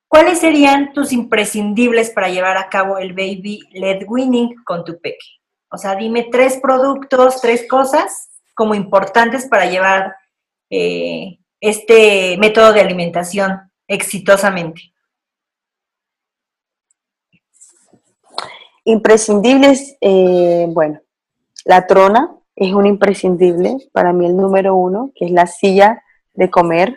¿Cuáles 0.09 0.39
serían 0.39 0.93
tus 0.93 1.13
imprescindibles 1.13 2.11
para 2.11 2.29
llevar 2.29 2.57
a 2.57 2.69
cabo 2.69 2.99
el 2.99 3.13
baby 3.13 3.61
led 3.73 4.05
winning 4.07 4.55
con 4.65 4.85
tu 4.85 4.99
peque? 5.01 5.27
O 5.71 5.79
sea, 5.79 5.97
dime 5.97 6.29
tres 6.31 6.59
productos, 6.63 7.41
tres 7.41 7.67
cosas 7.69 8.31
como 8.55 8.75
importantes 8.75 9.47
para 9.47 9.67
llevar 9.67 10.15
eh, 10.71 11.39
este 11.61 12.37
método 12.39 12.73
de 12.73 12.81
alimentación 12.81 13.71
exitosamente. 13.89 14.93
Imprescindibles, 18.85 19.97
eh, 20.01 20.67
bueno, 20.69 21.01
la 21.65 21.87
trona 21.89 22.37
es 22.55 22.73
un 22.73 22.87
imprescindible, 22.87 23.77
para 23.93 24.13
mí 24.13 24.27
el 24.27 24.37
número 24.37 24.77
uno, 24.77 25.11
que 25.17 25.25
es 25.25 25.33
la 25.33 25.49
silla 25.49 26.03
de 26.35 26.49
comer 26.49 26.97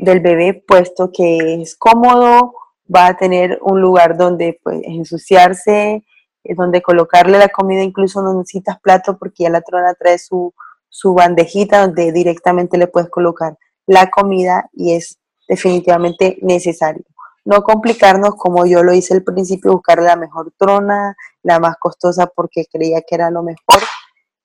del 0.00 0.20
bebé, 0.20 0.64
puesto 0.66 1.10
que 1.12 1.62
es 1.62 1.76
cómodo, 1.76 2.54
va 2.94 3.06
a 3.06 3.16
tener 3.16 3.58
un 3.62 3.80
lugar 3.80 4.16
donde 4.16 4.58
pues, 4.62 4.80
ensuciarse, 4.84 6.04
eh, 6.44 6.54
donde 6.54 6.82
colocarle 6.82 7.38
la 7.38 7.48
comida, 7.48 7.82
incluso 7.82 8.22
no 8.22 8.34
necesitas 8.34 8.80
plato 8.80 9.18
porque 9.18 9.44
ya 9.44 9.50
la 9.50 9.60
trona 9.60 9.94
trae 9.94 10.18
su, 10.18 10.54
su 10.88 11.14
bandejita 11.14 11.82
donde 11.82 12.12
directamente 12.12 12.78
le 12.78 12.86
puedes 12.86 13.10
colocar 13.10 13.56
la 13.86 14.10
comida 14.10 14.70
y 14.72 14.94
es 14.94 15.18
definitivamente 15.48 16.38
necesario. 16.42 17.04
No 17.44 17.62
complicarnos 17.62 18.34
como 18.36 18.66
yo 18.66 18.82
lo 18.82 18.92
hice 18.92 19.14
al 19.14 19.22
principio, 19.22 19.72
buscar 19.72 20.00
la 20.02 20.16
mejor 20.16 20.52
trona, 20.56 21.16
la 21.42 21.58
más 21.58 21.76
costosa 21.78 22.26
porque 22.26 22.66
creía 22.70 23.00
que 23.00 23.14
era 23.14 23.30
lo 23.30 23.42
mejor. 23.42 23.80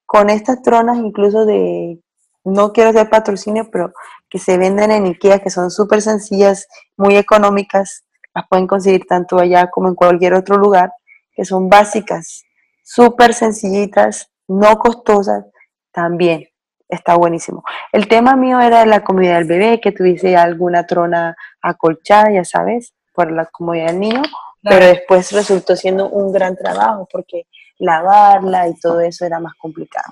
Con 0.06 0.30
estas 0.30 0.62
tronas 0.62 0.97
incluso 0.97 1.45
de 1.45 1.99
no 2.43 2.72
quiero 2.72 2.91
hacer 2.91 3.10
patrocinio, 3.10 3.70
pero 3.72 3.91
que 4.36 4.40
se 4.40 4.58
venden 4.58 4.92
en 4.92 5.06
IKEA, 5.06 5.40
que 5.40 5.50
son 5.50 5.72
súper 5.72 6.02
sencillas, 6.02 6.68
muy 6.98 7.16
económicas, 7.16 8.04
las 8.34 8.46
pueden 8.50 8.68
conseguir 8.68 9.06
tanto 9.08 9.40
allá 9.40 9.72
como 9.72 9.88
en 9.88 9.96
cualquier 9.96 10.34
otro 10.34 10.58
lugar, 10.58 10.92
que 11.34 11.46
son 11.46 11.70
básicas, 11.70 12.44
súper 12.84 13.34
sencillitas, 13.34 14.30
no 14.50 14.78
costosas, 14.78 15.46
también 15.94 16.50
está 16.90 17.16
buenísimo. 17.16 17.64
El 17.94 18.10
tema 18.10 18.36
mío 18.36 18.60
era 18.60 18.86
la 18.86 19.06
comida 19.06 19.36
del 19.36 19.46
bebé, 19.46 19.80
que 19.80 19.94
tuviese 19.94 20.36
alguna 20.36 20.86
trona 20.86 21.38
acolchada, 21.62 22.30
ya 22.34 22.44
sabes, 22.44 22.94
por 23.14 23.32
la 23.32 23.46
comodidad 23.46 23.88
del 23.88 24.02
niño, 24.02 24.22
pero 24.62 24.86
después 24.86 25.32
resultó 25.32 25.78
siendo 25.78 26.10
un 26.10 26.34
gran 26.34 26.58
trabajo 26.58 27.08
porque 27.10 27.44
lavarla 27.80 28.68
y 28.68 28.78
todo 28.82 29.00
eso 29.00 29.26
era 29.26 29.40
más 29.40 29.54
complicado 29.54 30.12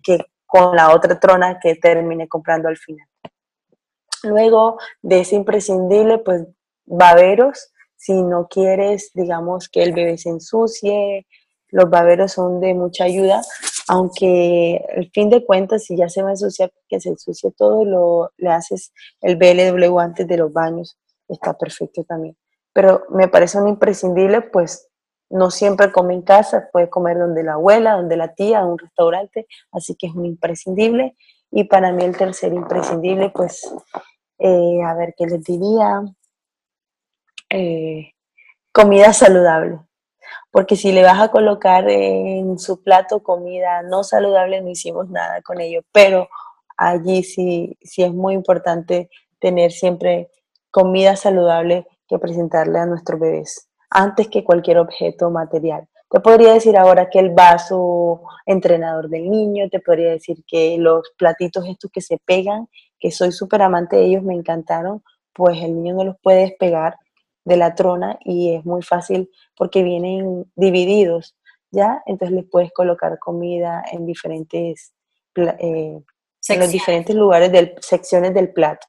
que 0.00 0.18
con 0.46 0.76
la 0.76 0.94
otra 0.94 1.18
trona 1.18 1.58
que 1.58 1.74
terminé 1.74 2.28
comprando 2.28 2.68
al 2.68 2.76
final. 2.76 3.04
Luego 4.22 4.78
de 5.02 5.20
ese 5.20 5.36
imprescindible, 5.36 6.18
pues 6.18 6.46
baberos, 6.86 7.72
si 7.96 8.22
no 8.22 8.46
quieres, 8.48 9.10
digamos, 9.14 9.68
que 9.68 9.82
el 9.82 9.92
bebé 9.92 10.18
se 10.18 10.30
ensucie, 10.30 11.26
los 11.70 11.90
baberos 11.90 12.32
son 12.32 12.60
de 12.60 12.74
mucha 12.74 13.04
ayuda, 13.04 13.42
aunque 13.88 14.84
al 14.96 15.10
fin 15.12 15.30
de 15.30 15.44
cuentas, 15.44 15.84
si 15.84 15.96
ya 15.96 16.08
se 16.08 16.22
va 16.22 16.28
a 16.28 16.32
ensuciar, 16.32 16.72
que 16.88 17.00
se 17.00 17.10
ensucie 17.10 17.50
todo, 17.56 17.84
lo, 17.84 18.30
le 18.36 18.50
haces 18.50 18.92
el 19.20 19.36
BLW 19.36 19.98
antes 19.98 20.26
de 20.26 20.36
los 20.36 20.52
baños, 20.52 20.98
está 21.28 21.54
perfecto 21.54 22.04
también. 22.04 22.36
Pero 22.72 23.04
me 23.10 23.28
parece 23.28 23.58
un 23.58 23.68
imprescindible, 23.68 24.42
pues 24.42 24.88
no 25.30 25.50
siempre 25.50 25.92
come 25.92 26.14
en 26.14 26.22
casa, 26.22 26.68
puede 26.72 26.88
comer 26.88 27.18
donde 27.18 27.42
la 27.42 27.54
abuela, 27.54 27.94
donde 27.94 28.16
la 28.16 28.34
tía, 28.34 28.60
en 28.60 28.66
un 28.66 28.78
restaurante, 28.78 29.46
así 29.72 29.94
que 29.94 30.06
es 30.06 30.14
un 30.14 30.24
imprescindible. 30.24 31.16
Y 31.50 31.64
para 31.64 31.92
mí 31.92 32.04
el 32.04 32.16
tercer 32.16 32.52
imprescindible, 32.52 33.30
pues, 33.30 33.62
eh, 34.38 34.82
a 34.84 34.94
ver 34.94 35.14
qué 35.16 35.26
les 35.26 35.44
diría, 35.44 36.02
eh, 37.50 38.12
comida 38.72 39.12
saludable. 39.12 39.80
Porque 40.50 40.76
si 40.76 40.92
le 40.92 41.02
vas 41.02 41.20
a 41.20 41.30
colocar 41.30 41.88
en 41.88 42.58
su 42.58 42.82
plato 42.82 43.22
comida 43.22 43.82
no 43.82 44.04
saludable, 44.04 44.60
no 44.62 44.70
hicimos 44.70 45.08
nada 45.10 45.42
con 45.42 45.60
ello. 45.60 45.82
Pero 45.92 46.28
allí 46.76 47.22
sí, 47.22 47.76
sí 47.82 48.02
es 48.02 48.12
muy 48.12 48.34
importante 48.34 49.10
tener 49.40 49.72
siempre 49.72 50.30
comida 50.70 51.16
saludable 51.16 51.86
que 52.08 52.18
presentarle 52.18 52.78
a 52.78 52.86
nuestros 52.86 53.20
bebés 53.20 53.68
antes 53.90 54.28
que 54.28 54.44
cualquier 54.44 54.78
objeto 54.78 55.30
material. 55.30 55.88
Te 56.10 56.20
podría 56.20 56.54
decir 56.54 56.76
ahora 56.76 57.10
que 57.10 57.18
el 57.18 57.30
vaso 57.30 58.22
entrenador 58.46 59.10
del 59.10 59.30
niño, 59.30 59.68
te 59.68 59.78
podría 59.78 60.10
decir 60.10 60.42
que 60.46 60.78
los 60.78 61.12
platitos 61.18 61.66
estos 61.66 61.90
que 61.90 62.00
se 62.00 62.18
pegan, 62.24 62.68
que 62.98 63.10
soy 63.10 63.30
súper 63.30 63.60
amante 63.60 63.96
de 63.96 64.06
ellos, 64.06 64.22
me 64.22 64.34
encantaron, 64.34 65.02
pues 65.34 65.62
el 65.62 65.74
niño 65.74 65.96
no 65.96 66.04
los 66.04 66.16
puede 66.22 66.40
despegar 66.40 66.96
de 67.44 67.56
la 67.56 67.74
trona 67.74 68.18
y 68.24 68.54
es 68.54 68.64
muy 68.64 68.82
fácil 68.82 69.30
porque 69.56 69.82
vienen 69.82 70.50
divididos, 70.56 71.36
¿ya? 71.70 72.02
Entonces 72.06 72.36
les 72.36 72.46
puedes 72.50 72.72
colocar 72.72 73.18
comida 73.18 73.82
en 73.92 74.06
diferentes, 74.06 74.94
eh, 75.36 76.00
en 76.48 76.58
los 76.58 76.72
diferentes 76.72 77.14
lugares, 77.14 77.52
del, 77.52 77.74
secciones 77.80 78.32
del 78.32 78.52
plato. 78.52 78.86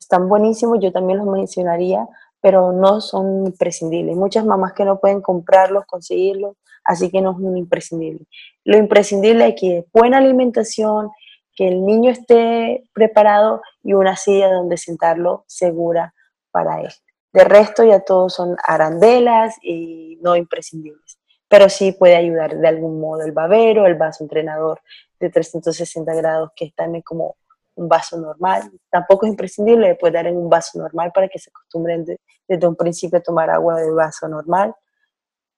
Están 0.00 0.28
buenísimos, 0.28 0.78
yo 0.80 0.90
también 0.90 1.18
los 1.18 1.28
mencionaría 1.28 2.06
pero 2.42 2.72
no 2.72 3.00
son 3.00 3.46
imprescindibles. 3.46 4.16
Muchas 4.16 4.44
mamás 4.44 4.74
que 4.74 4.84
no 4.84 4.98
pueden 4.98 5.22
comprarlos, 5.22 5.86
conseguirlos, 5.86 6.56
así 6.84 7.08
que 7.08 7.22
no 7.22 7.30
es 7.30 7.38
un 7.38 7.56
imprescindible. 7.56 8.26
Lo 8.64 8.76
imprescindible 8.76 9.48
es 9.48 9.54
que 9.58 9.86
buena 9.92 10.18
alimentación, 10.18 11.10
que 11.54 11.68
el 11.68 11.86
niño 11.86 12.10
esté 12.10 12.82
preparado 12.92 13.62
y 13.84 13.92
una 13.92 14.16
silla 14.16 14.52
donde 14.52 14.76
sentarlo 14.76 15.44
segura 15.46 16.14
para 16.50 16.80
él. 16.80 16.90
De 17.32 17.44
resto 17.44 17.84
ya 17.84 18.00
todos 18.00 18.34
son 18.34 18.56
arandelas 18.62 19.56
y 19.62 20.18
no 20.20 20.34
imprescindibles, 20.34 21.18
pero 21.48 21.68
sí 21.68 21.92
puede 21.92 22.16
ayudar 22.16 22.56
de 22.58 22.68
algún 22.68 23.00
modo 23.00 23.22
el 23.22 23.32
babero, 23.32 23.86
el 23.86 23.94
vaso 23.94 24.24
entrenador 24.24 24.80
de 25.20 25.30
360 25.30 26.12
grados 26.14 26.50
que 26.56 26.64
está 26.64 26.86
como 27.04 27.36
un 27.74 27.88
vaso 27.88 28.18
normal. 28.18 28.70
Tampoco 28.90 29.26
es 29.26 29.30
imprescindible, 29.30 29.88
le 29.88 29.94
puede 29.94 30.14
dar 30.14 30.26
en 30.26 30.36
un 30.36 30.48
vaso 30.48 30.78
normal 30.78 31.12
para 31.12 31.28
que 31.28 31.38
se 31.38 31.50
acostumbren 31.50 32.04
desde 32.48 32.66
un 32.66 32.76
principio 32.76 33.18
a 33.18 33.22
tomar 33.22 33.50
agua 33.50 33.80
de 33.80 33.90
vaso 33.90 34.28
normal, 34.28 34.74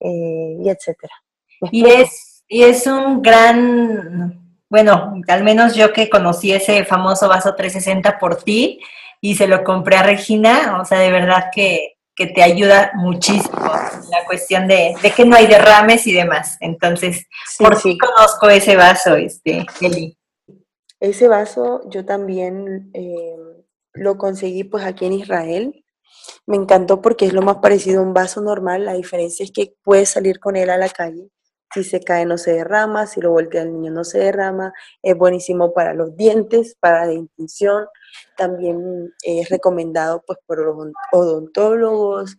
eh, 0.01 0.57
y 0.61 0.69
etcétera. 0.69 1.15
Y 1.71 1.87
es, 1.89 2.45
y 2.49 2.63
es 2.63 2.87
un 2.87 3.23
gran, 3.23 4.59
bueno, 4.69 5.15
al 5.29 5.45
menos 5.45 5.75
yo 5.75 5.93
que 5.93 6.11
conocí 6.11 6.53
ese 6.53 6.85
famoso 6.85 7.29
vaso 7.29 7.55
360 7.55 8.19
por 8.19 8.43
ti 8.43 8.81
y 9.21 9.35
se 9.37 9.47
lo 9.47 9.65
compré 9.65 9.97
a 9.97 10.03
Regina, 10.03 10.79
o 10.81 10.85
sea, 10.85 10.99
de 10.99 11.11
verdad 11.11 11.51
que, 11.53 11.91
te 12.17 12.45
ayuda 12.45 12.93
muchísimo 12.95 13.59
la 13.59 14.25
cuestión 14.25 14.69
de, 14.69 14.95
que 15.17 15.25
no 15.25 15.35
hay 15.35 15.49
derrames 15.49 16.07
y 16.07 16.13
demás. 16.13 16.57
Entonces, 16.61 17.27
por 17.59 17.75
sí 17.75 17.99
conozco 17.99 18.49
ese 18.49 18.77
vaso, 18.77 19.17
este, 19.17 19.67
Kelly. 19.81 20.17
Ese 21.05 21.29
vaso 21.29 21.83
yo 21.91 22.07
también 22.07 22.91
eh, 22.95 23.37
lo 23.93 24.17
conseguí 24.17 24.65
pues 24.65 24.85
aquí 24.87 25.05
en 25.05 25.13
Israel. 25.13 25.85
Me 26.47 26.57
encantó 26.57 27.03
porque 27.03 27.27
es 27.27 27.35
lo 27.35 27.43
más 27.43 27.59
parecido 27.59 28.01
a 28.01 28.05
un 28.05 28.15
vaso 28.15 28.41
normal. 28.41 28.87
La 28.87 28.95
diferencia 28.95 29.45
es 29.45 29.53
que 29.53 29.75
puedes 29.83 30.09
salir 30.09 30.41
con 30.41 30.57
él 30.57 30.71
a 30.71 30.79
la 30.79 30.89
calle. 30.89 31.29
si 31.75 31.85
se 31.85 32.01
cae 32.01 32.25
no 32.25 32.39
se 32.39 32.53
derrama, 32.55 33.07
si 33.07 33.21
lo 33.21 33.33
voltea 33.33 33.63
el 33.63 33.73
niño 33.73 33.91
no 33.93 34.05
se 34.05 34.19
derrama, 34.19 34.73
es 35.03 35.17
buenísimo 35.17 35.75
para 35.75 35.93
los 35.93 36.17
dientes, 36.17 36.77
para 36.81 37.01
la 37.05 37.13
dentición, 37.13 37.87
también 38.37 39.13
es 39.25 39.49
recomendado 39.51 40.23
pues 40.27 40.39
por 40.47 40.59
los 40.61 40.93
odontólogos, 41.13 42.37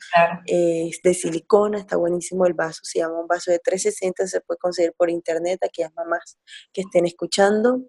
es 0.47 1.01
de 1.03 1.13
silicona, 1.13 1.79
está 1.79 1.97
buenísimo 1.97 2.45
el 2.45 2.53
vaso, 2.53 2.79
se 2.83 2.99
llama 2.99 3.19
un 3.19 3.27
vaso 3.27 3.51
de 3.51 3.59
360, 3.59 4.27
se 4.27 4.41
puede 4.41 4.57
conseguir 4.59 4.93
por 4.97 5.09
internet, 5.09 5.59
aquellas 5.63 5.93
mamás 5.95 6.37
que 6.73 6.81
estén 6.81 7.05
escuchando, 7.05 7.81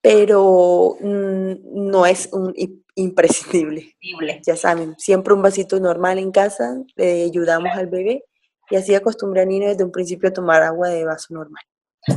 pero 0.00 0.96
mm, 1.00 1.52
no 1.90 2.06
es 2.06 2.28
un 2.32 2.54
imprescindible. 2.94 3.94
Ya 4.46 4.56
saben, 4.56 4.94
siempre 4.98 5.34
un 5.34 5.42
vasito 5.42 5.80
normal 5.80 6.18
en 6.18 6.30
casa, 6.30 6.76
le 6.96 7.24
ayudamos 7.24 7.70
al 7.74 7.88
bebé 7.88 8.24
y 8.70 8.76
así 8.76 8.94
acostumbré 8.94 9.42
a 9.42 9.46
niño 9.46 9.68
desde 9.68 9.84
un 9.84 9.92
principio 9.92 10.28
a 10.28 10.32
tomar 10.32 10.62
agua 10.62 10.88
de 10.88 11.04
vaso 11.04 11.32
normal. 11.34 11.62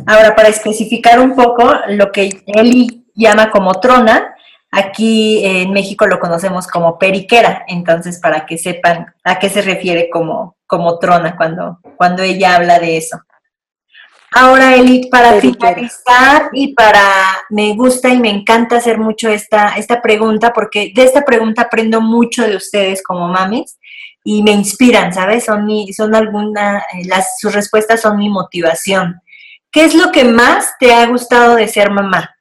Ahora, 0.06 0.36
para 0.36 0.50
especificar 0.50 1.20
un 1.20 1.36
poco 1.36 1.72
lo 1.90 2.12
que 2.12 2.44
Eli 2.46 3.06
llama 3.16 3.50
como 3.52 3.80
trona, 3.80 4.36
aquí 4.72 5.46
en 5.46 5.72
México 5.72 6.06
lo 6.08 6.20
conocemos 6.20 6.68
como 6.68 7.00
periquera, 7.00 7.64
entonces 7.68 8.20
para 8.20 8.46
que 8.46 8.58
sepan 8.58 9.14
a 9.24 9.40
qué 9.40 9.50
se 9.50 9.62
refiere 9.62 10.10
como, 10.10 10.58
como 10.68 11.00
trona 11.00 11.38
cuando, 11.38 11.80
cuando 11.96 12.24
ella 12.24 12.56
habla 12.56 12.80
de 12.80 12.98
eso. 12.98 13.20
Ahora, 14.32 14.76
Eli, 14.76 15.08
para 15.10 15.40
finalizar 15.40 16.50
y 16.52 16.74
para, 16.74 17.46
me 17.50 17.74
gusta 17.76 18.10
y 18.10 18.20
me 18.20 18.30
encanta 18.30 18.78
hacer 18.78 18.98
mucho 18.98 19.30
esta, 19.30 19.78
esta 19.78 20.02
pregunta, 20.02 20.52
porque 20.54 20.92
de 20.94 21.04
esta 21.04 21.24
pregunta 21.24 21.64
aprendo 21.64 22.02
mucho 22.02 22.44
de 22.46 22.58
ustedes 22.58 23.02
como 23.02 23.28
mamis 23.30 23.80
y 24.24 24.44
me 24.44 24.52
inspiran, 24.52 25.14
¿sabes? 25.14 25.46
Son 25.46 25.66
mi, 25.66 25.94
son 25.94 26.14
alguna, 26.14 26.80
eh, 26.80 27.06
las, 27.06 27.40
sus 27.40 27.54
respuestas 27.54 28.02
son 28.02 28.18
mi 28.18 28.30
motivación. 28.30 29.22
¿Qué 29.72 29.86
es 29.86 29.96
lo 29.96 30.12
que 30.12 30.26
más 30.26 30.74
te 30.78 30.94
ha 30.94 31.06
gustado 31.08 31.56
de 31.56 31.68
ser 31.68 31.92
mamá? 31.92 32.36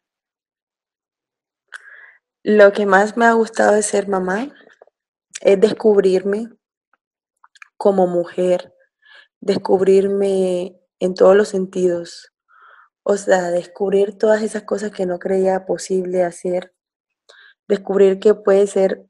Lo 2.43 2.73
que 2.73 2.87
más 2.87 3.17
me 3.17 3.27
ha 3.27 3.33
gustado 3.33 3.73
de 3.73 3.83
ser 3.83 4.09
mamá 4.09 4.49
es 5.41 5.61
descubrirme 5.61 6.49
como 7.77 8.07
mujer, 8.07 8.73
descubrirme 9.41 10.77
en 11.01 11.15
todos 11.15 11.37
los 11.37 11.49
sentidos, 11.49 12.33
o 13.03 13.17
sea, 13.17 13.51
descubrir 13.51 14.19
todas 14.19 14.43
esas 14.43 14.65
cosas 14.65 14.91
que 14.91 15.07
no 15.07 15.19
creía 15.19 15.65
posible 15.67 16.25
hacer, 16.25 16.73
descubrir 17.69 18.19
que 18.19 18.35
puede 18.35 18.67
ser 18.67 19.07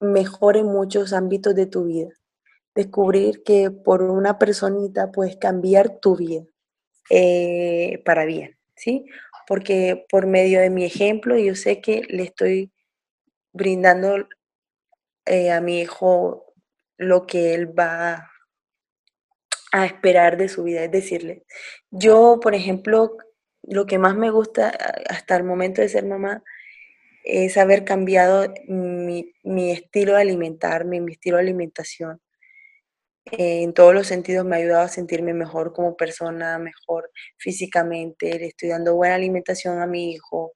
mejor 0.00 0.56
en 0.56 0.66
muchos 0.66 1.12
ámbitos 1.12 1.54
de 1.54 1.66
tu 1.66 1.84
vida. 1.84 2.10
Descubrir 2.74 3.42
que 3.42 3.70
por 3.70 4.02
una 4.02 4.38
personita 4.38 5.10
puedes 5.10 5.36
cambiar 5.36 5.98
tu 5.98 6.16
vida 6.16 6.44
eh, 7.10 8.02
para 8.04 8.24
bien, 8.24 8.58
¿sí? 8.74 9.06
Porque 9.46 10.04
por 10.10 10.26
medio 10.26 10.60
de 10.60 10.70
mi 10.70 10.84
ejemplo 10.84 11.38
yo 11.38 11.54
sé 11.54 11.80
que 11.80 12.02
le 12.08 12.24
estoy 12.24 12.72
brindando 13.52 14.26
eh, 15.24 15.50
a 15.50 15.60
mi 15.60 15.80
hijo 15.80 16.54
lo 16.98 17.26
que 17.26 17.54
él 17.54 17.78
va 17.78 18.30
a 19.72 19.86
esperar 19.86 20.36
de 20.36 20.48
su 20.48 20.64
vida. 20.64 20.84
Es 20.84 20.90
decirle, 20.90 21.44
yo, 21.90 22.38
por 22.42 22.54
ejemplo, 22.54 23.16
lo 23.62 23.86
que 23.86 23.98
más 23.98 24.16
me 24.16 24.30
gusta 24.30 24.72
hasta 25.08 25.36
el 25.36 25.44
momento 25.44 25.80
de 25.82 25.88
ser 25.88 26.04
mamá 26.04 26.42
es 27.24 27.56
haber 27.58 27.84
cambiado 27.84 28.54
mi, 28.68 29.32
estilo 29.72 30.14
de 30.14 30.22
alimentarme, 30.22 31.00
mi 31.00 31.12
estilo 31.12 31.36
de 31.36 31.42
alimentación. 31.42 32.20
en 33.32 33.72
todos 33.74 33.92
los 33.94 34.06
sentidos 34.06 34.44
me 34.46 34.56
ha 34.56 34.58
ayudado 34.60 34.84
a 34.84 34.88
sentirme 34.88 35.34
mejor 35.34 35.72
como 35.72 35.96
persona, 35.96 36.58
mejor 36.58 37.10
físicamente, 37.38 38.38
le 38.38 38.46
estoy 38.46 38.68
dando 38.68 38.94
buena 38.94 39.16
alimentación 39.16 39.80
a 39.80 39.86
mi 39.86 40.12
hijo, 40.12 40.52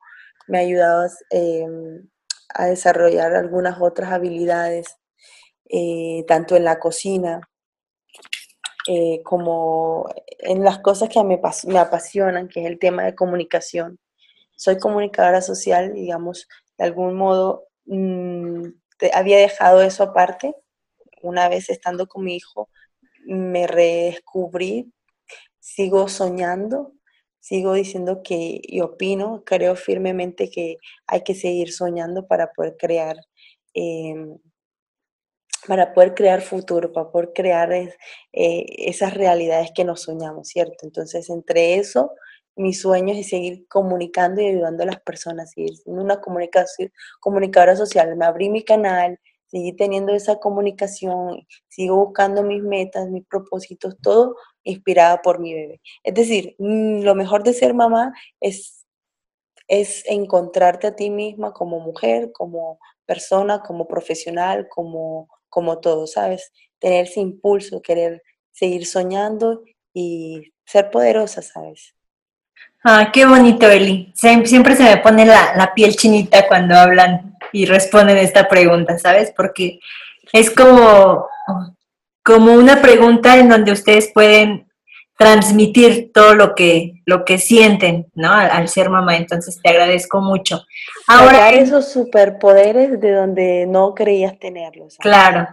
me 0.47 0.59
ha 0.59 0.61
ayudado 0.63 1.09
em, 1.31 2.09
a 2.55 2.67
desarrollar 2.67 3.35
algunas 3.35 3.81
otras 3.81 4.13
habilidades, 4.13 4.97
eh, 5.69 6.25
tanto 6.29 6.57
en 6.57 6.65
la 6.65 6.79
cocina 6.79 7.41
eh, 8.89 9.23
como 9.25 10.09
en 10.39 10.65
las 10.65 10.79
cosas 10.81 11.09
que 11.09 11.23
me, 11.25 11.41
me 11.67 11.79
apasionan, 11.79 12.49
que 12.49 12.61
es 12.61 12.67
el 12.67 12.79
tema 12.79 13.05
de 13.05 13.15
comunicación 13.15 13.99
soy 14.61 14.79
comunicadora 14.79 15.41
social, 15.41 15.95
digamos, 15.95 16.47
de 16.77 16.85
algún 16.85 17.15
modo 17.17 17.69
mm, 17.87 18.67
había 19.15 19.39
dejado 19.39 19.81
eso 19.81 20.03
aparte. 20.05 20.55
Una 21.23 21.49
vez 21.49 21.71
estando 21.71 22.07
con 22.07 22.25
mi 22.25 22.37
hijo, 22.37 22.69
me 23.27 23.67
redescubrí, 23.67 24.93
sigo 25.61 26.09
soñando, 26.09 26.93
sigo 27.41 27.73
diciendo 27.73 28.23
que 28.23 28.61
y 28.63 28.83
opino, 28.83 29.45
creo 29.47 29.77
firmemente 29.77 30.51
que 30.51 30.77
hay 31.07 31.23
que 31.25 31.35
seguir 31.35 31.73
soñando 31.73 32.27
para 32.27 32.53
poder 32.53 32.77
crear. 32.79 33.17
Em, 33.73 34.39
para 35.71 35.95
poder 35.95 36.15
crear 36.15 36.43
futuro, 36.43 36.93
para 36.93 37.13
poder 37.13 37.31
crear 37.33 37.73
eh, 37.73 37.87
esas 38.33 39.15
realidades 39.15 39.71
que 39.73 39.85
nos 39.85 40.03
soñamos, 40.03 40.49
¿cierto? 40.49 40.85
Entonces, 40.85 41.31
entre 41.31 41.77
eso 41.77 42.11
mis 42.57 42.81
sueños 42.81 43.17
y 43.17 43.23
seguir 43.23 43.69
comunicando 43.69 44.41
y 44.41 44.47
ayudando 44.47 44.83
a 44.83 44.87
las 44.87 45.01
personas, 45.01 45.53
seguir 45.53 45.77
siendo 45.77 46.03
una 46.03 46.21
comunicadora 46.21 47.77
social. 47.77 48.17
Me 48.17 48.25
abrí 48.25 48.51
mi 48.51 48.65
canal, 48.65 49.21
seguí 49.47 49.73
teniendo 49.73 50.13
esa 50.13 50.41
comunicación, 50.41 51.47
sigo 51.69 52.05
buscando 52.05 52.43
mis 52.43 52.65
metas, 52.65 53.09
mis 53.09 53.25
propósitos, 53.27 53.97
todo 54.03 54.35
inspirada 54.65 55.23
por 55.23 55.39
mi 55.39 55.55
bebé. 55.55 55.81
Es 56.03 56.15
decir, 56.15 56.57
mm, 56.59 57.03
lo 57.03 57.15
mejor 57.15 57.45
de 57.45 57.53
ser 57.53 57.75
mamá 57.75 58.13
es, 58.41 58.85
es 59.69 60.03
encontrarte 60.09 60.89
a 60.89 60.97
ti 60.97 61.11
misma 61.11 61.53
como 61.53 61.79
mujer, 61.79 62.33
como 62.33 62.81
persona, 63.07 63.63
como 63.63 63.87
profesional, 63.87 64.67
como, 64.69 65.29
como 65.51 65.81
todo, 65.81 66.07
¿sabes? 66.07 66.53
Tener 66.79 67.05
ese 67.05 67.21
impulso, 67.21 67.83
querer 67.83 68.23
seguir 68.53 68.87
soñando 68.87 69.63
y 69.93 70.53
ser 70.65 70.91
poderosa, 70.91 71.43
¿sabes? 71.43 71.95
Ah, 72.83 73.11
qué 73.13 73.27
bonito, 73.27 73.69
Eli. 73.69 74.13
Siempre 74.15 74.75
se 74.75 74.85
me 74.85 74.97
pone 74.99 75.27
la, 75.27 75.73
piel 75.75 75.97
chinita 75.97 76.49
cuando 76.49 76.75
hablan 76.77 77.37
y 77.53 77.67
responden 77.67 78.17
esta 78.17 78.49
pregunta, 78.49 78.99
¿sabes? 78.99 79.33
Porque 79.37 79.81
es 80.33 80.51
como, 80.51 81.27
como 82.23 82.55
una 82.55 82.81
pregunta 82.81 83.37
en 83.37 83.51
donde 83.51 83.73
ustedes 83.73 84.11
pueden 84.15 84.70
transmitir 85.21 86.13
todo 86.15 86.35
lo 86.35 86.55
que, 86.55 87.03
lo 87.05 87.27
que 87.27 87.37
sienten, 87.37 88.07
¿no? 88.15 88.33
Al, 88.33 88.69
ser 88.69 88.89
mamá. 88.89 89.19
Entonces 89.19 89.61
te 89.63 89.69
agradezco 89.69 90.23
mucho. 90.23 90.65
Ahora 91.07 91.51
esos 91.51 91.93
superpoderes 91.93 92.99
de 92.99 93.13
donde 93.13 93.67
no 93.67 93.95
creías 93.95 94.39
tenerlos. 94.39 94.97
Claro, 94.97 95.47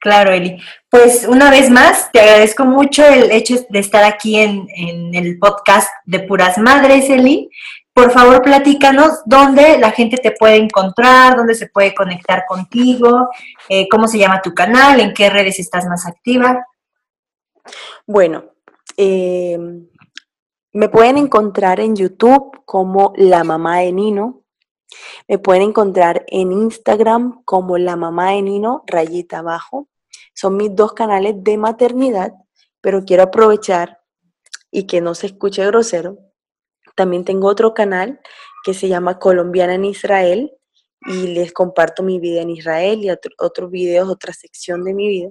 Claro, 0.00 0.30
Eli. 0.30 0.62
Pues 0.88 1.26
una 1.28 1.50
vez 1.50 1.68
más, 1.70 2.10
te 2.12 2.20
agradezco 2.20 2.64
mucho 2.64 3.04
el 3.04 3.30
hecho 3.32 3.56
de 3.68 3.78
estar 3.80 4.04
aquí 4.04 4.38
en, 4.38 4.68
el 5.12 5.38
podcast 5.38 5.88
de 6.06 6.20
Puras 6.20 6.56
Madres, 6.56 7.10
Eli. 7.10 7.50
Por 7.92 8.12
favor, 8.12 8.40
platícanos 8.40 9.20
dónde 9.26 9.76
la 9.78 9.90
gente 9.90 10.16
te 10.16 10.30
puede 10.30 10.56
encontrar, 10.56 11.36
dónde 11.36 11.56
se 11.56 11.66
puede 11.66 11.94
conectar 11.94 12.44
contigo, 12.46 13.28
eh, 13.68 13.86
cómo 13.90 14.08
se 14.08 14.18
llama 14.18 14.40
tu 14.40 14.54
canal, 14.54 15.00
en 15.00 15.12
qué 15.12 15.28
redes 15.28 15.58
estás 15.58 15.84
más 15.86 16.06
activa. 16.06 16.64
Bueno, 18.06 18.44
em, 18.98 19.88
me 20.72 20.88
pueden 20.88 21.16
encontrar 21.16 21.80
en 21.80 21.96
YouTube 21.96 22.62
como 22.66 23.14
La 23.16 23.44
Mamá 23.44 23.78
de 23.78 23.92
Nino. 23.92 24.44
Me 25.28 25.38
pueden 25.38 25.62
encontrar 25.62 26.24
en 26.28 26.52
Instagram 26.52 27.42
como 27.44 27.78
La 27.78 27.96
Mamá 27.96 28.32
de 28.32 28.42
Nino, 28.42 28.82
rayita 28.86 29.38
abajo. 29.38 29.88
Son 30.34 30.56
mis 30.56 30.74
dos 30.74 30.92
canales 30.92 31.36
de 31.38 31.56
maternidad, 31.56 32.32
pero 32.80 33.04
quiero 33.04 33.22
aprovechar 33.24 34.00
y 34.70 34.86
que 34.86 35.00
no 35.00 35.14
se 35.14 35.28
escuche 35.28 35.64
grosero. 35.66 36.18
También 36.94 37.24
tengo 37.24 37.46
otro 37.46 37.74
canal 37.74 38.20
que 38.64 38.74
se 38.74 38.88
llama 38.88 39.18
Colombiana 39.18 39.74
en 39.74 39.84
Israel 39.84 40.52
y 41.06 41.28
les 41.28 41.52
comparto 41.52 42.02
mi 42.02 42.18
vida 42.18 42.42
en 42.42 42.50
Israel 42.50 43.02
y 43.02 43.10
otros 43.38 43.70
videos, 43.70 44.08
otra 44.08 44.32
sección 44.32 44.84
de 44.84 44.94
mi 44.94 45.08
vida. 45.08 45.30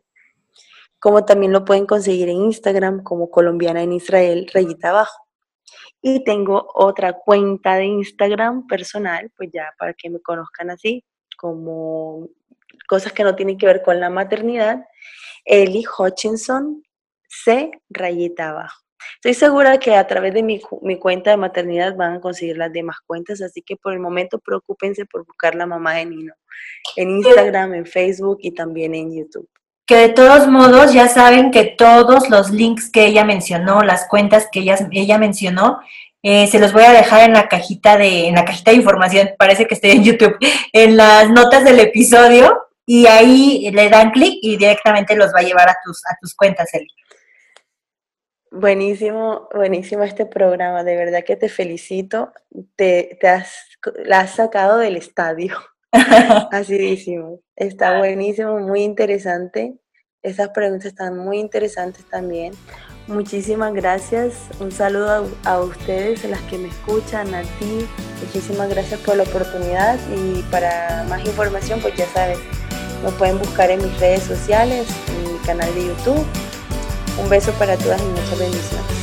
Como 0.99 1.25
también 1.25 1.51
lo 1.51 1.65
pueden 1.65 1.85
conseguir 1.85 2.29
en 2.29 2.37
Instagram 2.37 3.03
como 3.03 3.29
Colombiana 3.29 3.83
en 3.83 3.93
Israel, 3.93 4.49
rayita 4.53 4.89
abajo. 4.89 5.27
Y 6.01 6.23
tengo 6.23 6.67
otra 6.73 7.13
cuenta 7.13 7.75
de 7.75 7.85
Instagram 7.85 8.67
personal, 8.67 9.31
pues 9.35 9.49
ya 9.53 9.73
para 9.77 9.93
que 9.93 10.09
me 10.09 10.21
conozcan 10.21 10.69
así, 10.69 11.03
como 11.37 12.29
cosas 12.87 13.13
que 13.13 13.23
no 13.23 13.35
tienen 13.35 13.57
que 13.57 13.65
ver 13.65 13.81
con 13.83 13.99
la 13.99 14.09
maternidad. 14.09 14.85
Eli 15.45 15.85
Hutchinson, 15.97 16.83
C, 17.27 17.71
rayita 17.89 18.49
abajo. 18.49 18.81
Estoy 19.15 19.33
segura 19.33 19.79
que 19.79 19.95
a 19.95 20.05
través 20.05 20.33
de 20.33 20.43
mi, 20.43 20.61
mi, 20.81 20.99
cuenta 20.99 21.31
de 21.31 21.37
maternidad 21.37 21.95
van 21.95 22.15
a 22.15 22.21
conseguir 22.21 22.57
las 22.57 22.71
demás 22.71 22.97
cuentas, 23.05 23.41
así 23.41 23.61
que 23.61 23.75
por 23.75 23.93
el 23.93 23.99
momento 23.99 24.39
preocúpense 24.39 25.05
por 25.05 25.25
buscar 25.25 25.55
la 25.55 25.65
mamá 25.65 25.95
de 25.95 26.05
Nino 26.05 26.33
en 26.95 27.09
Instagram, 27.11 27.73
en 27.73 27.85
Facebook 27.85 28.37
y 28.41 28.51
también 28.51 28.95
en 28.95 29.15
YouTube. 29.15 29.49
Que 29.87 29.95
de 29.95 30.09
todos 30.09 30.47
modos 30.47 30.93
ya 30.93 31.07
saben 31.07 31.49
que 31.49 31.63
todos 31.63 32.29
los 32.29 32.51
links 32.51 32.91
que 32.91 33.05
ella 33.05 33.23
mencionó, 33.23 33.81
las 33.81 34.07
cuentas 34.07 34.47
que 34.51 34.59
ella, 34.59 34.77
ella 34.91 35.17
mencionó, 35.17 35.79
eh, 36.21 36.47
se 36.47 36.59
los 36.59 36.73
voy 36.73 36.83
a 36.83 36.91
dejar 36.91 37.23
en 37.23 37.33
la 37.33 37.47
cajita 37.47 37.97
de, 37.97 38.27
en 38.27 38.35
la 38.35 38.43
cajita 38.43 38.71
de 38.71 38.77
información, 38.77 39.29
parece 39.39 39.65
que 39.65 39.75
estoy 39.75 39.91
en 39.91 40.03
YouTube, 40.03 40.37
en 40.73 40.97
las 40.97 41.29
notas 41.29 41.63
del 41.63 41.79
episodio, 41.79 42.67
y 42.85 43.07
ahí 43.07 43.69
le 43.71 43.89
dan 43.89 44.11
clic 44.11 44.39
y 44.41 44.57
directamente 44.57 45.15
los 45.15 45.33
va 45.33 45.39
a 45.39 45.43
llevar 45.43 45.69
a 45.69 45.77
tus, 45.83 46.05
a 46.05 46.17
tus 46.21 46.35
cuentas, 46.35 46.73
Eli. 46.73 46.87
Buenísimo, 48.51 49.47
buenísimo 49.53 50.03
este 50.03 50.25
programa, 50.25 50.83
de 50.83 50.95
verdad 50.95 51.23
que 51.23 51.35
te 51.35 51.47
felicito, 51.47 52.33
te, 52.75 53.17
te 53.21 53.27
has, 53.27 53.53
la 54.03 54.21
has 54.21 54.35
sacado 54.35 54.77
del 54.77 54.97
estadio. 54.97 55.57
Asidísimo. 56.51 57.39
Está 57.55 57.97
buenísimo, 57.97 58.59
muy 58.59 58.83
interesante. 58.83 59.77
Esas 60.21 60.49
preguntas 60.49 60.87
están 60.87 61.17
muy 61.17 61.39
interesantes 61.39 62.05
también. 62.05 62.53
Muchísimas 63.07 63.73
gracias. 63.73 64.33
Un 64.59 64.71
saludo 64.71 65.29
a, 65.45 65.61
ustedes, 65.61 66.25
a 66.25 66.27
las 66.27 66.41
que 66.41 66.57
me 66.57 66.67
escuchan, 66.67 67.33
a 67.33 67.41
ti. 67.41 67.87
Muchísimas 68.25 68.69
gracias 68.69 68.99
por 69.01 69.15
la 69.15 69.23
oportunidad 69.23 69.97
y 70.13 70.41
para 70.51 71.05
más 71.07 71.25
información, 71.25 71.79
pues 71.81 71.95
ya 71.95 72.05
sabes, 72.07 72.39
me 73.03 73.11
pueden 73.11 73.39
buscar 73.39 73.71
en 73.71 73.81
mis 73.81 73.97
redes 73.99 74.23
sociales, 74.23 74.87
en 75.07 75.33
mi 75.33 75.39
canal 75.39 75.73
de 75.73 75.87
YouTube. 75.87 76.25
Un 77.21 77.29
beso 77.29 77.53
para 77.53 77.77
todas 77.77 78.01
y 78.01 78.05
muchas 78.05 78.37
bendiciones. 78.37 78.96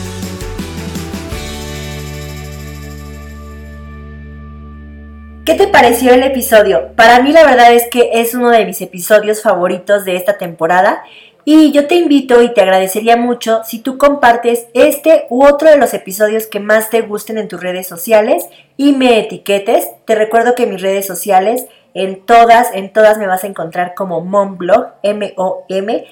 ¿Qué 5.44 5.54
te 5.56 5.68
pareció 5.68 6.14
el 6.14 6.22
episodio? 6.22 6.92
Para 6.96 7.20
mí 7.22 7.30
la 7.30 7.44
verdad 7.44 7.74
es 7.74 7.86
que 7.90 8.12
es 8.14 8.34
uno 8.34 8.48
de 8.48 8.64
mis 8.64 8.80
episodios 8.80 9.42
favoritos 9.42 10.06
de 10.06 10.16
esta 10.16 10.38
temporada 10.38 11.02
y 11.44 11.70
yo 11.70 11.86
te 11.86 11.96
invito 11.96 12.40
y 12.40 12.54
te 12.54 12.62
agradecería 12.62 13.18
mucho 13.18 13.60
si 13.62 13.80
tú 13.80 13.98
compartes 13.98 14.68
este 14.72 15.26
u 15.28 15.44
otro 15.44 15.68
de 15.68 15.76
los 15.76 15.92
episodios 15.92 16.46
que 16.46 16.60
más 16.60 16.88
te 16.88 17.02
gusten 17.02 17.36
en 17.36 17.48
tus 17.48 17.62
redes 17.62 17.86
sociales 17.86 18.48
y 18.78 18.92
me 18.92 19.18
etiquetes. 19.18 19.90
Te 20.06 20.14
recuerdo 20.14 20.54
que 20.54 20.64
mis 20.64 20.80
redes 20.80 21.06
sociales 21.06 21.66
en 21.92 22.24
todas, 22.24 22.74
en 22.74 22.90
todas 22.90 23.18
me 23.18 23.26
vas 23.26 23.44
a 23.44 23.48
encontrar 23.48 23.92
como 23.94 24.22
Momblog, 24.22 24.94
M-O-M-V-L-O-G. 25.02 26.10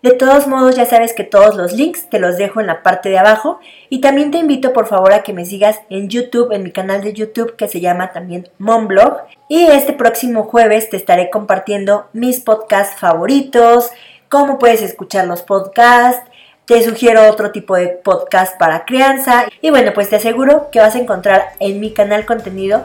De 0.00 0.12
todos 0.12 0.46
modos, 0.46 0.76
ya 0.76 0.86
sabes 0.86 1.12
que 1.12 1.24
todos 1.24 1.56
los 1.56 1.72
links 1.72 2.08
te 2.08 2.20
los 2.20 2.38
dejo 2.38 2.60
en 2.60 2.68
la 2.68 2.84
parte 2.84 3.08
de 3.08 3.18
abajo. 3.18 3.58
Y 3.88 4.00
también 4.00 4.30
te 4.30 4.38
invito 4.38 4.72
por 4.72 4.86
favor 4.86 5.12
a 5.12 5.24
que 5.24 5.32
me 5.32 5.44
sigas 5.44 5.80
en 5.90 6.08
YouTube, 6.08 6.52
en 6.52 6.62
mi 6.62 6.70
canal 6.70 7.02
de 7.02 7.12
YouTube 7.12 7.56
que 7.56 7.66
se 7.66 7.80
llama 7.80 8.12
también 8.12 8.48
Monblog. 8.58 9.22
Y 9.48 9.64
este 9.66 9.92
próximo 9.92 10.44
jueves 10.44 10.88
te 10.88 10.96
estaré 10.96 11.30
compartiendo 11.30 12.06
mis 12.12 12.40
podcasts 12.40 13.00
favoritos, 13.00 13.90
cómo 14.28 14.58
puedes 14.58 14.82
escuchar 14.82 15.26
los 15.26 15.42
podcasts, 15.42 16.22
te 16.64 16.82
sugiero 16.82 17.28
otro 17.28 17.50
tipo 17.50 17.74
de 17.76 17.88
podcast 17.88 18.56
para 18.56 18.84
crianza. 18.84 19.46
Y 19.62 19.70
bueno, 19.70 19.92
pues 19.94 20.10
te 20.10 20.16
aseguro 20.16 20.68
que 20.70 20.78
vas 20.78 20.94
a 20.94 20.98
encontrar 20.98 21.54
en 21.58 21.80
mi 21.80 21.92
canal 21.92 22.24
contenido 22.24 22.84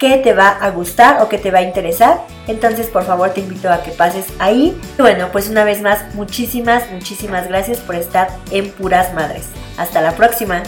que 0.00 0.16
te 0.16 0.32
va 0.32 0.48
a 0.48 0.70
gustar 0.70 1.22
o 1.22 1.28
que 1.28 1.38
te 1.38 1.50
va 1.50 1.58
a 1.58 1.62
interesar. 1.62 2.22
Entonces, 2.48 2.88
por 2.88 3.04
favor, 3.04 3.30
te 3.30 3.40
invito 3.40 3.70
a 3.70 3.82
que 3.82 3.90
pases 3.92 4.26
ahí. 4.38 4.76
Y 4.98 5.02
bueno, 5.02 5.28
pues 5.30 5.48
una 5.48 5.62
vez 5.62 5.82
más, 5.82 6.14
muchísimas, 6.14 6.90
muchísimas 6.90 7.46
gracias 7.46 7.78
por 7.78 7.94
estar 7.94 8.28
en 8.50 8.70
Puras 8.70 9.12
Madres. 9.12 9.44
Hasta 9.76 10.00
la 10.00 10.12
próxima. 10.12 10.62